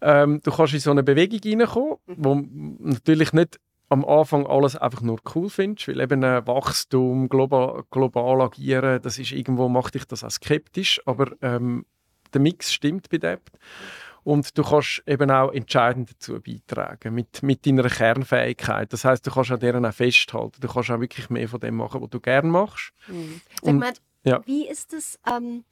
Ähm, 0.00 0.40
du 0.42 0.50
kannst 0.50 0.74
in 0.74 0.80
so 0.80 0.90
eine 0.90 1.02
Bewegung 1.02 1.40
reinkommen, 1.44 1.98
wo 2.06 2.34
natürlich 2.80 3.32
nicht 3.32 3.60
am 3.92 4.06
Anfang 4.06 4.46
alles 4.46 4.74
einfach 4.74 5.02
nur 5.02 5.18
cool 5.34 5.50
findest, 5.50 5.86
weil 5.86 6.00
eben 6.00 6.22
äh, 6.22 6.46
Wachstum, 6.46 7.28
global, 7.28 7.84
global 7.90 8.40
agieren, 8.40 9.02
das 9.02 9.18
ist 9.18 9.32
irgendwo 9.32 9.68
macht 9.68 9.94
dich 9.94 10.06
das 10.06 10.24
auch 10.24 10.30
skeptisch, 10.30 11.00
aber 11.04 11.32
ähm, 11.42 11.84
der 12.32 12.40
Mix 12.40 12.72
stimmt 12.72 13.10
bei 13.10 13.18
Debt. 13.18 13.42
Und 14.24 14.56
du 14.56 14.62
kannst 14.62 15.02
eben 15.06 15.30
auch 15.30 15.52
entscheidend 15.52 16.10
dazu 16.12 16.40
beitragen, 16.40 17.12
mit, 17.12 17.42
mit 17.42 17.66
deiner 17.66 17.88
Kernfähigkeit. 17.88 18.90
Das 18.92 19.04
heißt, 19.04 19.26
du 19.26 19.30
kannst 19.30 19.50
an 19.50 19.60
deren 19.60 19.84
auch 19.84 19.92
festhalten. 19.92 20.60
Du 20.60 20.68
kannst 20.68 20.90
auch 20.90 21.00
wirklich 21.00 21.28
mehr 21.28 21.48
von 21.48 21.60
dem 21.60 21.74
machen, 21.74 22.00
was 22.00 22.08
du 22.08 22.20
gerne 22.20 22.48
machst. 22.48 22.92
Mhm. 23.08 23.40
Sag 23.60 23.74
mal, 23.74 23.92
ja. 24.24 24.40
wie 24.46 24.68
ist 24.68 24.94
es, 24.94 25.18
ähm, 25.30 25.64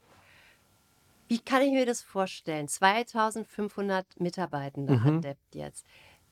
wie 1.29 1.39
kann 1.39 1.63
ich 1.63 1.71
mir 1.71 1.87
das 1.87 2.03
vorstellen? 2.03 2.69
2500 2.69 4.21
Mitarbeitende 4.21 4.95
mhm. 4.95 5.05
hat 5.05 5.25
Debt 5.25 5.39
jetzt. 5.55 5.87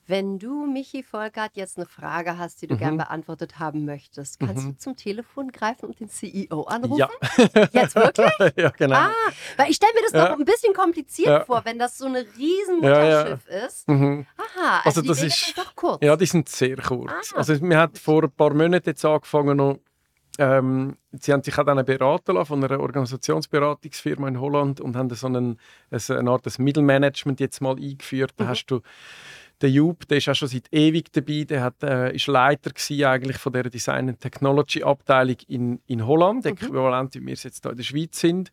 Wenn 0.09 0.39
du, 0.39 0.65
Michi 0.65 1.03
Volkert, 1.03 1.51
jetzt 1.53 1.77
eine 1.77 1.85
Frage 1.85 2.39
hast, 2.39 2.63
die 2.63 2.67
du 2.67 2.73
mhm. 2.73 2.79
gern 2.79 2.97
beantwortet 2.97 3.59
haben 3.59 3.85
möchtest, 3.85 4.39
kannst 4.39 4.65
mhm. 4.65 4.71
du 4.71 4.77
zum 4.79 4.95
Telefon 4.95 5.51
greifen 5.51 5.85
und 5.85 5.99
den 5.99 6.09
CEO 6.09 6.63
anrufen? 6.63 6.97
Ja. 6.97 7.09
Jetzt 7.71 7.93
wirklich? 7.95 8.31
ja, 8.55 8.71
genau. 8.71 8.95
Ah, 8.95 9.11
weil 9.55 9.69
ich 9.69 9.75
stelle 9.75 9.93
mir 9.93 10.01
das 10.01 10.13
ja. 10.13 10.29
noch 10.29 10.39
ein 10.39 10.45
bisschen 10.45 10.73
kompliziert 10.73 11.27
ja. 11.27 11.45
vor, 11.45 11.63
wenn 11.63 11.77
das 11.77 11.99
so 11.99 12.07
ein 12.07 12.15
riesen 12.15 12.77
Mutterschiff 12.77 13.47
ja, 13.51 13.57
ist. 13.67 13.87
Mhm. 13.87 14.25
Aha, 14.35 14.81
also, 14.83 15.01
also 15.01 15.01
das 15.03 15.21
ist, 15.21 15.45
sind 15.45 15.57
doch 15.59 15.75
kurz. 15.75 16.03
Ja, 16.03 16.15
die 16.15 16.25
sind 16.25 16.49
sehr 16.49 16.77
kurz. 16.77 17.11
Aha. 17.11 17.37
Also 17.37 17.61
wir 17.61 17.77
haben 17.77 17.93
vor 17.93 18.23
ein 18.23 18.31
paar 18.31 18.55
Monaten 18.55 18.89
jetzt 18.89 19.05
angefangen 19.05 19.57
noch 19.57 19.77
ähm, 20.39 20.95
sie 21.11 21.33
haben 21.33 21.43
sich 21.43 21.57
auch 21.57 21.65
dann 21.65 21.83
beraten 21.85 22.35
lassen 22.35 22.47
von 22.47 22.63
einer 22.63 22.79
Organisationsberatungsfirma 22.79 24.27
in 24.29 24.39
Holland 24.39 24.79
und 24.79 24.95
haben 24.95 25.09
so 25.09 25.27
einen, 25.27 25.59
eine 25.91 26.31
Art 26.31 26.59
Mittelmanagement 26.59 27.41
jetzt 27.41 27.61
mal 27.61 27.75
eingeführt. 27.75 28.31
Da 28.37 28.45
mhm. 28.45 28.47
hast 28.47 28.65
du 28.67 28.79
der 29.61 29.69
Jupp, 29.69 30.07
der 30.07 30.17
ist 30.19 30.29
auch 30.29 30.35
schon 30.35 30.47
seit 30.47 30.71
ewig 30.71 31.11
dabei. 31.11 31.43
Der 31.43 31.63
hat, 31.63 31.83
äh, 31.83 32.15
ist 32.15 32.27
Leiter 32.27 32.71
eigentlich 33.09 33.37
von 33.37 33.53
der 33.53 33.69
Design 33.69 34.09
and 34.09 34.19
Technology 34.19 34.83
Abteilung 34.83 35.37
in, 35.47 35.79
in 35.87 36.05
Holland, 36.05 36.45
mhm. 36.45 36.51
äquivalent 36.51 37.15
wie 37.15 37.25
wir 37.25 37.33
es 37.33 37.43
jetzt 37.43 37.63
hier 37.63 37.71
in 37.71 37.77
der 37.77 37.83
Schweiz 37.83 38.19
sind. 38.19 38.51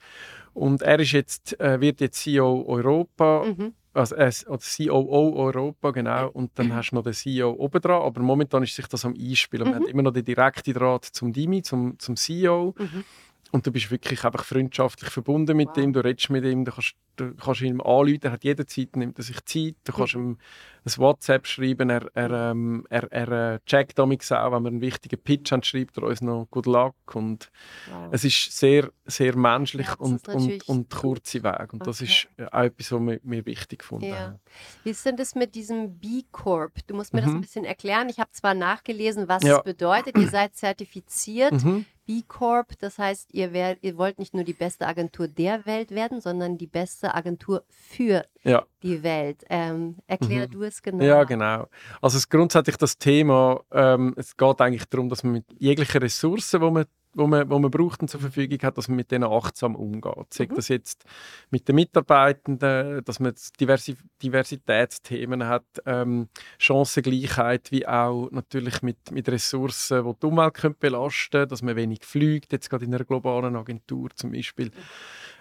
Und 0.54 0.82
er 0.82 0.98
ist 0.98 1.12
jetzt, 1.12 1.60
äh, 1.60 1.80
wird 1.80 2.00
jetzt 2.00 2.20
CEO 2.22 2.64
Europa. 2.66 3.44
Mhm. 3.44 3.74
Also, 3.92 4.14
äh, 4.16 4.30
oder 4.48 4.58
COO 4.58 5.36
Europa, 5.36 5.90
genau. 5.90 6.28
Und 6.28 6.50
dann 6.58 6.74
hast 6.74 6.90
du 6.90 6.96
noch 6.96 7.02
den 7.02 7.14
CEO 7.14 7.50
oben 7.52 7.80
dran. 7.80 8.02
Aber 8.02 8.20
momentan 8.20 8.62
ist 8.62 8.74
sich 8.74 8.86
das 8.88 9.04
am 9.06 9.14
Einspielen. 9.14 9.66
Mhm. 9.66 9.72
Man 9.72 9.82
hat 9.82 9.88
immer 9.88 10.02
noch 10.02 10.12
den 10.12 10.24
direkten 10.24 10.74
Draht 10.74 11.06
zum 11.06 11.32
Dimi, 11.32 11.62
zum, 11.62 11.98
zum 11.98 12.16
CEO. 12.16 12.74
Mhm. 12.78 13.04
Und 13.52 13.66
du 13.66 13.70
bist 13.70 13.90
wirklich 13.90 14.22
einfach 14.24 14.44
freundschaftlich 14.44 15.10
verbunden 15.10 15.56
mit 15.56 15.68
wow. 15.68 15.78
ihm, 15.78 15.92
du 15.92 16.00
redest 16.04 16.30
mit 16.30 16.44
ihm, 16.44 16.64
du 16.64 16.72
kannst, 16.72 16.94
du 17.16 17.34
kannst 17.34 17.62
ihm 17.62 17.80
anrufen, 17.80 18.20
er 18.22 18.32
hat 18.32 18.44
jederzeit, 18.44 18.96
nimmt 18.96 19.18
er 19.18 19.24
sich 19.24 19.42
Zeit, 19.44 19.76
du 19.84 19.92
kannst 19.92 20.16
mhm. 20.16 20.22
ihm 20.22 20.38
ein 20.86 20.98
WhatsApp 20.98 21.46
schreiben, 21.46 21.90
er, 21.90 22.08
er, 22.14 22.50
ähm, 22.50 22.86
er, 22.90 23.10
er 23.12 23.54
äh, 23.54 23.58
checkt 23.66 23.98
auch, 23.98 24.08
wenn 24.08 24.20
wir 24.30 24.56
einen 24.56 24.80
wichtigen 24.80 25.20
Pitch 25.20 25.52
haben, 25.52 25.62
schreibt 25.62 25.96
er 25.98 26.04
uns 26.04 26.20
noch 26.20 26.46
«Good 26.50 26.66
luck» 26.66 26.94
und 27.14 27.50
wow. 27.90 28.08
es 28.12 28.24
ist 28.24 28.56
sehr, 28.56 28.90
sehr 29.04 29.36
menschlich 29.36 29.86
ja, 29.86 29.94
und, 29.98 30.26
und, 30.28 30.68
und 30.68 30.90
kurze 30.90 31.42
Weg 31.42 31.72
und 31.72 31.82
okay. 31.82 31.90
das 31.90 32.00
ist 32.00 32.28
auch 32.52 32.62
etwas, 32.62 32.92
was 32.92 33.00
mir, 33.00 33.20
mir 33.22 33.44
wichtig 33.46 33.80
gefunden 33.80 34.06
ja. 34.06 34.38
Wie 34.84 34.90
ist 34.90 35.04
denn 35.04 35.16
das 35.16 35.34
mit 35.34 35.54
diesem 35.54 35.98
B-Corp? 35.98 36.86
Du 36.86 36.94
musst 36.94 37.12
mir 37.12 37.22
mhm. 37.22 37.26
das 37.26 37.34
ein 37.34 37.40
bisschen 37.40 37.64
erklären. 37.64 38.08
Ich 38.08 38.18
habe 38.18 38.30
zwar 38.32 38.54
nachgelesen, 38.54 39.28
was 39.28 39.42
ja. 39.42 39.58
es 39.58 39.64
bedeutet. 39.64 40.16
Ihr 40.16 40.28
seid 40.28 40.54
zertifiziert. 40.54 41.52
Mhm. 41.52 41.84
B 42.06 42.22
Corp, 42.22 42.78
das 42.78 42.98
heißt, 42.98 43.34
ihr, 43.34 43.52
wär, 43.52 43.82
ihr 43.82 43.98
wollt 43.98 44.20
nicht 44.20 44.32
nur 44.32 44.44
die 44.44 44.52
beste 44.52 44.86
Agentur 44.86 45.26
der 45.26 45.66
Welt 45.66 45.90
werden, 45.90 46.20
sondern 46.20 46.56
die 46.56 46.68
beste 46.68 47.14
Agentur 47.14 47.64
für 47.68 48.24
ja. 48.44 48.64
die 48.84 49.02
Welt. 49.02 49.44
Ähm, 49.50 49.96
erklär 50.06 50.46
mhm. 50.46 50.52
du 50.52 50.62
es 50.62 50.75
genau. 50.82 51.04
Ja, 51.04 51.24
genau. 51.24 51.68
Also 52.00 52.18
es 52.18 52.28
grundsätzlich 52.28 52.76
das 52.76 52.98
Thema, 52.98 53.60
ähm, 53.72 54.14
es 54.16 54.36
geht 54.36 54.60
eigentlich 54.60 54.86
darum, 54.86 55.08
dass 55.08 55.22
man 55.24 55.34
mit 55.34 55.44
jeglichen 55.58 56.00
Ressourcen, 56.00 56.60
die 56.60 56.70
man 56.70 56.86
wo 57.16 57.26
man, 57.26 57.48
wo 57.48 57.58
man 57.58 57.70
braucht 57.70 58.02
und 58.02 58.08
zur 58.08 58.20
Verfügung 58.20 58.58
hat, 58.62 58.76
dass 58.76 58.88
man 58.88 58.96
mit 58.96 59.10
denen 59.10 59.24
achtsam 59.24 59.74
umgeht. 59.74 60.34
Sei 60.34 60.44
mhm. 60.44 60.54
das 60.54 60.68
jetzt 60.68 61.04
mit 61.50 61.66
den 61.66 61.76
Mitarbeitenden, 61.76 63.02
dass 63.04 63.20
man 63.20 63.34
Diversi 63.58 63.96
Diversitätsthemen 64.22 65.46
hat, 65.46 65.64
ähm, 65.86 66.28
Chancengleichheit, 66.58 67.72
wie 67.72 67.86
auch 67.86 68.28
natürlich 68.30 68.82
mit, 68.82 69.10
mit 69.10 69.28
Ressourcen, 69.28 70.04
die 70.04 70.14
die 70.20 70.26
Umwelt 70.26 70.54
können 70.54 70.76
belasten 70.78 71.30
können, 71.30 71.48
dass 71.48 71.62
man 71.62 71.76
wenig 71.76 72.04
fliegt, 72.04 72.52
jetzt 72.52 72.68
gerade 72.68 72.84
in 72.84 72.94
einer 72.94 73.04
globalen 73.04 73.56
Agentur 73.56 74.10
zum 74.14 74.32
Beispiel. 74.32 74.70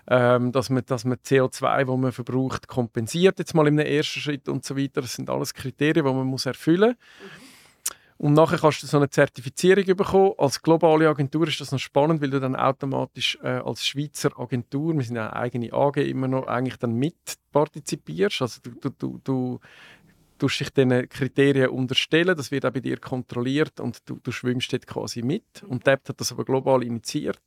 Ähm, 0.08 0.52
dass, 0.52 0.70
man, 0.70 0.84
dass 0.86 1.04
man 1.04 1.18
CO2, 1.18 1.86
das 1.86 1.98
man 1.98 2.12
verbraucht, 2.12 2.68
kompensiert, 2.68 3.40
jetzt 3.40 3.56
mal 3.56 3.68
im 3.68 3.80
ersten 3.80 4.20
Schritt 4.20 4.48
und 4.48 4.64
so 4.64 4.78
weiter. 4.78 5.02
Das 5.02 5.14
sind 5.14 5.30
alles 5.30 5.54
Kriterien, 5.54 6.06
die 6.06 6.14
man 6.14 6.28
muss 6.28 6.46
erfüllen 6.46 6.96
muss. 6.96 7.56
Und 8.18 8.34
nachher 8.34 8.58
kannst 8.58 8.82
du 8.82 8.88
so 8.88 8.98
eine 8.98 9.10
Zertifizierung 9.10 9.84
bekommen. 9.86 10.34
Als 10.38 10.62
globale 10.62 11.10
Agentur 11.10 11.48
ist 11.48 11.60
das 11.60 11.72
noch 11.72 11.80
spannend, 11.80 12.22
weil 12.22 12.30
du 12.30 12.40
dann 12.40 12.56
automatisch 12.56 13.38
äh, 13.44 13.58
als 13.58 13.86
Schweizer 13.86 14.40
Agentur, 14.40 14.96
wir 14.96 15.04
sind 15.04 15.18
ja 15.18 15.30
eine 15.30 15.36
eigene 15.36 15.74
AG, 15.74 15.98
immer 15.98 16.30
noch 16.30 16.48
eigentlich 16.48 16.78
dann 16.78 16.94
mit 16.94 17.16
partizipierst. 17.52 18.42
Also 18.42 18.62
du, 18.64 18.90
du, 18.90 19.20
du, 19.24 19.60
du 20.38 20.48
dich 20.48 20.70
diesen 20.72 21.10
Kriterien 21.10 21.70
unterstellen, 21.70 22.36
das 22.36 22.52
wird 22.52 22.66
auch 22.66 22.72
bei 22.72 22.80
dir 22.80 22.98
kontrolliert 22.98 23.80
und 23.80 24.00
du, 24.06 24.20
du 24.22 24.32
schwimmst 24.32 24.74
dort 24.74 24.88
quasi 24.88 25.22
mit. 25.22 25.64
Und 25.64 25.88
DEPT 25.88 26.10
hat 26.10 26.22
das 26.22 26.32
aber 26.32 26.46
global 26.46 26.84
initiiert. 26.84 27.40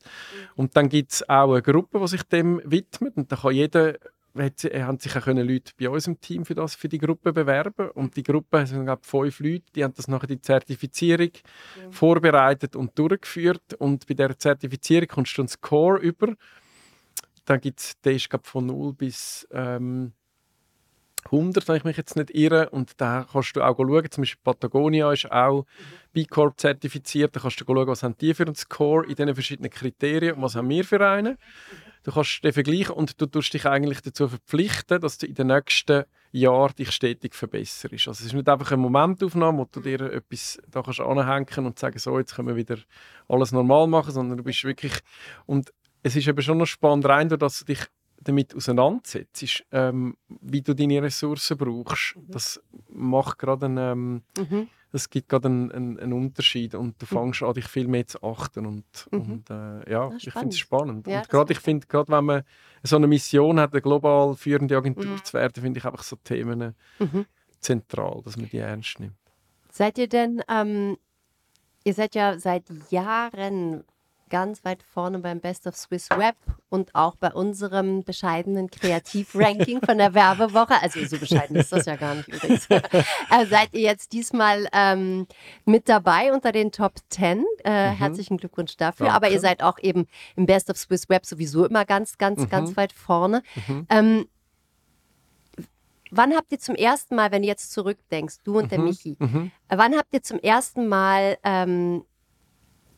Und 0.55 0.77
dann 0.77 0.89
gibt 0.89 1.13
es 1.13 1.29
auch 1.29 1.53
eine 1.53 1.63
Gruppe, 1.63 2.01
die 2.01 2.09
sich 2.09 2.23
dem 2.25 2.61
widmet 2.65 3.17
und 3.17 3.31
da 3.31 3.37
kann 3.37 3.53
jeder 3.53 3.95
hat, 4.37 4.65
haben 4.65 4.99
sich 4.99 5.17
auch 5.17 5.27
Leute 5.27 5.73
bei 5.79 5.89
uns 5.89 6.07
im 6.07 6.21
Team 6.21 6.45
für, 6.45 6.55
das, 6.55 6.75
für 6.75 6.89
die 6.89 6.99
Gruppe 6.99 7.33
bewerben 7.33 7.91
und 7.91 8.17
die 8.17 8.23
Gruppe 8.23 8.67
sind 8.67 8.85
glaube 8.85 9.03
fünf 9.03 9.41
Leute, 9.41 9.65
die 9.75 9.85
haben 9.85 9.95
das 9.95 10.09
nachher 10.09 10.27
die 10.27 10.41
Zertifizierung 10.41 11.31
mhm. 11.31 11.93
vorbereitet 11.93 12.77
und 12.77 12.99
durchgeführt 12.99 13.75
und 13.79 14.07
bei 14.07 14.15
der 14.15 14.39
Zertifizierung 14.39 15.09
kommst 15.09 15.37
du 15.37 15.43
einen 15.43 15.49
Score 15.49 15.99
über. 15.99 16.35
Dann 17.45 17.61
gibt's, 17.61 17.99
der 18.03 18.13
ist 18.13 18.29
glaube 18.29 18.47
von 18.47 18.67
0 18.67 18.93
bis 18.93 19.49
ähm, 19.51 20.13
100, 21.31 21.67
wenn 21.69 21.77
ich 21.77 21.85
mich 21.85 21.97
jetzt 21.97 22.17
nicht 22.17 22.31
irre. 22.31 22.71
Und 22.71 23.01
da 23.01 23.27
kannst 23.31 23.57
du 23.57 23.63
auch 23.63 23.77
schauen, 23.77 24.11
zum 24.11 24.23
Beispiel 24.23 24.41
Patagonia 24.43 25.13
ist 25.13 25.31
auch. 25.31 25.67
B 26.13 26.25
Corp 26.25 26.59
zertifiziert. 26.59 27.35
Da 27.37 27.41
kannst 27.41 27.61
du 27.61 27.65
schauen, 27.65 27.87
was 27.87 28.03
haben 28.03 28.17
die 28.19 28.35
für 28.35 28.45
einen 28.45 28.55
Score 28.55 29.07
in 29.07 29.15
diesen 29.15 29.35
verschiedenen 29.35 29.71
Kriterien 29.71 30.37
und 30.37 30.43
was 30.43 30.57
haben 30.57 30.69
wir 30.69 30.85
für 30.85 31.07
einen. 31.07 31.39
Du 32.05 32.13
kannst 32.13 32.43
den 32.43 32.53
vergleichen 32.53 32.95
und 32.95 33.21
du 33.21 33.27
tust 33.27 33.53
dich 33.53 33.67
eigentlich 33.67 34.01
dazu 34.01 34.29
verpflichten, 34.29 35.01
dass 35.01 35.19
du 35.19 35.27
in 35.27 35.35
den 35.35 35.49
nächsten 35.49 36.05
Jahren 36.33 36.75
dich 36.75 36.93
stetig 36.93 37.35
verbesserst. 37.35 38.09
Also 38.09 38.11
es 38.11 38.27
ist 38.27 38.33
nicht 38.33 38.49
einfach 38.49 38.71
eine 38.71 38.81
Momentaufnahme, 38.81 39.59
wo 39.59 39.65
du 39.71 39.81
dir 39.81 40.01
etwas 40.13 40.59
da 40.71 40.83
kannst 40.83 41.01
anhängen 41.01 41.67
und 41.67 41.79
sagen, 41.79 41.99
so, 41.99 42.19
jetzt 42.19 42.35
können 42.35 42.49
wir 42.49 42.57
wieder 42.57 42.79
alles 43.29 43.53
normal 43.53 43.87
machen, 43.87 44.13
sondern 44.13 44.39
du 44.39 44.45
bist 44.45 44.65
wirklich... 44.65 44.95
Und 45.47 45.73
es 46.03 46.17
ist 46.17 46.29
eben 46.29 46.41
schon 46.43 46.59
noch 46.59 46.67
spannend, 46.67 47.07
rein 47.07 47.29
dass 47.29 47.59
du 47.59 47.65
dich 47.65 47.81
damit 48.21 48.55
auseinandersetzt, 48.55 49.65
ähm, 49.73 50.17
wie 50.29 50.63
du 50.63 50.75
deine 50.75 51.03
Ressourcen 51.03 51.57
brauchst. 51.57 52.17
Mhm. 52.17 52.23
Das 52.29 52.61
macht 52.89 53.39
gerade 53.39 53.67
einen, 53.67 54.23
ähm, 54.39 54.49
mhm 54.51 54.69
es 54.93 55.11
gibt 55.11 55.29
gerade 55.29 55.49
einen, 55.49 55.71
einen, 55.71 55.99
einen, 55.99 56.13
Unterschied 56.13 56.75
und 56.75 57.01
du 57.01 57.07
mhm. 57.07 57.19
fängst 57.19 57.43
an, 57.43 57.55
dich 57.55 57.67
viel 57.67 57.89
mehr 57.89 58.07
zu 58.07 58.23
achten 58.23 58.67
und, 58.67 58.85
mhm. 59.11 59.21
und 59.21 59.51
äh, 59.51 59.91
ja, 59.91 60.11
ich 60.17 60.33
finde 60.33 60.49
es 60.49 60.59
spannend. 60.59 61.07
Ja, 61.07 61.19
und 61.19 61.29
gerade 61.29 61.53
ich 61.53 61.61
finde, 61.61 61.87
gerade 61.87 62.11
wenn 62.11 62.25
man 62.25 62.43
so 62.83 62.97
eine 62.97 63.07
Mission 63.07 63.61
hat, 63.61 63.73
eine 63.73 63.83
global 63.83 64.35
führende 64.35 64.77
Agentur 64.77 65.23
zu 65.23 65.35
werden, 65.35 65.63
finde 65.63 65.79
ich 65.79 65.85
einfach 65.85 66.03
so 66.03 66.17
Themen 66.17 66.75
mhm. 66.99 67.27
zentral, 67.61 68.23
dass 68.25 68.37
man 68.37 68.49
die 68.49 68.59
ernst 68.59 69.01
nimmt. 69.01 69.17
Seid 69.71 69.99
ihr 69.99 70.09
denn, 70.09 70.43
ähm, 70.49 70.97
ihr 71.85 71.95
seid 71.95 72.15
ja 72.15 72.39
seit 72.39 72.65
Jahren 72.91 73.85
ganz 74.29 74.65
weit 74.65 74.83
vorne 74.83 75.19
beim 75.19 75.41
Best 75.41 75.67
of 75.67 75.77
Swiss 75.77 76.09
Web 76.11 76.37
und 76.69 76.95
auch 76.95 77.17
bei 77.17 77.33
unserem 77.33 78.05
bescheidenen 78.05 78.71
Kreativranking 78.71 79.81
von 79.85 79.99
der 79.99 80.15
Werbewoche. 80.15 80.75
Also 80.83 81.05
so 81.05 81.19
bescheiden 81.19 81.57
ist 81.57 81.73
das 81.73 81.87
ja 81.87 81.97
gar 81.97 82.15
nicht 82.15 82.29
übrigens. 82.29 82.67
äh, 82.71 83.47
seid 83.49 83.73
ihr 83.73 83.81
jetzt 83.81 84.13
diesmal 84.13 84.69
ähm, 84.73 85.27
mit 85.65 85.89
dabei 85.89 86.33
unter 86.33 86.53
den 86.53 86.73
Top 86.73 86.95
10. 87.09 87.45
Äh, 87.65 87.91
mhm. 87.91 87.97
Herzlichen 87.97 88.37
Glückwunsch 88.37 88.77
dafür. 88.77 89.07
Danke. 89.07 89.17
Aber 89.17 89.31
ihr 89.31 89.41
seid 89.41 89.63
auch 89.63 89.79
eben 89.79 90.07
im 90.37 90.47
Best 90.47 90.71
of 90.71 90.77
Swiss 90.77 91.09
Web 91.09 91.27
sowieso 91.27 91.67
immer 91.67 91.85
ganz, 91.85 92.19
ganz, 92.19 92.41
mhm. 92.41 92.49
ganz 92.49 92.77
weit 92.77 92.93
vorne. 92.93 93.43
Mhm. 93.67 93.87
Ähm, 93.91 94.29
Wann 96.11 96.35
habt 96.35 96.53
ihr 96.53 96.59
zum 96.59 96.75
ersten 96.75 97.15
Mal, 97.17 97.31
wenn 97.33 97.43
du 97.43 97.49
jetzt 97.49 97.73
zurückdenkst, 97.73 98.37
du 98.45 98.59
und 98.59 98.73
der 98.73 98.79
mhm. 98.79 98.85
Michi, 98.87 99.17
mhm. 99.19 99.51
wann 99.69 99.97
habt 99.97 100.13
ihr 100.13 100.23
zum 100.23 100.39
ersten 100.39 100.89
Mal 100.89 101.39
ähm, 101.45 102.05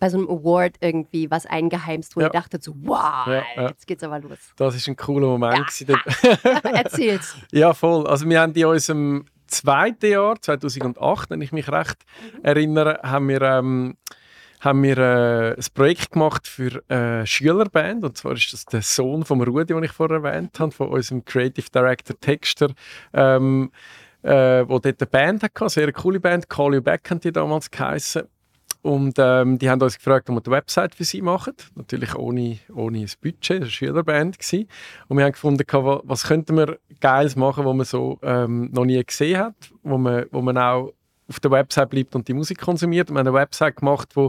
bei 0.00 0.08
so 0.08 0.18
einem 0.18 0.28
Award 0.28 0.76
irgendwie 0.80 1.30
was 1.30 1.46
eingeheimst, 1.46 2.16
wo 2.16 2.20
ja. 2.20 2.26
ihr 2.26 2.30
dachtet 2.30 2.64
so, 2.64 2.74
wow, 2.82 3.26
ja, 3.26 3.42
ja. 3.54 3.68
jetzt 3.68 3.86
geht's 3.86 4.02
aber 4.02 4.18
los. 4.18 4.38
Das 4.56 4.74
ist 4.74 4.88
ein 4.88 4.96
cooler 4.96 5.28
Moment. 5.28 5.80
Ja. 5.80 5.96
Erzähl's. 6.72 7.36
ja, 7.52 7.72
voll. 7.72 8.06
Also 8.06 8.28
wir 8.28 8.40
haben 8.40 8.52
in 8.54 8.64
unserem 8.64 9.26
zweiten 9.46 10.10
Jahr, 10.10 10.40
2008, 10.40 11.30
wenn 11.30 11.42
ich 11.42 11.52
mich 11.52 11.70
recht 11.70 11.98
mhm. 12.34 12.44
erinnere, 12.44 13.00
haben 13.04 13.28
wir... 13.28 13.42
Ähm, 13.42 13.96
haben 14.62 14.82
wir 14.82 14.98
äh, 14.98 15.54
ein 15.54 15.64
Projekt 15.72 16.12
gemacht 16.12 16.46
für 16.46 16.82
eine 16.88 17.26
Schülerband. 17.26 18.04
Und 18.04 18.18
zwar 18.18 18.32
ist 18.32 18.52
das 18.52 18.66
der 18.66 18.82
Sohn 18.82 19.24
von 19.24 19.40
Rudi, 19.40 19.72
den 19.72 19.82
ich 19.82 19.90
vorher 19.90 20.22
erwähnt 20.22 20.60
habe, 20.60 20.70
von 20.70 20.88
unserem 20.88 21.24
Creative 21.24 21.70
Director 21.74 22.20
Texter. 22.20 22.68
Ähm, 23.14 23.72
äh, 24.22 24.68
wo 24.68 24.78
dort 24.78 25.00
eine 25.00 25.06
Band 25.10 25.42
hatte, 25.42 25.60
eine 25.60 25.70
sehr 25.70 25.92
coole 25.92 26.20
Band, 26.20 26.48
Call 26.50 26.74
You 26.74 26.82
Back 26.82 27.10
haben 27.10 27.20
die 27.20 27.32
damals 27.32 27.70
geheißen. 27.70 28.24
Und 28.82 29.16
ähm, 29.18 29.58
die 29.58 29.68
haben 29.68 29.80
uns 29.82 29.96
gefragt, 29.96 30.30
ob 30.30 30.36
wir 30.36 30.40
die 30.40 30.50
Website 30.50 30.94
für 30.94 31.04
sie 31.04 31.20
machen. 31.20 31.54
Natürlich 31.74 32.14
ohne, 32.14 32.58
ohne 32.74 33.00
ein 33.00 33.10
Budget, 33.20 33.42
das 33.42 33.50
war 33.50 33.56
eine 33.56 33.70
Schülerband. 33.70 34.38
Gewesen. 34.38 34.68
Und 35.08 35.18
wir 35.18 35.24
haben 35.24 35.32
gefunden, 35.32 35.64
was 36.04 36.24
könnten 36.24 36.56
wir 36.56 36.78
Geiles 37.00 37.36
machen, 37.36 37.64
was 37.64 37.74
man 37.74 37.86
so 37.86 38.18
ähm, 38.22 38.70
noch 38.72 38.84
nie 38.84 39.02
gesehen 39.04 39.38
hat, 39.38 39.54
wo 39.82 39.98
man, 39.98 40.26
wo 40.30 40.40
man 40.40 40.56
auch 40.56 40.92
auf 41.28 41.40
der 41.40 41.50
Website 41.50 41.90
bleibt 41.90 42.14
und 42.14 42.26
die 42.26 42.34
Musik 42.34 42.58
konsumiert. 42.58 43.10
Und 43.10 43.16
wir 43.16 43.20
haben 43.20 43.28
eine 43.28 43.36
Website 43.36 43.76
gemacht, 43.76 44.08
die 44.16 44.28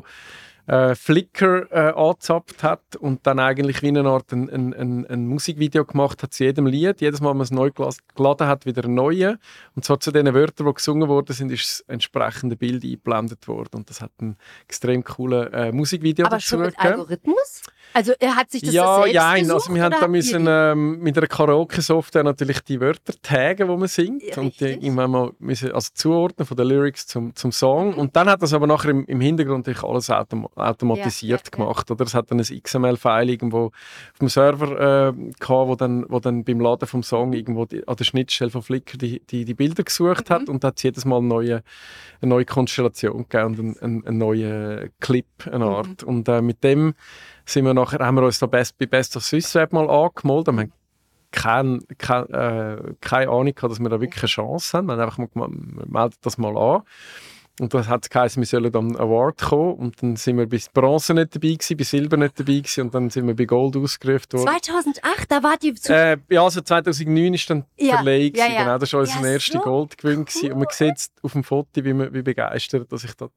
äh, 0.71 0.95
Flickr 0.95 1.67
äh, 1.69 1.91
angezapft 1.91 2.63
hat 2.63 2.95
und 2.95 3.27
dann 3.27 3.39
eigentlich 3.39 3.81
wie 3.81 3.89
eine 3.89 4.05
Art 4.05 4.31
ein, 4.31 4.49
ein, 4.49 4.73
ein, 4.73 5.05
ein, 5.05 5.27
Musikvideo 5.27 5.83
gemacht 5.83 6.23
hat 6.23 6.33
zu 6.33 6.45
jedem 6.45 6.65
Lied. 6.65 7.01
Jedes 7.01 7.19
Mal, 7.19 7.31
wenn 7.31 7.37
man 7.37 7.43
es 7.43 7.51
neu 7.51 7.71
geladen 8.15 8.47
hat, 8.47 8.65
wieder 8.65 8.85
ein 8.85 8.93
neues. 8.93 9.35
Und 9.75 9.83
zwar 9.83 9.99
zu 9.99 10.11
den 10.11 10.33
Wörtern, 10.33 10.67
die 10.67 10.73
gesungen 10.73 11.09
worden 11.09 11.33
sind, 11.33 11.51
ist 11.51 11.63
das 11.63 11.79
entsprechende 11.89 12.55
Bild 12.55 12.85
eingeblendet 12.85 13.49
worden. 13.49 13.75
Und 13.75 13.89
das 13.89 13.99
hat 13.99 14.11
ein 14.21 14.37
extrem 14.65 15.03
cooles 15.03 15.49
äh, 15.51 15.73
Musikvideo 15.73 16.27
Aber 16.27 16.37
dazu 16.37 16.47
schon 16.47 16.61
mit 16.61 16.79
Algorithmus? 16.79 17.63
Also 17.93 18.13
er 18.19 18.35
hat 18.35 18.51
sich 18.51 18.61
das 18.61 18.73
ja, 18.73 18.95
selbst 18.95 19.13
ja, 19.13 19.33
gesucht, 19.35 19.53
also 19.53 19.75
wir 19.75 19.83
haben 19.83 19.95
da 19.99 20.07
müssen, 20.07 20.45
ähm, 20.47 20.99
mit 20.99 21.17
einer 21.17 21.27
Karaoke-Software 21.27 22.23
natürlich 22.23 22.61
die 22.61 22.79
Wörter 22.79 23.13
taggen, 23.21 23.67
die 23.69 23.77
man 23.77 23.87
singt. 23.87 24.23
Ja, 24.23 24.37
und 24.37 24.59
die 24.59 24.65
richtig. 24.65 24.83
irgendwann 24.83 25.11
mal 25.11 25.31
müssen, 25.39 25.71
also 25.71 25.89
zuordnen 25.93 26.45
von 26.45 26.57
den 26.57 26.67
Lyrics 26.67 27.07
zum, 27.07 27.35
zum 27.35 27.51
Song. 27.51 27.93
Und 27.95 28.15
dann 28.15 28.29
hat 28.29 28.41
das 28.41 28.53
aber 28.53 28.67
nachher 28.67 28.89
im, 28.89 29.05
im 29.05 29.21
Hintergrund 29.21 29.67
natürlich 29.67 29.83
alles 29.83 30.09
autom 30.09 30.47
automatisiert 30.55 31.41
Ja, 31.45 31.51
ja, 31.51 31.57
gemacht 31.57 31.91
oder? 31.91 32.05
Es 32.05 32.13
hat 32.13 32.31
dann 32.31 32.39
ein 32.39 32.61
XML-File 32.61 33.29
irgendwo 33.29 33.65
auf 33.65 34.19
dem 34.19 34.29
Server 34.29 35.09
äh, 35.09 35.13
gehabt, 35.39 35.67
wo 35.67 35.75
dann, 35.75 36.05
wo 36.09 36.19
dann 36.19 36.43
beim 36.43 36.59
Laden 36.59 36.87
vom 36.87 37.03
Song 37.03 37.33
irgendwo 37.33 37.65
die, 37.65 37.87
an 37.87 37.95
der 37.95 38.03
Schnittstelle 38.03 38.51
von 38.51 38.61
Flickr 38.61 38.97
die, 38.97 39.21
die, 39.29 39.45
die 39.45 39.53
Bilder 39.53 39.83
gesucht 39.83 40.29
Mhm. 40.29 40.33
hat 40.33 40.49
und 40.49 40.63
da 40.63 40.69
hat 40.69 40.77
es 40.77 40.83
jedes 40.83 41.05
Mal 41.05 41.17
eine 41.17 41.27
neue, 41.27 41.63
eine 42.21 42.29
neue 42.29 42.45
Konstellation 42.45 43.25
gegeben 43.27 43.45
und 43.45 43.59
einen, 43.59 43.77
einen, 43.79 44.07
einen 44.07 44.17
neuen 44.17 44.91
Clip, 44.99 45.25
eine 45.45 45.65
Mhm. 45.65 45.71
Art. 45.71 46.03
Und 46.03 46.27
äh, 46.29 46.41
mit 46.41 46.63
dem 46.63 46.93
sind 47.45 47.65
wir 47.65 47.73
nachher, 47.73 47.99
haben 47.99 48.15
wir 48.15 48.23
uns 48.23 48.39
da 48.39 48.45
best, 48.45 48.77
bei 48.77 48.85
Best 48.85 49.15
of 49.17 49.23
Swiss 49.23 49.53
Web 49.55 49.73
mal 49.73 49.89
angemeldet. 49.89 50.53
Wir 50.53 50.61
haben 50.61 50.73
kein, 51.31 51.81
kein, 51.97 52.25
äh, 52.29 52.93
keine 52.99 53.31
Ahnung 53.31 53.55
gehabt, 53.55 53.71
dass 53.71 53.79
wir 53.79 53.89
da 53.89 54.01
wirklich 54.01 54.23
eine 54.23 54.29
Chance 54.29 54.77
haben. 54.77 54.87
Wir 54.87 54.93
haben 54.93 55.01
einfach 55.01 55.17
mal 55.17 55.47
melden 55.49 56.15
das 56.21 56.37
mal 56.37 56.57
an. 56.57 56.83
Und 57.59 57.73
das 57.73 57.87
hat 57.87 58.09
geheißen, 58.09 58.41
wir 58.41 58.47
sollen 58.47 58.75
am 58.75 58.95
Award 58.95 59.39
kommen. 59.41 59.73
Und 59.75 60.01
dann 60.01 60.15
sind 60.15 60.37
wir 60.37 60.47
bis 60.47 60.69
Bronze 60.69 61.13
nicht 61.13 61.35
dabei 61.35 61.49
gewesen, 61.49 61.77
bis 61.77 61.89
Silber 61.91 62.17
nicht 62.17 62.39
dabei 62.39 62.53
gewesen, 62.53 62.81
und 62.81 62.95
dann 62.95 63.09
sind 63.09 63.27
wir 63.27 63.35
bei 63.35 63.45
Gold 63.45 63.75
ausgerufen 63.75 64.33
worden. 64.33 64.59
2008, 64.61 65.31
da 65.31 65.43
war 65.43 65.57
die 65.57 65.73
zu 65.75 65.93
Äh, 65.93 66.17
ja, 66.29 66.43
also 66.43 66.61
2009 66.61 67.33
ist 67.33 67.49
dann 67.49 67.65
Ja, 67.77 67.97
Verleih 67.97 68.31
ja, 68.33 68.47
ja. 68.47 68.63
genau. 68.63 68.77
Das 68.77 68.93
war 68.93 69.01
unser 69.01 69.21
Ja, 69.21 69.33
erster 69.33 69.59
so 69.59 69.63
Goldgewinn 69.63 70.25
gewesen. 70.25 70.53
Und 70.53 70.59
man 70.59 70.67
sieht 70.71 71.09
auf 71.21 71.33
dem 71.33 71.43
Foto, 71.43 71.67
wie, 71.75 71.93
man, 71.93 72.13
wie 72.13 72.21
begeistert, 72.21 72.91
dass 72.91 73.03
ich 73.03 73.13
da 73.13 73.29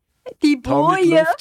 die 0.42 0.56
Boje. 0.56 1.24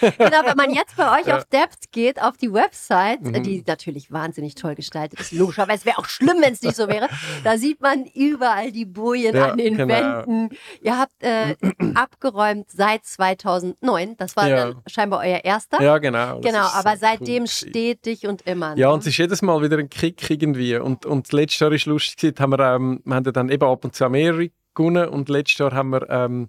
Genau, 0.00 0.38
wenn 0.44 0.56
man 0.56 0.70
jetzt 0.74 0.96
bei 0.96 1.20
euch 1.20 1.26
Ja. 1.26 1.38
auf 1.38 1.44
Depth 1.46 1.92
geht, 1.92 2.20
auf 2.20 2.36
die 2.36 2.52
Website, 2.52 3.22
Mhm. 3.22 3.42
die 3.42 3.64
natürlich 3.66 4.10
wahnsinnig 4.12 4.54
toll 4.54 4.74
gestaltet 4.74 5.20
ist, 5.20 5.32
logischerweise, 5.32 5.78
es 5.80 5.86
wäre 5.86 5.98
auch 5.98 6.06
schlimm, 6.06 6.36
wenn 6.40 6.52
es 6.52 6.62
nicht 6.62 6.76
so 6.76 6.88
wäre, 6.88 7.08
da 7.44 7.56
sieht 7.58 7.80
man 7.80 8.04
überall 8.06 8.72
die 8.72 8.84
Bojen 8.84 9.34
Ja, 9.34 9.52
an 9.52 9.58
den 9.58 9.76
genau. 9.76 9.94
Wänden. 9.94 10.56
Ihr 10.82 10.98
habt 10.98 11.12
äh, 11.22 11.56
abgeräumt 11.94 12.70
seit 12.70 13.04
2009, 13.06 14.16
das 14.16 14.36
war 14.36 14.48
Ja. 14.48 14.56
dann 14.66 14.82
scheinbar 14.86 15.20
euer 15.20 15.40
erster. 15.44 15.82
ja, 15.82 15.98
genau. 15.98 16.40
genau, 16.40 16.66
ist 16.66 16.74
aber 16.74 16.96
seitdem 16.96 17.42
cool 17.44 17.48
stetig 17.48 18.26
und 18.26 18.42
immer. 18.46 18.76
Ja, 18.76 18.88
ne? 18.88 18.94
und 18.94 19.00
es 19.00 19.06
ist 19.08 19.18
jedes 19.18 19.42
Mal 19.42 19.62
wieder 19.62 19.78
ein 19.78 19.88
Kick 19.88 20.28
irgendwie. 20.30 20.76
Und, 20.76 21.06
und 21.06 21.32
letztes 21.32 21.60
Jahr 21.60 21.72
es 21.72 21.86
lustig, 21.86 22.38
haben 22.40 22.50
wir, 22.52 22.60
ähm, 22.60 23.00
wir 23.04 23.14
haben 23.16 23.24
ja 23.24 23.32
dann 23.32 23.48
eben 23.48 23.64
ab 23.64 23.84
und 23.84 23.94
zu 23.94 24.08
mehrere 24.08 24.50
gewonnen. 24.74 25.08
Und 25.08 25.28
letztes 25.28 25.58
Jahr 25.58 25.72
haben 25.72 25.90
wir, 25.90 26.08
ähm, 26.10 26.48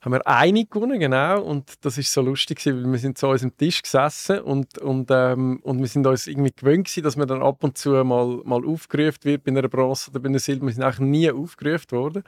haben 0.00 0.12
wir 0.12 0.26
eine 0.26 0.64
gewonnen, 0.64 1.00
genau. 1.00 1.42
Und 1.42 1.84
das 1.84 1.98
ist 1.98 2.12
so 2.12 2.22
lustig, 2.22 2.58
gewesen, 2.58 2.84
weil 2.84 2.92
wir 2.92 2.98
sind 2.98 3.18
zu 3.18 3.26
unserem 3.26 3.56
Tisch 3.56 3.82
gesessen 3.82 4.40
und, 4.40 4.78
und, 4.78 5.10
ähm, 5.10 5.60
und 5.62 5.80
wir 5.80 5.88
sind 5.88 6.06
uns 6.06 6.26
irgendwie 6.26 6.52
gewöhnt 6.54 6.86
gewesen, 6.86 7.02
dass 7.02 7.16
man 7.16 7.28
dann 7.28 7.42
ab 7.42 7.62
und 7.64 7.76
zu 7.76 7.90
mal, 8.04 8.40
mal 8.44 8.64
aufgerufen 8.64 9.24
wird 9.24 9.44
bei 9.44 9.50
einer 9.50 9.68
Bronze 9.68 10.10
oder 10.10 10.20
bei 10.20 10.28
einer 10.28 10.38
Silber. 10.38 10.66
Wir 10.66 10.74
sind 10.74 10.84
eigentlich 10.84 11.00
nie 11.00 11.30
aufgerufen 11.30 11.90
worden. 11.92 12.22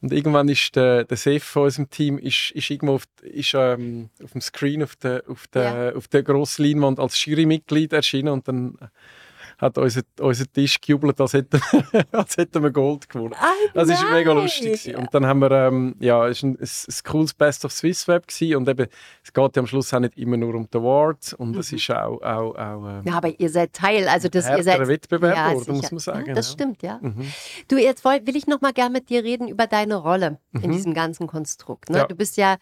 Und 0.00 0.12
irgendwann 0.12 0.48
ist 0.48 0.76
der, 0.76 1.04
der 1.04 1.16
Chef 1.16 1.44
von 1.44 1.64
unserem 1.64 1.90
Team 1.90 2.18
ist, 2.18 2.50
ist 2.52 2.70
irgendwo 2.70 2.94
auf, 2.94 3.04
ist, 3.22 3.54
ähm, 3.54 4.10
auf 4.22 4.32
dem 4.32 4.40
Screen 4.40 4.82
auf 4.82 4.96
der, 4.96 5.22
auf 5.28 5.46
der, 5.48 5.94
auf 5.96 6.08
der 6.08 6.22
grossen 6.22 6.64
Leinwand 6.64 7.00
als 7.00 7.24
Jurymitglied 7.24 7.92
erschienen 7.92 8.28
und 8.28 8.46
dann 8.48 8.76
hat 9.58 9.78
unser, 9.78 10.02
unser 10.20 10.44
Tisch 10.52 10.80
gejubelt, 10.80 11.20
als 11.20 11.32
hätten, 11.34 11.60
als 12.12 12.36
hätten 12.36 12.62
wir 12.62 12.70
Gold 12.70 13.08
gewonnen. 13.08 13.34
Ah, 13.38 13.46
Das 13.74 13.88
ist 13.88 14.04
mega 14.10 14.32
lustig. 14.32 14.84
Gewesen. 14.84 14.96
Und 14.96 15.12
dann 15.14 15.26
haben 15.26 15.40
wir, 15.40 15.50
ähm, 15.50 15.94
ja, 16.00 16.26
es 16.28 16.42
war 16.42 16.50
ein, 16.50 16.56
ein, 16.60 16.68
ein 16.68 16.94
cooles 17.04 17.34
Best 17.34 17.64
of 17.64 17.72
Swiss 17.72 18.06
Web 18.08 18.26
gewesen. 18.26 18.56
und 18.56 18.68
eben, 18.68 18.86
es 19.22 19.32
geht 19.32 19.56
ja 19.56 19.60
am 19.60 19.66
Schluss 19.66 19.92
auch 19.94 20.00
nicht 20.00 20.16
immer 20.16 20.36
nur 20.36 20.54
um 20.54 20.68
die 20.70 20.76
Awards 20.78 21.34
und 21.34 21.56
es 21.56 21.72
ist 21.72 21.90
auch, 21.90 22.20
auch, 22.22 22.54
auch 22.56 22.86
ähm, 22.88 23.02
Ja, 23.04 23.14
aber 23.16 23.38
ihr 23.38 23.50
seid 23.50 23.72
Teil, 23.72 24.08
also 24.08 24.28
das, 24.28 24.48
ihr 24.48 24.62
seid 24.62 24.86
Wettbewerb 24.86 25.36
Ja, 25.36 25.48
geworden, 25.52 25.76
muss 25.76 25.90
man 25.90 25.98
sagen. 25.98 26.26
Ja, 26.26 26.34
das 26.34 26.48
ja. 26.48 26.52
stimmt, 26.52 26.82
ja. 26.82 26.98
Mhm. 27.00 27.26
Du, 27.68 27.76
jetzt 27.78 28.04
will 28.04 28.36
ich 28.36 28.46
noch 28.46 28.60
mal 28.60 28.72
gern 28.72 28.92
mit 28.92 29.08
dir 29.08 29.24
reden 29.24 29.48
über 29.48 29.66
deine 29.66 29.96
Rolle 29.96 30.38
in 30.52 30.70
Mhm. 30.70 30.72
diesem 30.72 30.94
ganzen 30.94 31.26
Konstrukt. 31.26 31.90
Ne? 31.90 32.06
Du 32.08 32.14
bist 32.14 32.36
ja 32.36 32.56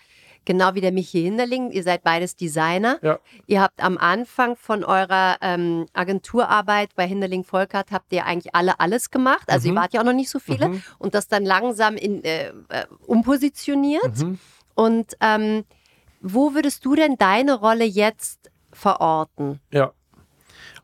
genau 0.45 0.75
wie 0.75 0.81
der 0.81 0.93
Michi 0.93 1.23
Hinderling, 1.23 1.71
ihr 1.71 1.83
seid 1.83 2.03
beides 2.03 2.37
Designer. 2.37 2.99
Ja. 3.03 3.19
Ihr 3.47 3.61
habt 3.61 3.83
am 3.83 3.97
Anfang 3.99 4.57
von 4.57 4.85
eurer 4.85 5.37
ähm, 5.41 5.87
Agenturarbeit 5.93 6.95
bei 6.95 7.07
Hinderling 7.07 7.45
Volkert 7.45 7.91
habt 7.93 8.13
ihr 8.13 8.27
eigentlich 8.27 8.55
alle 8.55 8.81
alles 8.81 9.11
gemacht. 9.11 9.49
Also 9.49 9.69
ihr 9.69 9.73
Mhm. 9.73 9.77
wart 9.77 9.93
ja 9.95 10.01
auch 10.01 10.05
noch 10.05 10.13
nicht 10.13 10.31
so 10.31 10.39
viele 10.39 10.69
Mhm. 10.69 10.83
und 10.99 11.15
das 11.15 11.29
dann 11.29 11.45
langsam 11.45 11.97
in, 11.97 12.23
äh, 12.25 12.49
äh, 12.69 12.87
umpositioniert. 13.07 14.19
Mhm. 14.19 14.39
Und 14.75 15.17
ähm, 15.21 15.65
wo 16.21 16.55
würdest 16.55 16.85
du 16.85 16.95
denn 16.95 17.17
deine 17.17 17.55
Rolle 17.55 17.85
jetzt 17.85 18.51
verorten? 18.73 19.61
Ja. 19.71 19.93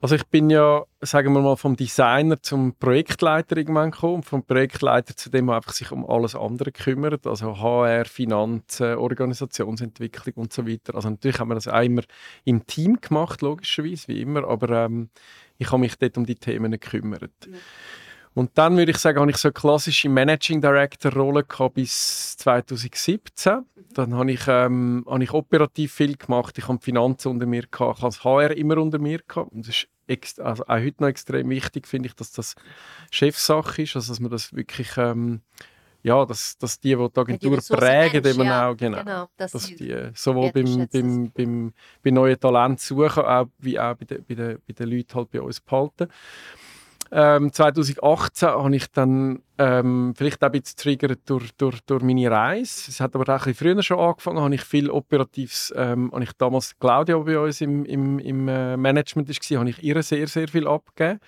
Also 0.00 0.14
ich 0.14 0.24
bin 0.28 0.48
ja, 0.48 0.84
sagen 1.00 1.32
wir 1.32 1.40
mal, 1.40 1.56
vom 1.56 1.74
Designer 1.74 2.40
zum 2.40 2.74
Projektleiter 2.76 3.56
irgendwann 3.56 3.90
gekommen. 3.90 4.22
Vom 4.22 4.44
Projektleiter 4.44 5.16
zu 5.16 5.28
dem, 5.28 5.48
der 5.48 5.56
einfach 5.56 5.72
sich 5.72 5.90
um 5.90 6.08
alles 6.08 6.36
andere 6.36 6.70
kümmert. 6.70 7.26
Also 7.26 7.58
HR, 7.58 8.04
Finanzen, 8.04 8.94
Organisationsentwicklung 8.94 10.34
und 10.36 10.52
so 10.52 10.68
weiter. 10.68 10.94
Also 10.94 11.10
natürlich 11.10 11.40
haben 11.40 11.48
wir 11.48 11.56
das 11.56 11.66
auch 11.66 11.82
immer 11.82 12.02
im 12.44 12.64
Team 12.66 13.00
gemacht, 13.00 13.42
logischerweise, 13.42 14.06
wie 14.08 14.20
immer. 14.20 14.46
Aber 14.46 14.84
ähm, 14.84 15.10
ich 15.58 15.66
habe 15.72 15.80
mich 15.80 15.98
dort 15.98 16.16
um 16.16 16.24
die 16.24 16.36
Themen 16.36 16.70
gekümmert. 16.70 17.48
Und 18.38 18.56
dann 18.56 18.76
würde 18.76 18.92
ich 18.92 18.98
sagen, 18.98 19.18
habe 19.18 19.32
ich 19.32 19.36
so 19.36 19.48
eine 19.48 19.52
klassische 19.52 20.08
Managing 20.08 20.60
Director 20.60 21.12
Rolle 21.12 21.42
gehabt 21.42 21.74
bis 21.74 22.36
2017. 22.36 23.64
Dann 23.94 24.14
habe 24.14 24.30
ich, 24.30 24.42
ähm, 24.46 25.04
habe 25.10 25.24
ich 25.24 25.32
operativ 25.32 25.92
viel 25.92 26.16
gemacht. 26.16 26.56
Ich 26.56 26.68
habe 26.68 26.78
die 26.78 26.84
Finanzen 26.84 27.32
unter 27.32 27.46
mir 27.46 27.62
gehabt, 27.62 27.98
ich 27.98 28.02
habe 28.04 28.14
das 28.14 28.22
HR 28.22 28.56
immer 28.56 28.78
unter 28.78 29.00
mir 29.00 29.18
gehabt. 29.26 29.50
Und 29.50 29.66
das 29.66 29.86
ist 30.06 30.40
also 30.40 30.62
auch 30.66 30.76
heute 30.76 31.02
noch 31.02 31.08
extrem 31.08 31.50
wichtig, 31.50 31.88
finde 31.88 32.06
ich, 32.06 32.14
dass 32.14 32.30
das 32.30 32.54
Chefsache 33.10 33.82
ist, 33.82 33.96
also 33.96 34.12
dass 34.12 34.20
man 34.20 34.30
das 34.30 34.54
wirklich, 34.54 34.96
ähm, 34.96 35.40
ja, 36.04 36.24
dass, 36.24 36.56
dass 36.58 36.78
die, 36.78 36.94
die 36.94 37.08
die 37.12 37.20
Agentur 37.20 37.56
Ressourcen 37.56 37.84
prägen, 37.84 38.22
Mensch, 38.22 38.36
eben 38.36 38.46
ja, 38.46 38.68
auch, 38.68 38.76
genau. 38.76 38.98
Genau, 38.98 39.28
dass 39.36 39.50
Dass 39.50 39.66
die 39.66 39.90
äh, 39.90 40.12
sowohl 40.14 40.52
beim, 40.52 40.86
beim, 40.92 41.32
beim, 41.32 41.72
bei 42.04 42.10
neuen 42.12 42.38
Talenten 42.38 42.78
suchen, 42.78 43.24
auch, 43.24 43.46
wie 43.58 43.80
auch 43.80 43.96
bei 43.96 44.04
den, 44.04 44.24
bei, 44.24 44.34
den, 44.36 44.58
bei 44.64 44.74
den 44.74 44.88
Leuten 44.88 45.14
halt 45.16 45.30
bei 45.32 45.40
uns 45.40 45.60
behalten. 45.60 46.06
Ähm, 47.10 47.52
2018 47.52 48.48
habe 48.48 48.76
ich 48.76 48.90
dann 48.90 49.42
ähm, 49.56 50.14
vielleicht 50.16 50.42
auch 50.42 50.48
ein 50.48 50.52
bisschen 50.52 50.76
getriggert 50.76 51.20
durch, 51.26 51.54
durch, 51.56 51.80
durch 51.82 52.02
meine 52.02 52.30
Reise. 52.30 52.90
Es 52.90 53.00
hat 53.00 53.14
aber 53.14 53.24
auch 53.34 53.46
ein 53.46 53.52
bisschen 53.52 53.74
früher 53.74 53.82
schon 53.82 53.98
angefangen, 53.98 54.40
habe 54.40 54.54
ich 54.54 54.62
viel 54.62 54.90
Operatives, 54.90 55.72
ähm, 55.76 56.10
habe 56.12 56.24
ich 56.24 56.32
damals 56.34 56.78
Claudia, 56.78 57.16
bei 57.18 57.38
uns 57.38 57.60
im, 57.60 57.84
im, 57.86 58.18
im 58.18 58.48
äh, 58.48 58.76
Management 58.76 59.28
war, 59.28 59.58
habe 59.58 59.70
ich 59.70 59.82
ihr 59.82 60.02
sehr, 60.02 60.26
sehr 60.26 60.48
viel 60.48 60.66
abgegeben. 60.66 61.20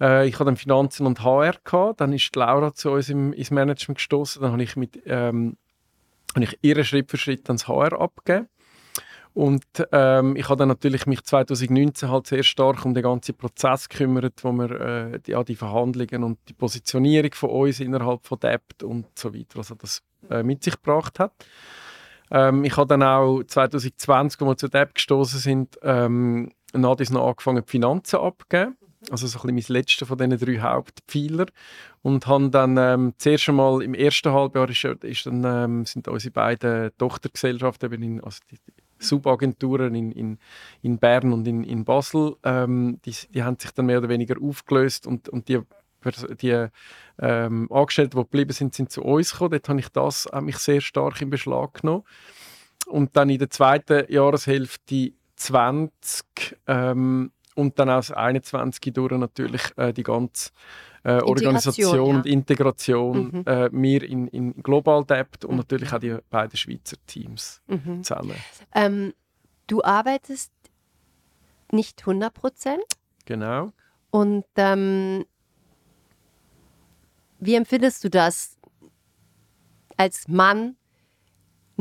Äh, 0.00 0.28
ich 0.28 0.34
hatte 0.34 0.46
dann 0.46 0.56
Finanzen 0.56 1.06
und 1.06 1.22
HR 1.22 1.54
gehabt, 1.64 2.00
dann 2.00 2.12
ist 2.12 2.34
Laura 2.36 2.74
zu 2.74 2.90
uns 2.90 3.08
im, 3.08 3.32
ins 3.32 3.50
Management 3.50 3.98
gestoßen, 3.98 4.42
dann 4.42 4.52
habe 4.52 4.62
ich 4.62 4.76
mit 4.76 5.00
ähm, 5.06 5.56
habe 6.34 6.44
ich 6.44 6.58
ihr 6.62 6.82
Schritt 6.84 7.10
für 7.10 7.18
Schritt 7.18 7.48
ans 7.48 7.68
HR 7.68 8.00
abgegeben. 8.00 8.48
Und 9.34 9.64
ähm, 9.92 10.36
ich 10.36 10.48
habe 10.48 10.58
dann 10.58 10.68
natürlich 10.68 11.06
mich 11.06 11.24
2019 11.24 12.10
halt 12.10 12.26
sehr 12.26 12.42
stark 12.42 12.84
um 12.84 12.92
den 12.92 13.02
ganzen 13.02 13.34
Prozess 13.34 13.88
gekümmert, 13.88 14.44
wo 14.44 14.52
wir 14.52 14.70
äh, 14.70 15.20
die, 15.20 15.30
ja, 15.30 15.42
die 15.42 15.56
Verhandlungen 15.56 16.22
und 16.22 16.38
die 16.48 16.52
Positionierung 16.52 17.32
von 17.32 17.50
uns 17.50 17.80
innerhalb 17.80 18.26
von 18.26 18.38
Debt 18.38 18.82
und 18.82 19.06
so 19.18 19.34
weiter, 19.34 19.58
also 19.58 19.74
das 19.74 20.02
äh, 20.30 20.42
mit 20.42 20.62
sich 20.62 20.74
gebracht 20.74 21.18
hat. 21.18 21.32
Ähm, 22.30 22.64
ich 22.64 22.76
habe 22.76 22.88
dann 22.88 23.02
auch 23.02 23.42
2020, 23.42 24.40
als 24.40 24.48
wir 24.48 24.56
zu 24.56 24.68
Debt 24.68 24.94
gestoßen 24.94 25.40
sind, 25.40 25.78
ähm, 25.82 26.50
Nadis 26.74 27.10
noch 27.10 27.28
angefangen, 27.28 27.62
die 27.64 27.70
Finanzen 27.70 28.16
abzugeben. 28.16 28.76
Also 29.10 29.26
so 29.26 29.40
ein 29.40 29.54
bisschen 29.54 29.74
mein 29.74 29.80
letzter 29.80 30.06
von 30.06 30.16
diesen 30.16 30.38
drei 30.38 30.60
Hauptpfeiler. 30.60 31.46
Und 32.02 32.26
haben 32.26 32.50
dann 32.50 32.76
ähm, 32.78 33.14
zuerst 33.18 33.48
einmal 33.48 33.82
im 33.82 33.94
ersten 33.94 34.32
Halbjahr 34.32 34.68
ist, 34.68 34.84
ist 34.84 35.26
dann, 35.26 35.44
ähm, 35.44 35.86
sind 35.86 36.06
unsere 36.06 36.32
beiden 36.32 36.90
Tochtergesellschaften, 36.98 38.20
also 38.22 38.38
die, 38.50 38.56
die 38.56 38.81
Subagenturen 39.02 39.94
in, 39.94 40.12
in, 40.12 40.38
in 40.82 40.98
Bern 40.98 41.32
und 41.32 41.46
in, 41.46 41.64
in 41.64 41.84
Basel, 41.84 42.36
ähm, 42.44 43.00
die, 43.04 43.14
die 43.34 43.42
haben 43.42 43.58
sich 43.58 43.72
dann 43.72 43.86
mehr 43.86 43.98
oder 43.98 44.08
weniger 44.08 44.36
aufgelöst 44.40 45.06
und, 45.06 45.28
und 45.28 45.48
die 45.48 45.60
die 46.40 46.66
ähm, 47.20 47.68
Angestellten, 47.70 48.18
die 48.18 48.24
geblieben 48.24 48.52
sind, 48.52 48.74
sind 48.74 48.90
zu 48.90 49.02
uns 49.02 49.32
gekommen. 49.32 49.52
Dort 49.52 49.68
habe 49.68 49.78
ich 49.78 49.88
das 49.90 50.26
auch 50.26 50.40
mich 50.40 50.56
sehr 50.56 50.80
stark 50.80 51.20
in 51.22 51.30
Beschlag 51.30 51.74
genommen. 51.74 52.02
Und 52.86 53.16
dann 53.16 53.30
in 53.30 53.38
der 53.38 53.50
zweiten 53.50 54.12
Jahreshälfte 54.12 55.12
20 55.36 56.56
ähm, 56.66 57.30
und 57.54 57.78
dann 57.78 57.90
aus 57.90 58.10
21 58.10 58.92
durch 58.92 59.12
natürlich 59.12 59.62
äh, 59.76 59.92
die 59.92 60.02
ganze 60.02 60.50
äh, 61.04 61.20
Organisation 61.20 62.16
und 62.16 62.26
Integration 62.26 63.30
mhm. 63.32 63.42
äh, 63.46 63.70
wir 63.72 64.02
in, 64.02 64.28
in 64.28 64.62
Global 64.62 65.04
Debt 65.04 65.44
und 65.44 65.52
mhm. 65.52 65.56
natürlich 65.58 65.92
auch 65.92 65.98
die 65.98 66.16
beiden 66.30 66.56
Schweizer 66.56 66.96
Teams 67.06 67.60
mhm. 67.66 68.02
zusammen. 68.02 68.36
Ähm, 68.74 69.12
du 69.66 69.82
arbeitest 69.82 70.52
nicht 71.72 72.00
100 72.00 72.32
Prozent. 72.32 72.84
Genau. 73.24 73.72
Und 74.10 74.44
ähm, 74.56 75.24
wie 77.40 77.54
empfindest 77.54 78.04
du 78.04 78.10
das 78.10 78.58
als 79.96 80.28
Mann 80.28 80.76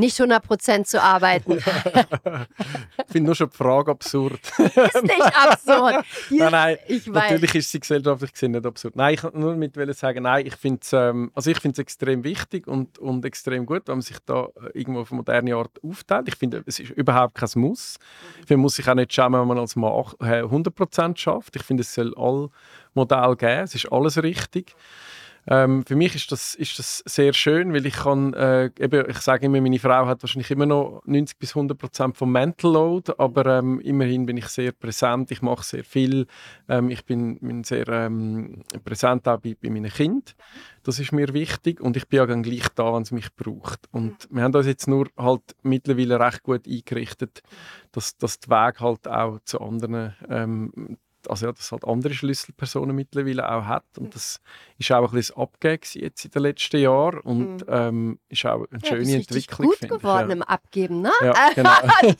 nicht 0.01 0.19
100% 0.19 0.83
zu 0.83 1.01
arbeiten. 1.01 1.53
ich 1.57 3.11
finde 3.11 3.27
nur 3.27 3.35
schon 3.35 3.49
die 3.49 3.55
Frage 3.55 3.91
absurd. 3.91 4.39
ist 4.57 5.03
nicht 5.03 5.21
absurd. 5.21 6.05
nein, 6.29 6.51
nein, 6.51 6.77
ich 6.87 7.07
natürlich 7.07 7.55
ist 7.55 7.71
sie 7.71 7.79
gesellschaftlich 7.79 8.33
gesehen 8.33 8.51
nicht 8.51 8.65
absurd. 8.65 8.95
Nein, 8.95 9.13
ich 9.13 9.23
nur 9.33 9.55
mit 9.55 9.75
sagen, 9.95 10.23
nein, 10.23 10.45
ich 10.45 10.55
finde 10.55 10.79
es 10.81 10.91
ähm, 10.91 11.31
also 11.33 11.51
extrem 11.51 12.23
wichtig 12.23 12.67
und, 12.67 12.99
und 12.99 13.23
extrem 13.25 13.65
gut, 13.65 13.87
wenn 13.87 13.95
man 13.95 14.01
sich 14.01 14.17
da 14.25 14.45
äh, 14.45 14.79
irgendwo 14.79 15.01
auf 15.01 15.11
moderne 15.11 15.55
Art 15.55 15.79
aufteilt. 15.83 16.27
Ich 16.27 16.35
finde, 16.35 16.63
es 16.65 16.79
ist 16.79 16.89
überhaupt 16.91 17.35
kein 17.35 17.49
Muss. 17.55 17.97
Man 18.49 18.59
muss 18.59 18.75
sich 18.75 18.87
auch 18.87 18.95
nicht 18.95 19.13
schauen, 19.13 19.33
wenn 19.33 19.47
man 19.47 19.59
als 19.59 19.75
Mann 19.75 19.91
100% 19.91 21.17
schafft. 21.17 21.55
Ich 21.55 21.63
finde, 21.63 21.81
es 21.81 21.93
soll 21.93 22.13
alle 22.17 22.49
Modelle 22.93 23.35
geben. 23.35 23.63
Es 23.63 23.75
ist 23.75 23.91
alles 23.91 24.21
richtig. 24.21 24.75
Ähm, 25.47 25.83
für 25.85 25.95
mich 25.95 26.15
ist 26.15 26.31
das, 26.31 26.53
ist 26.53 26.77
das 26.77 27.03
sehr 27.05 27.33
schön, 27.33 27.73
weil 27.73 27.85
ich 27.85 27.95
kann, 27.95 28.33
äh, 28.33 28.69
eben, 28.79 29.09
ich 29.09 29.17
sage 29.17 29.47
immer, 29.47 29.59
meine 29.59 29.79
Frau 29.79 30.05
hat 30.05 30.21
wahrscheinlich 30.21 30.51
immer 30.51 30.67
noch 30.67 31.01
90 31.05 31.39
bis 31.39 31.55
100 31.55 31.77
Prozent 31.77 32.17
vom 32.17 32.31
Mental 32.31 32.71
Load, 32.71 33.13
aber 33.17 33.57
ähm, 33.57 33.79
immerhin 33.79 34.27
bin 34.27 34.37
ich 34.37 34.47
sehr 34.47 34.71
präsent, 34.71 35.31
ich 35.31 35.41
mache 35.41 35.63
sehr 35.63 35.83
viel, 35.83 36.27
ähm, 36.69 36.89
ich 36.91 37.05
bin, 37.05 37.39
bin 37.39 37.63
sehr 37.63 37.87
ähm, 37.87 38.63
präsent 38.85 39.27
auch 39.27 39.39
bei, 39.39 39.55
bei 39.59 39.69
meinen 39.69 39.91
Kindern. 39.91 40.21
Das 40.83 40.99
ist 40.99 41.11
mir 41.11 41.33
wichtig 41.33 41.81
und 41.81 41.97
ich 41.97 42.07
bin 42.07 42.17
ja 42.17 42.25
dann 42.25 42.43
gleich 42.43 42.67
da, 42.75 42.93
wenn 42.93 43.03
es 43.03 43.11
mich 43.11 43.33
braucht. 43.35 43.87
Und 43.91 44.27
wir 44.31 44.43
haben 44.43 44.55
uns 44.55 44.67
jetzt 44.67 44.87
nur 44.87 45.07
halt 45.17 45.55
mittlerweile 45.63 46.19
recht 46.19 46.43
gut 46.43 46.67
eingerichtet, 46.67 47.41
dass, 47.91 48.17
dass 48.17 48.39
der 48.39 48.49
Weg 48.49 48.79
halt 48.79 49.07
auch 49.07 49.39
zu 49.43 49.59
anderen 49.59 50.15
ähm, 50.29 50.97
also 51.29 51.45
ja, 51.45 51.51
das 51.51 51.71
halt 51.71 51.85
andere 51.85 52.13
Schlüsselpersonen 52.13 52.95
mittlerweile 52.95 53.49
auch 53.49 53.65
hat 53.65 53.85
und 53.97 54.15
das 54.15 54.39
ist 54.77 54.91
auch 54.91 55.09
ein 55.09 55.15
bisschen 55.15 55.37
Abgeben 55.37 55.95
jetzt 55.95 56.25
in 56.25 56.31
den 56.31 56.41
letzten 56.41 56.77
Jahren 56.77 57.19
und 57.19 57.57
mhm. 57.57 57.65
ähm, 57.67 58.19
ist 58.29 58.45
auch 58.45 58.65
eine 58.69 58.79
schöne 58.85 59.09
ja, 59.09 59.17
Entwicklung. 59.17 59.69
gut 59.69 59.89
geworden 59.89 60.29
ja. 60.29 60.35
im 60.35 60.41
Abgeben, 60.41 61.01
ne? 61.01 61.11
Ja, 61.21 61.33
genau. 61.55 61.71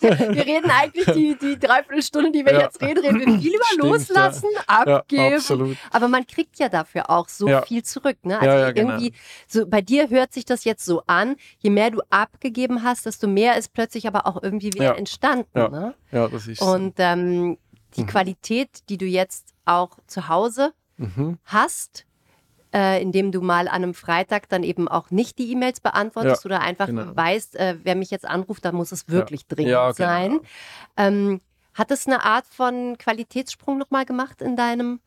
wir 0.01 0.45
reden 0.45 0.69
eigentlich 0.69 1.05
die, 1.05 1.37
die 1.39 1.59
Dreiviertelstunde, 1.59 2.31
die 2.31 2.45
wir 2.45 2.53
jetzt 2.53 2.81
reden, 2.81 2.99
reden 2.99 3.19
wir 3.19 3.39
viel 3.39 3.55
über 3.55 3.65
Stimmt, 3.65 3.83
Loslassen, 3.83 4.49
Abgeben, 4.67 5.77
aber 5.91 6.07
man 6.07 6.25
kriegt 6.27 6.59
ja 6.59 6.69
dafür 6.69 7.09
auch 7.09 7.27
so 7.27 7.47
viel 7.65 7.83
zurück, 7.83 8.17
ne? 8.23 8.39
Also 8.39 8.73
genau. 8.73 8.93
irgendwie, 8.93 9.13
so 9.47 9.67
bei 9.67 9.81
dir 9.81 10.09
hört 10.09 10.33
sich 10.33 10.45
das 10.45 10.63
jetzt 10.63 10.85
so 10.85 11.03
an, 11.07 11.35
je 11.59 11.69
mehr 11.69 11.91
du 11.91 12.01
abgegeben 12.09 12.83
hast, 12.83 13.05
desto 13.05 13.27
mehr 13.27 13.57
ist 13.57 13.73
plötzlich 13.73 14.07
aber 14.07 14.27
auch 14.27 14.41
irgendwie 14.41 14.73
wieder 14.73 14.97
entstanden, 14.97 15.47
ne? 15.53 15.95
Ja, 16.11 16.27
das 16.27 16.47
ist 16.47 16.61
Und 16.61 16.95
ähm, 16.97 17.57
die 17.95 18.03
mhm. 18.03 18.07
Qualität, 18.07 18.89
die 18.89 18.97
du 18.97 19.05
jetzt 19.05 19.53
auch 19.65 19.97
zu 20.07 20.27
Hause 20.27 20.73
mhm. 20.97 21.37
hast, 21.45 22.05
äh, 22.73 23.01
indem 23.01 23.31
du 23.31 23.41
mal 23.41 23.67
an 23.67 23.83
einem 23.83 23.93
Freitag 23.93 24.49
dann 24.49 24.63
eben 24.63 24.87
auch 24.87 25.11
nicht 25.11 25.37
die 25.39 25.51
E-Mails 25.51 25.81
beantwortest 25.81 26.43
ja, 26.43 26.47
oder 26.47 26.61
einfach 26.61 26.87
genau. 26.87 27.15
weißt, 27.15 27.55
äh, 27.57 27.77
wer 27.83 27.95
mich 27.95 28.11
jetzt 28.11 28.25
anruft, 28.25 28.63
dann 28.65 28.75
muss 28.75 28.91
es 28.91 29.07
wirklich 29.09 29.41
ja. 29.41 29.47
dringend 29.49 29.71
ja, 29.71 29.91
genau. 29.91 30.09
sein. 30.09 30.39
Ähm, 30.97 31.41
hat 31.73 31.91
es 31.91 32.07
eine 32.07 32.23
Art 32.23 32.45
von 32.47 32.97
Qualitätssprung 32.97 33.77
nochmal 33.77 34.05
gemacht 34.05 34.41
in 34.41 34.55
deinem 34.55 34.99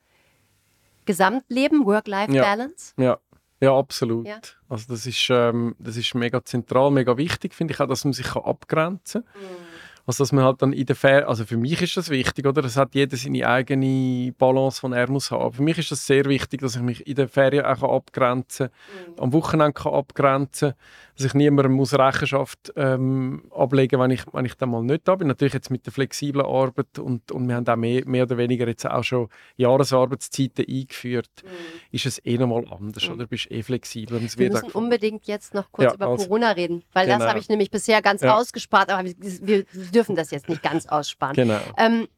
Gesamtleben, 1.05 1.85
Work-Life-Balance? 1.85 2.95
Ja. 2.97 3.19
ja. 3.61 3.77
absolut. 3.77 4.27
Also 4.69 4.87
das 4.89 5.07
ist, 5.07 5.29
ähm, 5.31 5.75
das 5.79 5.97
ist 5.97 6.15
mega 6.15 6.43
zentral, 6.45 6.91
mega 6.91 7.17
wichtig, 7.17 7.55
finde 7.55 7.75
ich 7.75 7.81
auch, 7.81 7.89
dass 7.89 8.05
man 8.05 8.13
sich 8.13 8.35
abgrenzen 8.35 9.25
kann. 9.25 9.43
Mhm. 9.43 9.74
Also 10.07 10.23
dass 10.23 10.33
man 10.33 10.45
halt 10.45 10.61
dann 10.61 10.75
in 10.75 10.85
der 10.85 10.97
Ferien, 10.97 11.25
also 11.25 11.47
für 11.47 11.57
mich 11.57 11.81
ist 11.81 11.97
das 11.97 12.11
wichtig, 12.11 12.47
oder? 12.47 12.63
Es 12.65 12.77
hat 12.77 12.95
jeder 12.95 13.17
seine 13.17 13.47
eigene 13.47 14.33
Balance, 14.33 14.87
die 14.87 14.93
er 14.95 15.11
muss 15.11 15.31
haben. 15.31 15.55
Für 15.55 15.63
mich 15.63 15.79
ist 15.79 15.91
das 15.93 16.07
sehr 16.07 16.27
wichtig, 16.27 16.61
dass 16.61 16.77
ich 16.77 16.83
mich 16.83 17.07
in 17.07 17.15
der 17.15 17.29
Ferien 17.29 17.65
auch 17.65 17.83
abgrenzen 17.83 18.69
kann, 18.69 19.15
mhm. 19.15 19.23
am 19.23 19.33
Wochenende 19.33 19.73
kann 19.73 19.95
abgrenzen 19.95 20.71
kann, 20.71 20.79
dass 21.17 21.27
ich 21.27 21.35
niemandem 21.35 21.73
muss 21.73 21.95
Rechenschaft 21.95 22.73
ähm, 22.77 23.45
ablegen 23.55 24.01
wenn 24.01 24.11
ich, 24.11 24.25
wenn 24.33 24.45
ich 24.45 24.55
dann 24.57 24.71
mal 24.71 24.83
nicht 24.83 25.07
da 25.09 25.15
bin. 25.15 25.29
Natürlich 25.29 25.55
jetzt 25.55 25.71
mit 25.71 25.87
der 25.87 25.93
flexiblen 25.93 26.45
Arbeit 26.45 26.99
und, 26.99 27.31
und 27.33 27.49
wir 27.49 27.55
haben 27.55 27.67
auch 27.67 27.77
mehr, 27.77 28.07
mehr 28.07 28.25
oder 28.25 28.37
weniger 28.37 28.67
jetzt 28.67 28.87
auch 28.87 29.05
schon 29.05 29.29
Jahresarbeitszeiten 29.57 30.67
eingeführt, 30.69 31.31
mhm. 31.43 31.49
ist 31.93 32.05
es 32.05 32.25
eh 32.27 32.37
nochmal 32.37 32.67
anders, 32.71 33.07
mhm. 33.07 33.15
oder? 33.15 33.25
Du 33.25 33.29
bist 33.29 33.51
eh 33.51 33.63
flexibel. 33.63 34.19
Und 34.19 34.39
wir 34.39 34.51
müssen 34.51 34.71
unbedingt 34.73 35.27
jetzt 35.27 35.55
noch 35.55 35.73
kurz 35.73 35.93
ja, 35.93 35.95
über 35.95 36.09
also, 36.09 36.27
Corona 36.27 36.51
reden, 36.51 36.83
weil 36.93 37.07
genau. 37.07 37.21
das 37.21 37.29
habe 37.29 37.39
ich 37.39 37.49
nämlich 37.49 37.71
bisher 37.71 38.03
ganz 38.03 38.21
ja. 38.21 38.37
ausgespart, 38.37 38.91
aber 38.91 39.09
wir 39.09 39.65
dürfen 39.95 40.17
das 40.17 40.31
jetzt 40.31 40.49
nicht 40.49 40.63
ganz 40.63 40.87
aussparen. 40.87 41.35
Genau. 41.35 41.61
Ähm, 41.77 42.09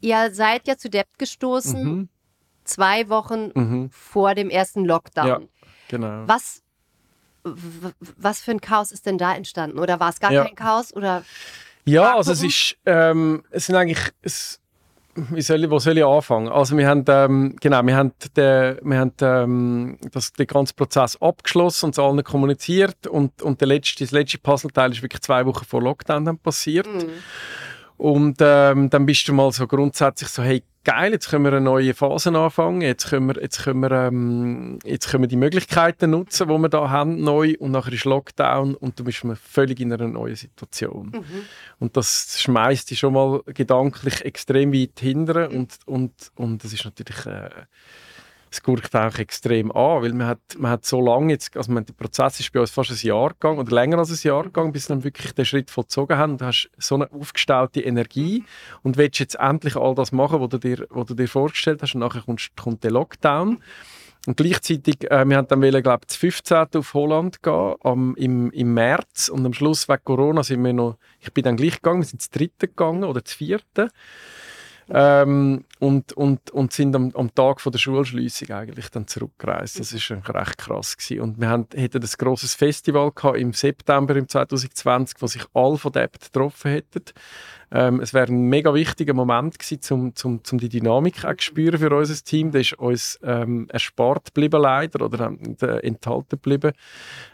ihr 0.00 0.32
seid 0.32 0.66
ja 0.66 0.76
zu 0.76 0.88
Debt 0.88 1.08
gestoßen, 1.18 1.84
mhm. 1.84 2.08
zwei 2.64 3.08
Wochen 3.08 3.50
mhm. 3.54 3.90
vor 3.90 4.34
dem 4.34 4.50
ersten 4.50 4.84
Lockdown. 4.84 5.26
Ja, 5.26 5.40
genau. 5.88 6.22
Was, 6.26 6.62
was 7.42 8.40
für 8.40 8.52
ein 8.52 8.60
Chaos 8.60 8.92
ist 8.92 9.06
denn 9.06 9.18
da 9.18 9.34
entstanden? 9.34 9.78
Oder 9.78 10.00
war 10.00 10.10
es 10.10 10.20
gar 10.20 10.32
ja. 10.32 10.44
kein 10.44 10.54
Chaos? 10.54 10.94
Oder 10.94 11.24
ja, 11.84 12.16
also 12.16 12.32
es 12.32 12.42
ist, 12.42 12.76
ähm, 12.86 13.44
es 13.50 13.66
sind 13.66 13.76
eigentlich, 13.76 14.12
es, 14.22 14.60
wie 15.30 15.42
soll 15.42 15.64
ich, 15.64 15.70
wo 15.70 15.78
soll 15.78 15.98
ich 15.98 16.04
anfangen? 16.04 16.48
Also 16.48 16.76
wir 16.76 16.88
haben, 16.88 17.04
ähm, 17.08 17.56
genau, 17.60 17.82
wir 17.84 17.96
haben, 17.96 18.12
den, 18.36 18.78
wir 18.82 18.98
haben 18.98 19.12
ähm, 19.20 19.98
das, 20.12 20.32
den 20.32 20.46
ganzen 20.46 20.76
Prozess 20.76 21.20
abgeschlossen 21.20 21.86
und 21.86 21.90
es 21.92 21.98
allen 21.98 22.22
kommuniziert 22.24 23.06
und, 23.06 23.42
und 23.42 23.60
der 23.60 23.68
letzte, 23.68 24.04
das 24.04 24.12
letzte 24.12 24.38
Puzzleteil 24.38 24.92
ist 24.92 25.02
wirklich 25.02 25.22
zwei 25.22 25.46
Wochen 25.46 25.64
vor 25.64 25.82
Lockdown 25.82 26.24
dann 26.24 26.38
passiert. 26.38 26.86
Mhm. 26.86 27.10
Und 27.96 28.38
ähm, 28.40 28.90
dann 28.90 29.06
bist 29.06 29.28
du 29.28 29.32
mal 29.32 29.52
so 29.52 29.66
grundsätzlich 29.66 30.28
so, 30.28 30.42
hey, 30.42 30.62
geil, 30.84 31.12
jetzt 31.12 31.28
können 31.30 31.44
wir 31.44 31.52
eine 31.52 31.60
neue 31.60 31.94
Phase 31.94 32.36
anfangen, 32.36 32.82
jetzt 32.82 33.08
können 33.08 33.26
wir, 33.26 33.40
jetzt 33.40 33.62
können 33.62 33.80
wir, 33.80 33.90
ähm, 33.90 34.78
jetzt 34.84 35.08
können 35.08 35.22
wir 35.22 35.28
die 35.28 35.36
Möglichkeiten 35.36 36.10
nutzen, 36.10 36.48
die 36.48 36.58
wir 36.58 36.68
da 36.68 36.90
haben, 36.90 37.22
neu, 37.22 37.54
und 37.58 37.70
nachher 37.70 37.92
ist 37.92 38.04
Lockdown 38.04 38.74
und 38.74 38.98
du 38.98 39.04
bist 39.04 39.24
völlig 39.42 39.80
in 39.80 39.92
einer 39.92 40.08
neuen 40.08 40.36
Situation. 40.36 41.12
Mhm. 41.14 41.42
Und 41.78 41.96
das 41.96 42.36
schmeißt 42.40 42.90
dich 42.90 42.98
schon 42.98 43.14
mal 43.14 43.42
gedanklich 43.46 44.24
extrem 44.24 44.72
weit 44.72 44.98
hinten 45.00 45.38
mhm. 45.38 45.56
und, 45.56 45.78
und, 45.86 46.12
und 46.36 46.64
das 46.64 46.72
ist 46.72 46.84
natürlich... 46.84 47.26
Äh, 47.26 47.50
es 48.54 48.62
guckt 48.62 48.94
auch 48.94 49.18
extrem 49.18 49.72
an, 49.72 50.02
weil 50.02 50.12
man 50.12 50.28
hat, 50.28 50.38
man 50.56 50.70
hat 50.70 50.84
so 50.84 51.00
lange 51.00 51.32
jetzt, 51.32 51.56
also 51.56 51.72
man, 51.72 51.84
der 51.84 51.92
Prozess 51.92 52.38
ist 52.38 52.52
bei 52.52 52.60
uns 52.60 52.70
fast 52.70 52.90
ein 52.90 53.06
Jahr 53.06 53.30
gegangen 53.30 53.58
oder 53.58 53.74
länger 53.74 53.98
als 53.98 54.10
ein 54.10 54.28
Jahr 54.28 54.44
gegangen, 54.44 54.72
bis 54.72 54.88
wir 54.88 54.94
dann 54.94 55.04
wirklich 55.04 55.32
den 55.32 55.44
Schritt 55.44 55.70
vollzogen 55.70 56.16
haben. 56.16 56.38
Du 56.38 56.46
hast 56.46 56.70
so 56.78 56.94
eine 56.94 57.10
aufgestellte 57.10 57.80
Energie 57.80 58.44
und 58.82 58.96
willst 58.96 59.18
jetzt 59.18 59.34
endlich 59.34 59.76
all 59.76 59.94
das 59.94 60.12
machen, 60.12 60.40
was 60.40 60.48
du 60.50 60.58
dir, 60.58 60.86
was 60.90 61.06
du 61.06 61.14
dir 61.14 61.28
vorgestellt 61.28 61.82
hast 61.82 61.94
und 61.94 62.00
nachher 62.00 62.22
kommt, 62.22 62.48
kommt 62.56 62.84
der 62.84 62.92
Lockdown. 62.92 63.60
Und 64.26 64.36
gleichzeitig, 64.36 65.10
äh, 65.10 65.24
wir 65.26 65.36
haben 65.36 65.48
dann 65.48 65.60
wollen, 65.60 65.82
glaube 65.82 66.06
ich, 66.08 66.16
15. 66.16 66.66
auf 66.76 66.94
Holland 66.94 67.42
gehen, 67.42 67.74
am, 67.82 68.14
im, 68.16 68.50
im 68.52 68.72
März. 68.72 69.28
Und 69.28 69.44
am 69.44 69.52
Schluss, 69.52 69.88
wegen 69.88 70.04
Corona, 70.04 70.42
sind 70.42 70.64
wir 70.64 70.72
noch, 70.72 70.96
ich 71.20 71.32
bin 71.32 71.44
dann 71.44 71.56
gleich 71.56 71.74
gegangen, 71.74 72.00
wir 72.00 72.06
sind 72.06 72.22
das 72.22 72.30
dritte 72.30 72.68
gegangen 72.68 73.04
oder 73.04 73.20
das 73.20 73.34
vierte. 73.34 73.90
Ähm, 74.88 75.64
und, 75.84 76.14
und, 76.14 76.50
und 76.50 76.72
sind 76.72 76.96
am, 76.96 77.12
am 77.14 77.34
Tag 77.34 77.60
von 77.60 77.70
der 77.70 77.78
Schulschließung 77.78 78.50
eigentlich 78.52 78.88
dann 78.88 79.06
zurückgereist. 79.06 79.78
Das 79.78 79.92
war 79.92 80.34
recht 80.34 80.56
krass 80.56 80.96
gewesen. 80.96 81.20
Und 81.20 81.40
wir 81.40 81.48
haben, 81.48 81.66
hatten 81.76 82.02
ein 82.02 82.10
grosses 82.16 82.54
Festival 82.54 83.12
gehabt 83.12 83.36
im 83.36 83.52
September 83.52 84.16
im 84.16 84.26
2020, 84.26 85.20
wo 85.20 85.26
sich 85.26 85.44
alle 85.52 85.76
von 85.76 85.92
dort 85.92 86.18
getroffen 86.18 86.70
hätten. 86.70 87.04
Ähm, 87.70 88.00
es 88.00 88.14
wäre 88.14 88.28
ein 88.28 88.48
mega 88.48 88.72
wichtiger 88.72 89.14
Moment 89.14 89.58
gewesen, 89.58 89.80
um 89.92 90.14
zum, 90.14 90.44
zum 90.44 90.58
die 90.58 90.68
Dynamik 90.68 91.24
auch 91.24 91.34
zu 91.34 91.46
spüren 91.46 91.78
für 91.78 91.94
unser 91.94 92.14
Team. 92.22 92.52
Das 92.52 92.62
ist 92.62 92.78
uns 92.78 93.18
ähm, 93.22 93.66
erspart 93.68 94.26
geblieben 94.26 94.62
leider 94.62 95.04
oder 95.04 95.32
äh, 95.60 95.86
enthalten 95.86 96.36
geblieben. 96.40 96.72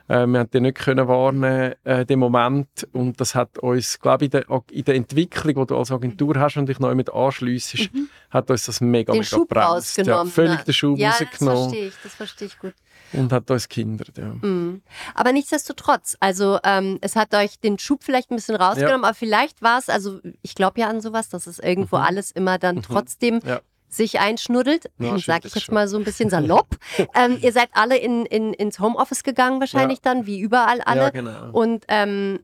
Äh, 0.08 0.26
wir 0.26 0.40
haben 0.40 0.50
den 0.50 0.62
nicht 0.62 0.78
können 0.78 1.06
warnen, 1.06 1.74
äh, 1.84 2.06
den 2.06 2.18
Moment. 2.18 2.88
Und 2.92 3.20
das 3.20 3.34
hat 3.34 3.58
uns, 3.58 4.00
glaube 4.00 4.24
ich, 4.24 4.32
in 4.32 4.40
der, 4.40 4.62
in 4.70 4.84
der 4.84 4.94
Entwicklung, 4.94 5.54
die 5.56 5.66
du 5.66 5.76
als 5.76 5.92
Agentur 5.92 6.36
hast 6.36 6.56
und 6.56 6.70
dich 6.70 6.80
neu 6.80 6.94
mit 6.94 7.12
anschliessest, 7.12 7.92
mhm. 7.92 8.08
Hat 8.40 8.50
uns 8.50 8.66
das 8.66 8.80
mega, 8.80 9.12
den 9.12 9.20
mega 9.20 9.28
Schub 9.28 9.48
bremst. 9.48 9.96
Ja, 9.98 10.24
völlig 10.24 10.62
den 10.62 10.74
Schub 10.74 10.98
ja, 10.98 11.10
rausgenommen. 11.10 11.38
Das 11.38 11.70
verstehe 11.70 11.88
ich, 11.88 11.94
das 12.02 12.14
verstehe 12.14 12.48
ich 12.48 12.58
gut. 12.58 12.74
Und 13.12 13.32
hat 13.32 13.50
uns 13.50 13.68
Kinder, 13.68 14.04
ja. 14.16 14.34
Mhm. 14.40 14.82
Aber 15.14 15.32
nichtsdestotrotz, 15.32 16.16
also 16.20 16.58
ähm, 16.64 16.98
es 17.00 17.16
hat 17.16 17.34
euch 17.34 17.58
den 17.58 17.78
Schub 17.78 18.04
vielleicht 18.04 18.30
ein 18.30 18.36
bisschen 18.36 18.56
rausgenommen, 18.56 19.02
ja. 19.02 19.08
aber 19.08 19.14
vielleicht 19.14 19.62
war 19.62 19.78
es, 19.78 19.88
also 19.88 20.20
ich 20.42 20.54
glaube 20.54 20.80
ja 20.80 20.88
an 20.88 21.00
sowas, 21.00 21.28
dass 21.28 21.46
es 21.46 21.58
irgendwo 21.58 21.96
mhm. 21.96 22.04
alles 22.04 22.30
immer 22.30 22.58
dann 22.58 22.76
mhm. 22.76 22.82
trotzdem 22.82 23.40
ja 23.44 23.60
sich 23.90 24.20
einschnuddelt, 24.20 24.88
ja, 24.98 25.18
sage 25.18 25.48
ich 25.48 25.54
jetzt 25.54 25.64
schon. 25.64 25.74
mal 25.74 25.88
so 25.88 25.98
ein 25.98 26.04
bisschen 26.04 26.30
salopp. 26.30 26.76
ähm, 27.14 27.38
ihr 27.42 27.52
seid 27.52 27.70
alle 27.72 27.98
in, 27.98 28.24
in, 28.24 28.54
ins 28.54 28.78
Homeoffice 28.78 29.24
gegangen 29.24 29.60
wahrscheinlich 29.60 30.00
dann, 30.00 30.26
wie 30.26 30.40
überall 30.40 30.80
alle. 30.80 31.02
Ja, 31.02 31.10
genau. 31.10 31.50
Und 31.50 31.84
ähm, 31.88 32.38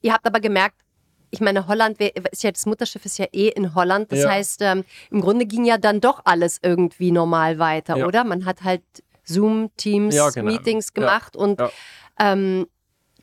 ihr 0.00 0.12
habt 0.12 0.26
aber 0.26 0.40
gemerkt, 0.40 0.76
ich 1.30 1.40
meine, 1.40 1.66
Holland 1.66 2.00
ist 2.00 2.42
ja 2.42 2.50
das 2.50 2.66
Mutterschiff 2.66 3.04
ist 3.04 3.18
ja 3.18 3.26
eh 3.32 3.48
in 3.48 3.74
Holland. 3.74 4.12
Das 4.12 4.20
ja. 4.20 4.30
heißt, 4.30 4.62
ähm, 4.62 4.84
im 5.10 5.20
Grunde 5.20 5.46
ging 5.46 5.64
ja 5.64 5.78
dann 5.78 6.00
doch 6.00 6.22
alles 6.24 6.58
irgendwie 6.62 7.10
normal 7.10 7.58
weiter, 7.58 7.98
ja. 7.98 8.06
oder? 8.06 8.24
Man 8.24 8.44
hat 8.44 8.62
halt 8.62 8.82
Zoom, 9.24 9.70
Teams, 9.76 10.14
ja, 10.14 10.30
genau. 10.30 10.50
Meetings 10.50 10.94
gemacht 10.94 11.36
und 11.36 11.60
ähm, 12.18 12.66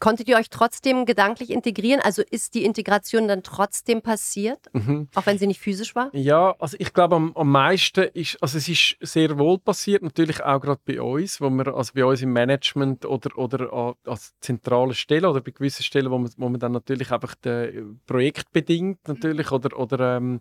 Konntet 0.05 0.29
ihr 0.29 0.37
euch 0.37 0.51
trotzdem 0.51 1.07
gedanklich 1.07 1.49
integrieren? 1.49 1.99
Also 1.99 2.21
ist 2.29 2.53
die 2.53 2.63
Integration 2.63 3.27
dann 3.27 3.41
trotzdem 3.41 4.03
passiert, 4.03 4.59
mhm. 4.71 5.07
auch 5.15 5.25
wenn 5.25 5.39
sie 5.39 5.47
nicht 5.47 5.59
physisch 5.59 5.95
war? 5.95 6.11
Ja, 6.13 6.53
also 6.59 6.77
ich 6.79 6.93
glaube 6.93 7.15
am, 7.15 7.35
am 7.35 7.49
meisten 7.49 8.03
ist, 8.13 8.37
also 8.39 8.59
es 8.59 8.69
ist 8.69 8.97
sehr 9.01 9.39
wohl 9.39 9.57
passiert, 9.57 10.03
natürlich 10.03 10.43
auch 10.43 10.61
gerade 10.61 10.79
bei 10.85 11.01
uns, 11.01 11.41
wo 11.41 11.49
wir, 11.49 11.73
also 11.73 11.93
bei 11.95 12.05
uns 12.05 12.21
im 12.21 12.33
Management 12.33 13.03
oder, 13.07 13.35
oder 13.35 13.95
als 14.05 14.35
zentrale 14.41 14.93
Stelle 14.93 15.27
oder 15.27 15.41
bei 15.41 15.49
gewissen 15.49 15.81
Stellen, 15.81 16.11
wo 16.11 16.19
man, 16.19 16.31
wo 16.37 16.49
man 16.49 16.59
dann 16.59 16.73
natürlich 16.73 17.11
einfach 17.11 17.33
projektbedingt 18.05 19.07
natürlich 19.07 19.51
oder, 19.51 19.75
oder, 19.75 20.17
ähm, 20.17 20.39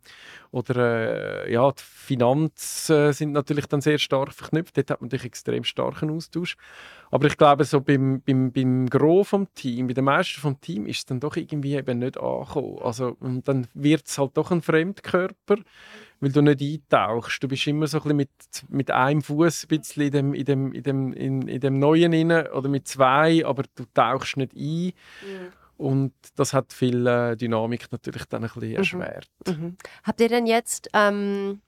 oder 0.51 1.47
äh, 1.47 1.51
ja, 1.51 1.73
die 1.73 1.83
Finanzen 1.83 3.15
sind 3.15 3.33
natürlich 3.33 3.65
dann 3.65 3.81
sehr 3.81 3.97
stark 3.97 4.35
verknüpft. 4.35 4.77
Dort 4.77 4.91
hat 4.91 5.01
man 5.01 5.07
natürlich 5.07 5.25
extrem 5.25 5.65
starken 5.65 6.11
Austausch. 6.11 6.59
Aber 7.15 7.29
ich 7.29 7.37
glaube, 7.37 7.65
so 7.65 7.81
beim, 7.81 8.23
beim, 8.23 8.51
beim 8.51 8.91
Gros 8.91 9.29
vom 9.29 9.47
Team, 9.55 9.87
bei 9.87 9.95
den 9.95 10.05
meisten 10.05 10.41
vom 10.41 10.61
Team, 10.61 10.87
ist 10.87 10.99
es 10.99 11.07
dann 11.07 11.21
doch 11.21 11.37
irgendwie 11.37 11.75
eben 11.75 11.99
nicht 11.99 12.19
angekommen. 12.19 12.79
Also, 12.83 13.17
und 13.21 13.47
dann 13.49 13.67
wird 13.75 14.07
es 14.07 14.19
halt 14.19 14.37
doch 14.37 14.51
ein 14.51 14.63
Fremdkörper, 14.63 15.57
weil 16.21 16.33
du 16.33 16.43
nicht 16.43 16.61
eintauchst. 16.61 17.43
Du 17.43 17.49
bist 17.49 17.67
immer 17.67 17.87
so 17.87 17.99
ein 17.99 18.03
bisschen 18.03 18.17
mit, 18.17 18.31
mit 18.69 18.91
einem 18.91 19.23
Fuß 19.23 19.65
in 19.65 20.11
dem, 20.11 20.35
in, 20.35 20.45
dem, 20.45 20.73
in, 20.73 20.83
dem, 20.83 21.13
in, 21.13 21.49
in 21.49 21.61
dem 21.61 21.79
Neuen 21.79 22.13
rein, 22.13 22.49
oder 22.49 22.69
mit 22.69 22.89
zwei, 22.89 23.45
aber 23.45 23.65
du 23.75 23.85
tauchst 23.95 24.37
nicht 24.37 24.55
ein. 24.55 24.87
Mhm. 24.87 25.53
Und 25.77 26.13
das 26.37 26.53
hat 26.53 26.73
viel 26.73 27.07
äh, 27.07 27.37
Dynamik 27.37 27.91
natürlich 27.91 28.25
dann 28.27 28.45
ein 28.45 28.51
bisschen 28.51 28.71
mhm. 28.71 28.77
erschwert. 28.77 29.29
Mhm. 29.47 29.77
Habt 30.05 30.21
ihr 30.21 30.29
denn 30.29 30.47
jetzt 30.47 30.89
ähm, 30.95 31.61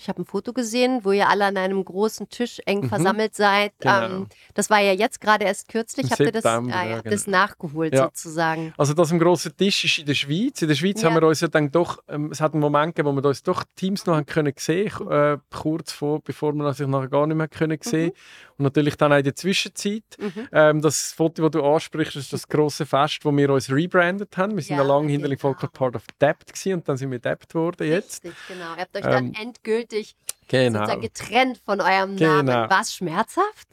ich 0.00 0.08
habe 0.08 0.22
ein 0.22 0.24
Foto 0.24 0.54
gesehen, 0.54 1.00
wo 1.04 1.12
ihr 1.12 1.28
alle 1.28 1.44
an 1.44 1.58
einem 1.58 1.84
großen 1.84 2.30
Tisch 2.30 2.58
eng 2.64 2.80
mhm. 2.80 2.88
versammelt 2.88 3.34
seid. 3.34 3.72
Genau. 3.80 4.04
Ähm, 4.04 4.26
das 4.54 4.70
war 4.70 4.80
ja 4.80 4.92
jetzt 4.92 5.20
gerade 5.20 5.44
erst 5.44 5.68
kürzlich. 5.68 6.10
Habt 6.10 6.20
ihr 6.20 6.32
das, 6.32 6.46
ah, 6.46 6.62
ja, 6.66 7.00
genau. 7.00 7.10
das 7.10 7.26
nachgeholt 7.26 7.92
ja. 7.92 8.04
sozusagen? 8.04 8.72
Also 8.78 8.94
das 8.94 9.12
im 9.12 9.18
großen 9.18 9.54
Tisch 9.54 9.84
ist 9.84 9.98
in 9.98 10.06
der 10.06 10.14
Schweiz. 10.14 10.62
In 10.62 10.68
der 10.68 10.74
Schweiz 10.74 11.02
ja. 11.02 11.10
haben 11.10 11.20
wir 11.20 11.28
uns 11.28 11.42
ja 11.42 11.48
dann 11.48 11.70
doch, 11.70 12.02
ähm, 12.08 12.30
es 12.32 12.40
hat 12.40 12.54
einen 12.54 12.62
Moment 12.62 12.94
gegeben, 12.94 13.14
wo 13.14 13.22
wir 13.22 13.28
uns 13.28 13.42
doch 13.42 13.62
Teams 13.76 14.06
noch 14.06 14.16
haben 14.16 14.24
können 14.24 14.54
sehen, 14.56 14.90
äh, 15.10 15.36
kurz 15.50 15.92
vor, 15.92 16.20
bevor 16.22 16.54
wir 16.54 16.72
sich 16.72 16.86
nachher 16.86 17.08
gar 17.08 17.26
nicht 17.26 17.36
mehr 17.36 17.48
können 17.48 17.78
sehen. 17.82 18.06
Mhm. 18.06 18.12
Und 18.60 18.64
natürlich 18.64 18.98
dann 18.98 19.10
auch 19.10 19.16
in 19.16 19.24
der 19.24 19.34
Zwischenzeit. 19.34 20.02
Mhm. 20.18 20.48
Ähm, 20.52 20.82
das 20.82 21.12
Foto, 21.12 21.48
das 21.48 21.52
du 21.52 21.64
ansprichst, 21.64 22.14
ist 22.16 22.30
das 22.34 22.46
große 22.46 22.84
Fest, 22.84 23.24
wo 23.24 23.34
wir 23.34 23.48
uns 23.48 23.70
rebrandet 23.70 24.36
haben. 24.36 24.54
Wir 24.54 24.62
sind 24.62 24.76
ja, 24.76 24.82
lange 24.82 25.10
hinter 25.10 25.30
genau. 25.30 25.54
Part 25.72 25.96
of 25.96 26.04
Debt 26.20 26.46
gewesen, 26.46 26.74
und 26.74 26.86
dann 26.86 26.98
sind 26.98 27.10
wir 27.10 27.18
Debt 27.18 27.48
geworden 27.48 27.88
jetzt. 27.88 28.22
Richtig, 28.22 28.38
genau. 28.48 28.74
Ihr 28.74 28.82
habt 28.82 28.94
euch 28.94 29.02
dann 29.02 29.28
ähm, 29.28 29.32
endgültig 29.40 30.14
genau. 30.46 30.80
sozusagen 30.80 31.00
getrennt 31.00 31.62
von 31.64 31.80
eurem 31.80 32.16
Namen. 32.16 32.46
Genau. 32.48 32.68
War 32.68 32.82
es 32.82 32.94
schmerzhaft? 32.94 33.66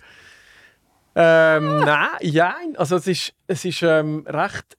Ähm, 1.16 1.80
nein, 1.80 2.10
ja, 2.22 2.56
also 2.78 2.96
es 2.96 3.08
ist, 3.08 3.34
es 3.48 3.66
ist 3.66 3.82
ähm, 3.82 4.26
recht 4.26 4.77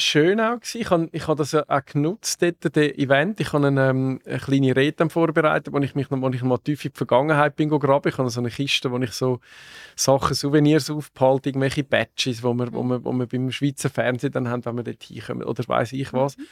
schön 0.00 0.40
auch 0.40 0.60
gewesen. 0.60 0.80
Ich 0.80 0.90
habe 0.90 1.08
ich 1.12 1.28
hab 1.28 1.36
das 1.36 1.54
auch 1.54 1.84
genutzt, 1.84 2.42
dort, 2.42 2.56
das 2.64 2.76
Event. 2.76 3.40
Ich 3.40 3.52
habe 3.52 3.66
eine, 3.66 3.90
ähm, 3.90 4.20
eine 4.24 4.38
kleine 4.38 4.74
Rede 4.74 5.08
vorbereitet, 5.08 5.72
wo 5.72 5.78
ich 5.78 5.94
mich 5.94 6.10
noch, 6.10 6.20
wo 6.20 6.28
ich 6.30 6.42
mal 6.42 6.58
tief 6.58 6.84
in 6.84 6.92
die 6.92 6.96
Vergangenheit 6.96 7.56
bin 7.56 7.68
gegraben. 7.68 8.08
Ich 8.08 8.18
habe 8.18 8.30
so 8.30 8.40
eine 8.40 8.50
Kiste, 8.50 8.90
wo 8.90 8.98
ich 8.98 9.12
so 9.12 9.40
Sachen, 9.96 10.34
Souvenirs 10.34 10.90
aufbehalte, 10.90 11.50
irgendwelche 11.50 11.84
Badges, 11.84 12.42
wo 12.42 12.54
wir, 12.54 12.72
wo 12.72 12.82
wir, 12.82 13.04
wo 13.04 13.12
wir 13.12 13.26
beim 13.26 13.50
Schweizer 13.50 13.90
Fernsehen 13.90 14.32
dann 14.32 14.48
haben, 14.48 14.64
wenn 14.64 14.76
wir 14.76 14.84
dort 14.84 15.02
hinkommen 15.02 15.44
oder 15.44 15.62
weiß 15.66 15.92
ich 15.92 16.12
was. 16.12 16.36
Mhm. 16.36 16.46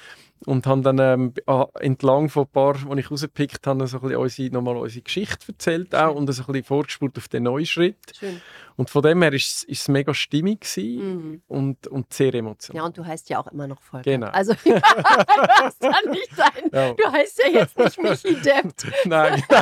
Und 0.46 0.66
habe 0.66 0.82
dann 0.82 0.99
ähm, 0.99 1.34
entlang 1.80 2.28
von 2.28 2.44
ein 2.44 2.51
paar, 2.51 2.74
die 2.74 3.01
ich 3.01 3.11
rausgepickt 3.11 3.66
habe, 3.66 3.86
so 3.86 3.99
ein 3.99 4.03
bisschen 4.03 4.16
unsere, 4.18 4.51
nochmal 4.55 4.76
unsere 4.76 5.03
Geschichte 5.03 5.49
erzählt 5.49 5.94
auch 5.94 6.14
und 6.14 6.32
so 6.32 6.42
ein 6.42 6.46
bisschen 6.46 6.64
vorgespult 6.64 7.16
auf 7.18 7.28
den 7.28 7.44
neuen 7.44 7.66
Schritt. 7.66 7.99
Schön. 8.18 8.40
Und 8.78 8.90
von 8.90 9.02
dem 9.02 9.20
her 9.22 9.32
war 9.32 9.36
es, 9.36 9.88
mega 9.88 10.14
stimmig 10.14 10.64
mhm. 10.76 11.42
und, 11.48 11.88
und 11.88 12.12
sehr 12.14 12.32
emotional. 12.32 12.76
Ja, 12.76 12.86
und 12.86 12.96
du 12.96 13.04
heißt 13.04 13.28
ja 13.28 13.40
auch 13.40 13.48
immer 13.48 13.66
noch 13.66 13.82
Volker. 13.82 14.08
Genau. 14.08 14.28
Also, 14.28 14.54
du 14.64 14.80
hast 14.80 15.82
ja 15.82 15.96
nicht 16.08 16.30
dein, 16.36 16.70
ja. 16.72 16.94
du 16.94 17.12
heißt 17.12 17.42
ja 17.44 17.50
jetzt 17.50 17.76
nicht 17.76 18.00
Michi 18.00 18.36
Depp. 18.40 18.72
Nein. 19.04 19.42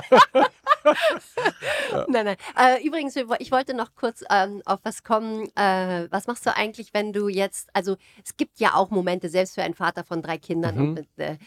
ja. 1.93 2.05
Nein, 2.09 2.27
nein. 2.27 2.37
Äh, 2.59 2.87
übrigens, 2.87 3.17
ich 3.17 3.51
wollte 3.51 3.73
noch 3.73 3.95
kurz 3.95 4.23
ähm, 4.31 4.61
auf 4.67 4.81
was 4.83 5.03
kommen. 5.03 5.49
Äh, 5.57 6.09
was 6.11 6.27
machst 6.27 6.45
du 6.45 6.55
eigentlich, 6.55 6.93
wenn 6.93 7.15
du 7.15 7.29
jetzt, 7.29 7.71
also 7.73 7.97
es 8.23 8.37
gibt 8.37 8.61
ja 8.61 8.75
auch 8.75 8.91
Momente, 8.91 9.31
selbst 9.31 9.55
für 9.55 9.63
einen 9.63 9.75
Vater 9.75 10.05
von 10.05 10.21
drei 10.21 10.37
Kindern, 10.37 10.77
mhm. 10.77 10.81
und 10.83 10.95
mit, 10.95 11.09
äh, 11.17 11.39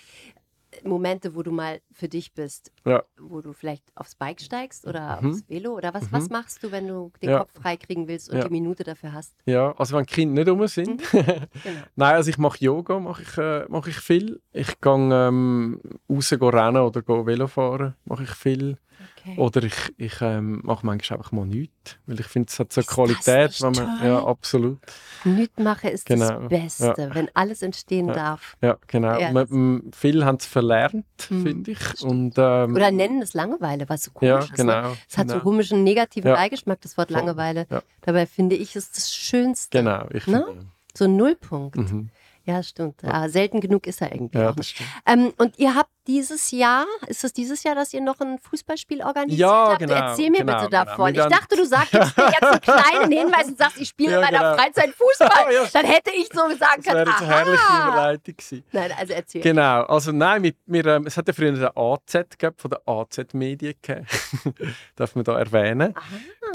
Momente, 0.84 1.36
wo 1.36 1.43
du 1.43 1.51
mal 1.51 1.82
für 1.91 2.07
dich 2.07 2.34
bist, 2.34 2.72
ja. 2.86 3.03
wo 3.20 3.41
du 3.41 3.53
vielleicht 3.53 3.84
aufs 3.95 4.15
Bike 4.15 4.39
steigst 4.39 4.86
oder 4.86 5.22
mhm. 5.22 5.30
aufs 5.30 5.49
Velo 5.49 5.76
oder 5.76 5.93
was, 5.93 6.03
mhm. 6.03 6.11
was 6.11 6.30
machst 6.30 6.63
du, 6.63 6.72
wenn 6.72 6.88
du 6.88 7.11
den 7.22 7.32
ja. 7.32 7.39
Kopf 7.39 7.53
freikriegen 7.53 8.07
willst 8.07 8.30
und 8.30 8.38
ja. 8.38 8.43
die 8.43 8.51
Minute 8.51 8.84
dafür 8.84 9.13
hast? 9.13 9.36
Ja, 9.45 9.74
also 9.78 9.97
wenn 9.97 10.05
Kinder 10.05 10.43
nicht 10.43 10.51
rum 10.51 10.67
sind. 10.67 11.01
Mhm. 11.13 11.20
Genau. 11.63 11.82
Nein, 11.95 12.15
also 12.15 12.30
ich 12.30 12.38
mache 12.38 12.57
Yoga, 12.63 12.99
mache 12.99 13.22
ich, 13.24 13.38
äh, 13.38 13.65
mach 13.67 13.86
ich 13.88 13.97
viel. 13.97 14.41
Ich 14.53 14.80
gehe 14.80 14.93
ähm, 14.93 15.82
raus 16.09 16.32
rennen 16.32 16.78
oder 16.78 17.01
gehe 17.01 17.26
Velo 17.26 17.47
fahren, 17.47 17.95
mache 18.05 18.24
ich 18.24 18.32
viel. 18.32 18.78
Okay. 19.22 19.36
Oder 19.38 19.63
ich, 19.63 19.76
ich 19.97 20.22
ähm, 20.22 20.61
mache 20.63 20.86
manchmal 20.86 21.20
einfach 21.20 21.32
mal 21.32 21.45
nichts, 21.45 21.97
weil 22.05 22.20
ich 22.20 22.26
finde, 22.26 22.49
es 22.49 22.59
hat 22.59 22.72
so 22.72 22.82
ist 22.82 22.88
Qualität. 22.88 23.61
wenn 23.61 23.72
man, 23.72 24.05
ja, 24.05 24.24
absolut. 24.24 24.80
Nichts 25.24 25.57
machen 25.57 25.89
ist 25.89 26.05
genau. 26.05 26.41
das 26.41 26.49
Beste, 26.49 27.01
ja. 27.01 27.15
wenn 27.15 27.30
alles 27.34 27.61
entstehen 27.61 28.07
ja. 28.07 28.13
darf. 28.13 28.57
Ja, 28.61 28.78
genau. 28.88 29.20
Ja, 29.20 29.32
man, 29.32 29.91
viele 29.93 30.26
haben 30.26 30.38
es 30.38 30.45
verlernt, 30.45 31.05
hm. 31.28 31.43
finde 31.43 31.72
ich. 31.72 32.01
Und, 32.01 32.36
ähm, 32.38 32.76
Oder 32.76 32.91
nennen 32.91 33.22
es 33.22 33.34
Langeweile, 33.34 33.88
was 33.89 34.03
so 34.03 34.11
komisch 34.11 34.30
ja, 34.30 34.39
ist. 34.39 34.51
Ne? 34.51 34.55
Genau, 34.57 34.82
ne? 34.82 34.97
Es 35.09 35.17
hat 35.17 35.28
genau. 35.28 35.39
so 35.39 35.43
komischen 35.43 35.84
negativen 35.84 36.34
Beigeschmack, 36.34 36.82
das 36.82 36.97
Wort 36.97 37.09
Langeweile. 37.09 37.67
Dabei 38.01 38.26
finde 38.26 38.55
ich 38.55 38.76
es 38.76 38.91
das 38.91 39.13
Schönste. 39.13 39.80
Genau, 39.80 40.05
ich 40.11 40.28
ne? 40.28 40.45
finde. 40.47 40.65
So 40.95 41.05
ein 41.05 41.17
Nullpunkt. 41.17 41.78
Mhm. 41.78 42.09
Ja, 42.45 42.63
stimmt. 42.63 43.03
Ja. 43.03 43.30
selten 43.30 43.61
genug 43.61 43.86
ist 43.86 44.01
er 44.01 44.11
irgendwie. 44.11 44.39
Ja, 44.39 44.53
stimmt. 44.63 44.89
Ähm, 45.05 45.34
und 45.38 45.59
ihr 45.59 45.76
habt 45.76 45.91
dieses 46.10 46.49
Jahr, 46.49 46.88
ist 47.05 47.24
das 47.24 47.34
dieses 47.34 47.62
Jahr, 47.62 47.76
dass 47.76 47.93
ihr 47.93 48.01
noch 48.01 48.20
ein 48.20 48.39
Fußballspiel 48.39 49.03
organisiert 49.03 49.41
ja, 49.41 49.70
habt? 49.70 49.80
Genau, 49.80 49.93
Erzähl 49.93 50.32
mir 50.32 50.39
genau, 50.39 50.53
bitte 50.53 50.70
genau. 50.72 50.86
davon. 50.86 51.14
Ich 51.14 51.22
dachte, 51.22 51.55
du 51.55 51.66
sagst 51.66 51.93
jetzt 51.93 52.18
einen 52.18 52.62
kleinen 52.62 53.12
Hinweis 53.12 53.47
und 53.47 53.60
sagst, 53.60 53.80
ich 53.80 53.89
spiele 53.89 54.12
ja, 54.14 54.18
in 54.18 54.26
meiner 54.26 54.39
genau. 54.39 54.55
Freizeit 54.55 54.89
Fußball. 54.97 55.53
ja, 55.53 55.66
Dann 55.72 55.86
hätte 55.86 56.10
ich 56.10 56.28
so 56.34 56.41
sagen 56.57 56.82
können, 56.82 57.05
Das 57.05 57.22
wäre 57.22 57.22
eine 57.22 57.28
herrliche 57.28 57.88
Überleitung 57.88 58.36
gewesen. 58.36 58.64
Nein, 58.72 58.91
also 58.99 59.14
erzähl. 59.14 59.41
Genau, 59.41 59.84
also 59.84 60.12
nein, 60.12 60.41
wir, 60.41 60.53
wir, 60.66 60.86
ähm, 60.88 61.05
es 61.05 61.16
hat 61.16 61.28
ja 61.28 61.34
früher 61.34 61.51
den 61.51 61.64
AZ 61.64 62.12
gegeben, 62.12 62.55
von 62.57 62.72
der 62.72 62.82
AZ 62.88 63.34
Medien 63.34 63.76
Darf 64.95 65.14
man 65.14 65.24
da 65.24 65.38
erwähnen. 65.38 65.93
Aha. 65.95 66.03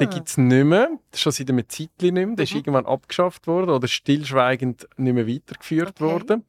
Den 0.01 0.11
gibt 0.11 0.29
es 0.29 0.37
nicht 0.37 0.65
mehr, 0.65 0.89
schon 1.15 1.31
seit 1.31 1.49
einem 1.49 1.69
Zeitchen 1.69 1.91
nicht 2.01 2.13
mehr. 2.15 2.27
Der 2.35 2.43
ist 2.43 2.51
mhm. 2.51 2.59
irgendwann 2.59 2.87
abgeschafft 2.87 3.47
worden 3.47 3.71
oder 3.71 3.87
stillschweigend 3.87 4.89
nicht 4.97 5.15
mehr 5.15 5.29
weitergeführt 5.29 6.01
okay. 6.01 6.05
worden. 6.05 6.45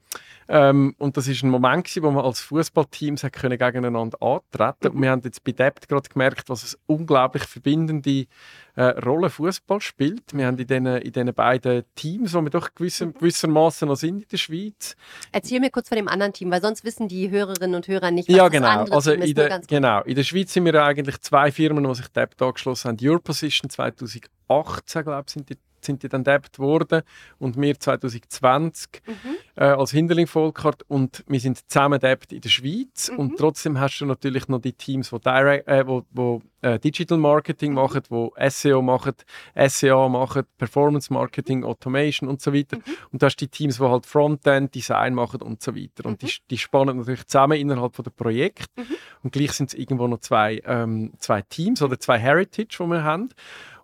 Ähm, 0.48 0.96
und 1.00 1.18
das 1.18 1.28
ist 1.28 1.44
ein 1.44 1.50
Moment, 1.50 1.86
gewesen, 1.86 2.04
wo 2.04 2.12
wir 2.12 2.24
als 2.24 2.42
Fußballteams 2.42 3.22
gegeneinander 3.24 4.22
antreten. 4.22 4.90
Mhm. 4.90 4.96
Und 4.96 5.02
wir 5.02 5.10
haben 5.10 5.22
jetzt 5.24 5.44
bei 5.44 5.52
Debt 5.52 5.88
gerade 5.88 6.08
gemerkt, 6.08 6.50
was 6.50 6.76
eine 6.76 6.98
unglaublich 6.98 7.44
verbindende 7.44 8.28
äh, 8.76 8.84
Rolle 8.84 9.30
Fußball 9.30 9.82
spielt. 9.82 10.34
Wir 10.34 10.46
haben 10.46 10.58
in 10.60 10.68
diesen, 10.68 10.86
in 10.86 11.12
diesen 11.12 11.34
beiden 11.34 11.84
Teams, 11.96 12.34
wo 12.34 12.42
wir 12.42 12.50
doch 12.52 12.74
gewisser, 12.76 13.08
mhm. 13.08 13.14
gewissermaßen 13.14 13.88
noch 13.88 13.96
sind 13.96 14.24
in 14.24 14.28
der 14.30 14.38
Schweiz. 14.38 14.96
Erzähl 15.32 15.60
mir 15.60 15.72
kurz 15.72 15.90
von 15.90 15.96
dem 15.96 16.08
anderen 16.08 16.34
Team, 16.34 16.52
weil 16.52 16.62
sonst 16.62 16.84
wissen 16.84 17.08
die 17.08 17.30
Hörerinnen 17.32 17.76
und 17.76 17.88
Hörer 17.88 18.12
nicht, 18.12 18.30
was 18.30 18.36
ja, 18.36 18.48
genau. 18.48 18.68
das 18.68 18.78
andere 18.78 18.96
also 18.96 19.12
Team 19.12 19.22
ist. 19.22 19.38
Der, 19.38 19.60
genau. 19.68 20.02
In 20.04 20.16
der 20.16 20.24
Schweiz 20.24 20.54
sind 20.54 20.66
wir 20.66 20.84
eigentlich 20.84 21.20
zwei 21.22 21.52
Firmen, 21.52 21.84
die 21.84 21.96
sich 21.96 22.08
Debt 22.10 22.40
angeschlossen 22.42 22.90
haben. 22.90 23.08
Your 23.08 23.20
Position 23.20 23.70
2018, 23.70 25.04
glaube 25.04 25.24
ich, 25.28 25.34
sind 25.34 25.50
die 25.50 25.58
sind 25.86 26.04
die 26.04 26.10
dann 26.10 26.24
debt 26.24 26.60
worden 26.60 27.02
und 27.40 27.60
wir 27.60 27.80
2020 27.80 29.02
mhm. 29.06 29.14
äh, 29.56 29.64
als 29.66 29.92
Hinderling 29.92 30.28
Volkart 30.28 30.84
und 30.88 31.24
wir 31.28 31.40
sind 31.40 31.70
zusammen 31.70 32.00
debt 32.00 32.32
in 32.32 32.42
der 32.42 32.50
Schweiz 32.50 33.12
mhm. 33.12 33.20
und 33.20 33.38
trotzdem 33.38 33.80
hast 33.80 34.00
du 34.00 34.06
natürlich 34.06 34.48
noch 34.48 34.60
die 34.60 34.74
Teams, 34.74 35.10
die, 35.10 35.20
direct, 35.20 35.68
äh, 35.68 35.88
wo, 35.88 36.04
wo 36.12 36.42
äh, 36.66 36.80
Digital 36.80 37.18
Marketing 37.18 37.72
mhm. 37.72 37.76
machen, 37.76 38.02
wo 38.10 38.34
SEO 38.50 38.82
machen, 38.82 39.14
SEA 39.56 40.10
machen, 40.10 40.44
Performance 40.58 41.14
Marketing, 41.14 41.64
Automation 41.64 42.28
und 42.28 42.42
so 42.42 42.54
weiter. 42.54 42.78
Mhm. 42.78 42.84
Und 43.12 43.22
du 43.22 43.26
hast 43.26 43.36
die 43.38 43.48
Teams, 43.48 43.78
die 43.78 43.84
halt 43.84 44.06
Frontend, 44.06 44.74
Design 44.74 45.14
machen 45.14 45.42
und 45.42 45.62
so 45.62 45.76
weiter. 45.76 46.06
Und 46.06 46.22
die, 46.22 46.26
mhm. 46.26 46.48
die 46.50 46.58
spannen 46.58 46.98
natürlich 46.98 47.28
zusammen 47.28 47.60
innerhalb 47.60 47.96
von 47.96 48.04
der 48.04 48.12
Projekt. 48.12 48.76
Mhm. 48.76 48.96
Und 49.24 49.32
gleich 49.32 49.52
sind 49.52 49.68
es 49.68 49.74
irgendwo 49.76 50.08
noch 50.08 50.20
zwei, 50.20 50.62
ähm, 50.66 51.14
zwei 51.20 51.44
Teams 51.44 51.82
oder 51.82 52.00
zwei 52.00 52.18
Heritage, 52.18 52.78
die 52.80 52.88
wir 52.88 53.04
haben. 53.04 53.30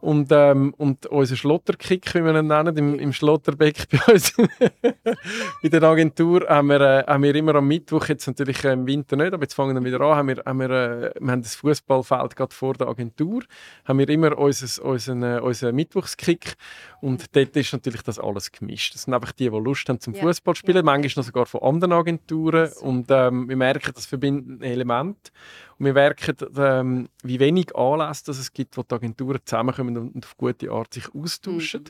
Und, 0.02 0.30
ähm, 0.32 0.74
und 0.78 1.06
unser 1.06 1.36
Schlotterkick, 1.36 2.16
wie 2.16 2.24
wir 2.24 2.36
ihn 2.36 2.48
nennen, 2.48 2.76
im, 2.76 3.00
im 3.00 3.14
Schlotterbeck 3.14 3.88
bei 3.92 4.14
uns 4.14 4.34
in 5.62 5.70
der 5.70 5.84
Agentur, 5.84 6.48
haben 6.50 6.70
wir, 6.70 6.82
äh, 6.82 7.04
haben 7.06 7.22
wir 7.22 7.36
immer 7.36 7.54
am 7.54 7.68
Mittwoch, 7.68 8.08
jetzt 8.08 8.26
natürlich 8.26 8.64
im 8.64 8.88
Winter 8.88 9.16
nicht, 9.16 9.32
aber 9.32 9.44
jetzt 9.44 9.54
fangen 9.54 9.76
wir 9.76 9.84
wieder 9.84 10.04
an, 10.04 10.18
haben 10.18 10.28
wir, 10.30 10.42
haben 10.44 10.60
wir, 10.60 10.70
äh, 10.72 11.14
wir 11.20 11.32
haben 11.32 11.44
das 11.44 11.54
Fußballfeld 11.54 12.36
gerade 12.36 12.54
vor 12.54 12.74
der 12.74 12.88
Agentur, 12.88 13.44
haben 13.86 14.00
wir 14.00 14.10
immer 14.10 14.36
unser, 14.40 14.84
unseren, 14.84 15.22
äh, 15.22 15.40
unseren 15.40 15.76
Mittwochskick 15.76 16.56
und 17.02 17.36
dort 17.36 17.56
ist 17.56 17.72
natürlich 17.72 18.02
das 18.02 18.18
alles 18.18 18.52
gemischt. 18.52 18.96
Das 18.96 19.04
sind 19.04 19.14
einfach 19.14 19.34
die, 19.34 19.52
die 19.52 19.58
Lust 19.58 19.88
haben 19.88 20.00
zum 20.00 20.16
ja. 20.16 20.22
Fußball 20.22 20.56
spielen, 20.56 20.78
ja. 20.78 20.84
manchmal 20.84 21.22
noch 21.22 21.26
sogar 21.28 21.46
von 21.46 21.62
anderen 21.62 21.94
Agenturen 21.94 22.72
und 22.82 23.06
ähm, 23.12 23.48
wir 23.48 23.56
merken, 23.56 23.92
das 23.94 24.08
verbindet 24.08 24.62
ein 24.62 24.64
Element 24.64 25.32
und 25.78 25.86
wir 25.86 25.94
merken, 25.94 26.36
ähm, 26.58 27.10
wie 27.24 27.40
wenig 27.40 27.76
Anlässe 27.76 28.32
es 28.32 28.54
gibt, 28.54 28.78
wo 28.78 28.84
die 28.84 28.94
Agenturen 28.94 29.40
zusammenkommen 29.44 29.91
und 29.98 30.26
auf 30.26 30.38
gute 30.38 30.72
Art 30.72 30.94
sich 30.94 31.14
austauschen. 31.16 31.84
Mhm. 31.84 31.90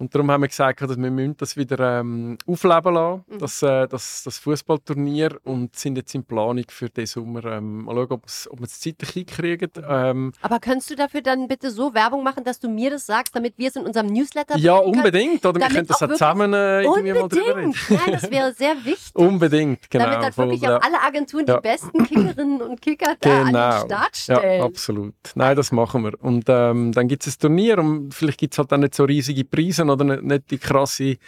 Und 0.00 0.14
darum 0.14 0.30
haben 0.30 0.40
wir 0.40 0.48
gesagt, 0.48 0.80
dass 0.80 0.96
wir 0.96 1.10
müssen 1.10 1.36
das 1.36 1.58
wieder 1.58 2.00
ähm, 2.00 2.38
aufleben 2.46 2.94
lassen, 2.94 3.24
mhm. 3.28 3.38
das, 3.38 3.62
äh, 3.62 3.86
das, 3.86 4.22
das 4.24 4.38
Fußballturnier 4.38 5.38
und 5.44 5.76
sind 5.76 5.96
jetzt 5.96 6.14
in 6.14 6.24
Planung 6.24 6.64
für 6.70 6.88
den 6.88 7.04
Sommer. 7.04 7.44
Ähm, 7.44 7.84
mal 7.84 7.94
schauen, 7.94 8.12
ob, 8.12 8.22
wir 8.24 8.64
es 8.64 8.80
zeitlich 8.80 9.10
hinkriegen. 9.10 9.70
Mhm. 9.76 9.84
Ähm, 9.86 10.32
Aber 10.40 10.58
könntest 10.58 10.88
du 10.90 10.96
dafür 10.96 11.20
dann 11.20 11.46
bitte 11.48 11.70
so 11.70 11.92
Werbung 11.92 12.24
machen, 12.24 12.44
dass 12.44 12.58
du 12.58 12.70
mir 12.70 12.88
das 12.88 13.04
sagst, 13.04 13.36
damit 13.36 13.58
wir 13.58 13.68
es 13.68 13.76
in 13.76 13.84
unserem 13.84 14.06
Newsletter 14.06 14.56
Ja, 14.56 14.76
unbedingt. 14.76 15.44
Oder 15.44 15.60
wir 15.60 15.68
können 15.68 15.86
das 15.86 16.02
auch 16.02 16.08
zusammen 16.08 16.54
äh, 16.54 16.82
irgendwie 16.82 17.12
mal 17.12 17.28
drüber 17.28 17.56
reden. 17.56 17.74
Nein, 17.90 18.12
das 18.12 18.30
wäre 18.30 18.54
sehr 18.56 18.76
wichtig. 18.82 19.14
unbedingt, 19.14 19.90
genau. 19.90 20.06
Damit 20.06 20.22
dann 20.22 20.36
wirklich 20.38 20.66
auch 20.66 20.80
alle 20.80 21.02
Agenturen 21.02 21.44
ja. 21.46 21.56
die 21.56 21.60
besten 21.60 22.04
Kickerinnen 22.04 22.62
und 22.62 22.80
Kicker 22.80 23.16
da 23.20 23.44
genau. 23.44 23.58
an 23.58 23.80
den 23.80 23.86
Start 23.86 24.16
stellen. 24.16 24.60
Ja, 24.60 24.64
absolut. 24.64 25.14
Nein, 25.34 25.54
das 25.56 25.72
machen 25.72 26.04
wir. 26.04 26.12
Und 26.24 26.44
ähm, 26.48 26.92
dann 26.92 27.06
gibt 27.06 27.26
es 27.26 27.36
ein 27.36 27.40
Turnier 27.40 27.78
und 27.78 28.14
vielleicht 28.14 28.38
gibt 28.38 28.54
es 28.54 28.58
halt 28.58 28.72
dann 28.72 28.80
nicht 28.80 28.94
so 28.94 29.04
riesige 29.04 29.44
Preise 29.44 29.89
oder 29.90 30.04
nicht, 30.04 30.22
nicht 30.22 30.50
die 30.50 30.58
krasse 30.58 31.18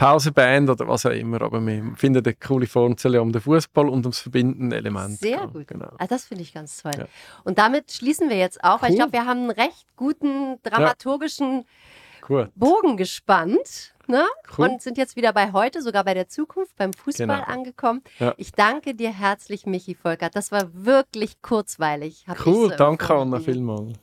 Pausenband 0.00 0.70
oder 0.70 0.88
was 0.88 1.04
auch 1.04 1.10
immer, 1.10 1.42
aber 1.42 1.60
wir 1.60 1.92
finden 1.94 2.24
eine 2.24 2.34
coole 2.34 2.66
Formzelle 2.66 3.20
um 3.20 3.32
den 3.32 3.42
Fußball 3.42 3.86
und 3.86 4.06
ums 4.06 4.20
verbindende 4.20 4.76
Element. 4.76 5.18
Sehr 5.18 5.46
gut. 5.46 5.66
Genau. 5.66 5.92
Ah, 5.98 6.06
das 6.06 6.24
finde 6.24 6.42
ich 6.42 6.54
ganz 6.54 6.82
toll. 6.82 6.92
Ja. 6.96 7.04
Und 7.44 7.58
damit 7.58 7.92
schließen 7.92 8.30
wir 8.30 8.38
jetzt 8.38 8.64
auch, 8.64 8.76
cool. 8.76 8.82
weil 8.82 8.90
ich 8.92 8.96
glaube, 8.96 9.12
wir 9.12 9.26
haben 9.26 9.40
einen 9.40 9.50
recht 9.50 9.86
guten 9.96 10.56
dramaturgischen 10.62 11.66
ja. 12.30 12.48
Bogen 12.54 12.96
gespannt. 12.96 13.92
Ne? 14.06 14.24
Cool. 14.56 14.70
Und 14.70 14.82
sind 14.82 14.96
jetzt 14.96 15.16
wieder 15.16 15.34
bei 15.34 15.52
heute, 15.52 15.82
sogar 15.82 16.02
bei 16.04 16.14
der 16.14 16.28
Zukunft, 16.28 16.74
beim 16.76 16.94
Fußball 16.94 17.26
genau. 17.26 17.42
angekommen. 17.42 18.02
Ja. 18.18 18.34
Ich 18.38 18.52
danke 18.52 18.94
dir 18.94 19.12
herzlich, 19.12 19.66
Michi 19.66 19.94
Volkert. 19.94 20.34
Das 20.34 20.50
war 20.50 20.70
wirklich 20.72 21.42
kurzweilig. 21.42 22.24
Cool, 22.44 22.70
so 22.70 22.76
danke 22.76 23.14
Anna 23.14 23.38
vielmals. 23.38 23.98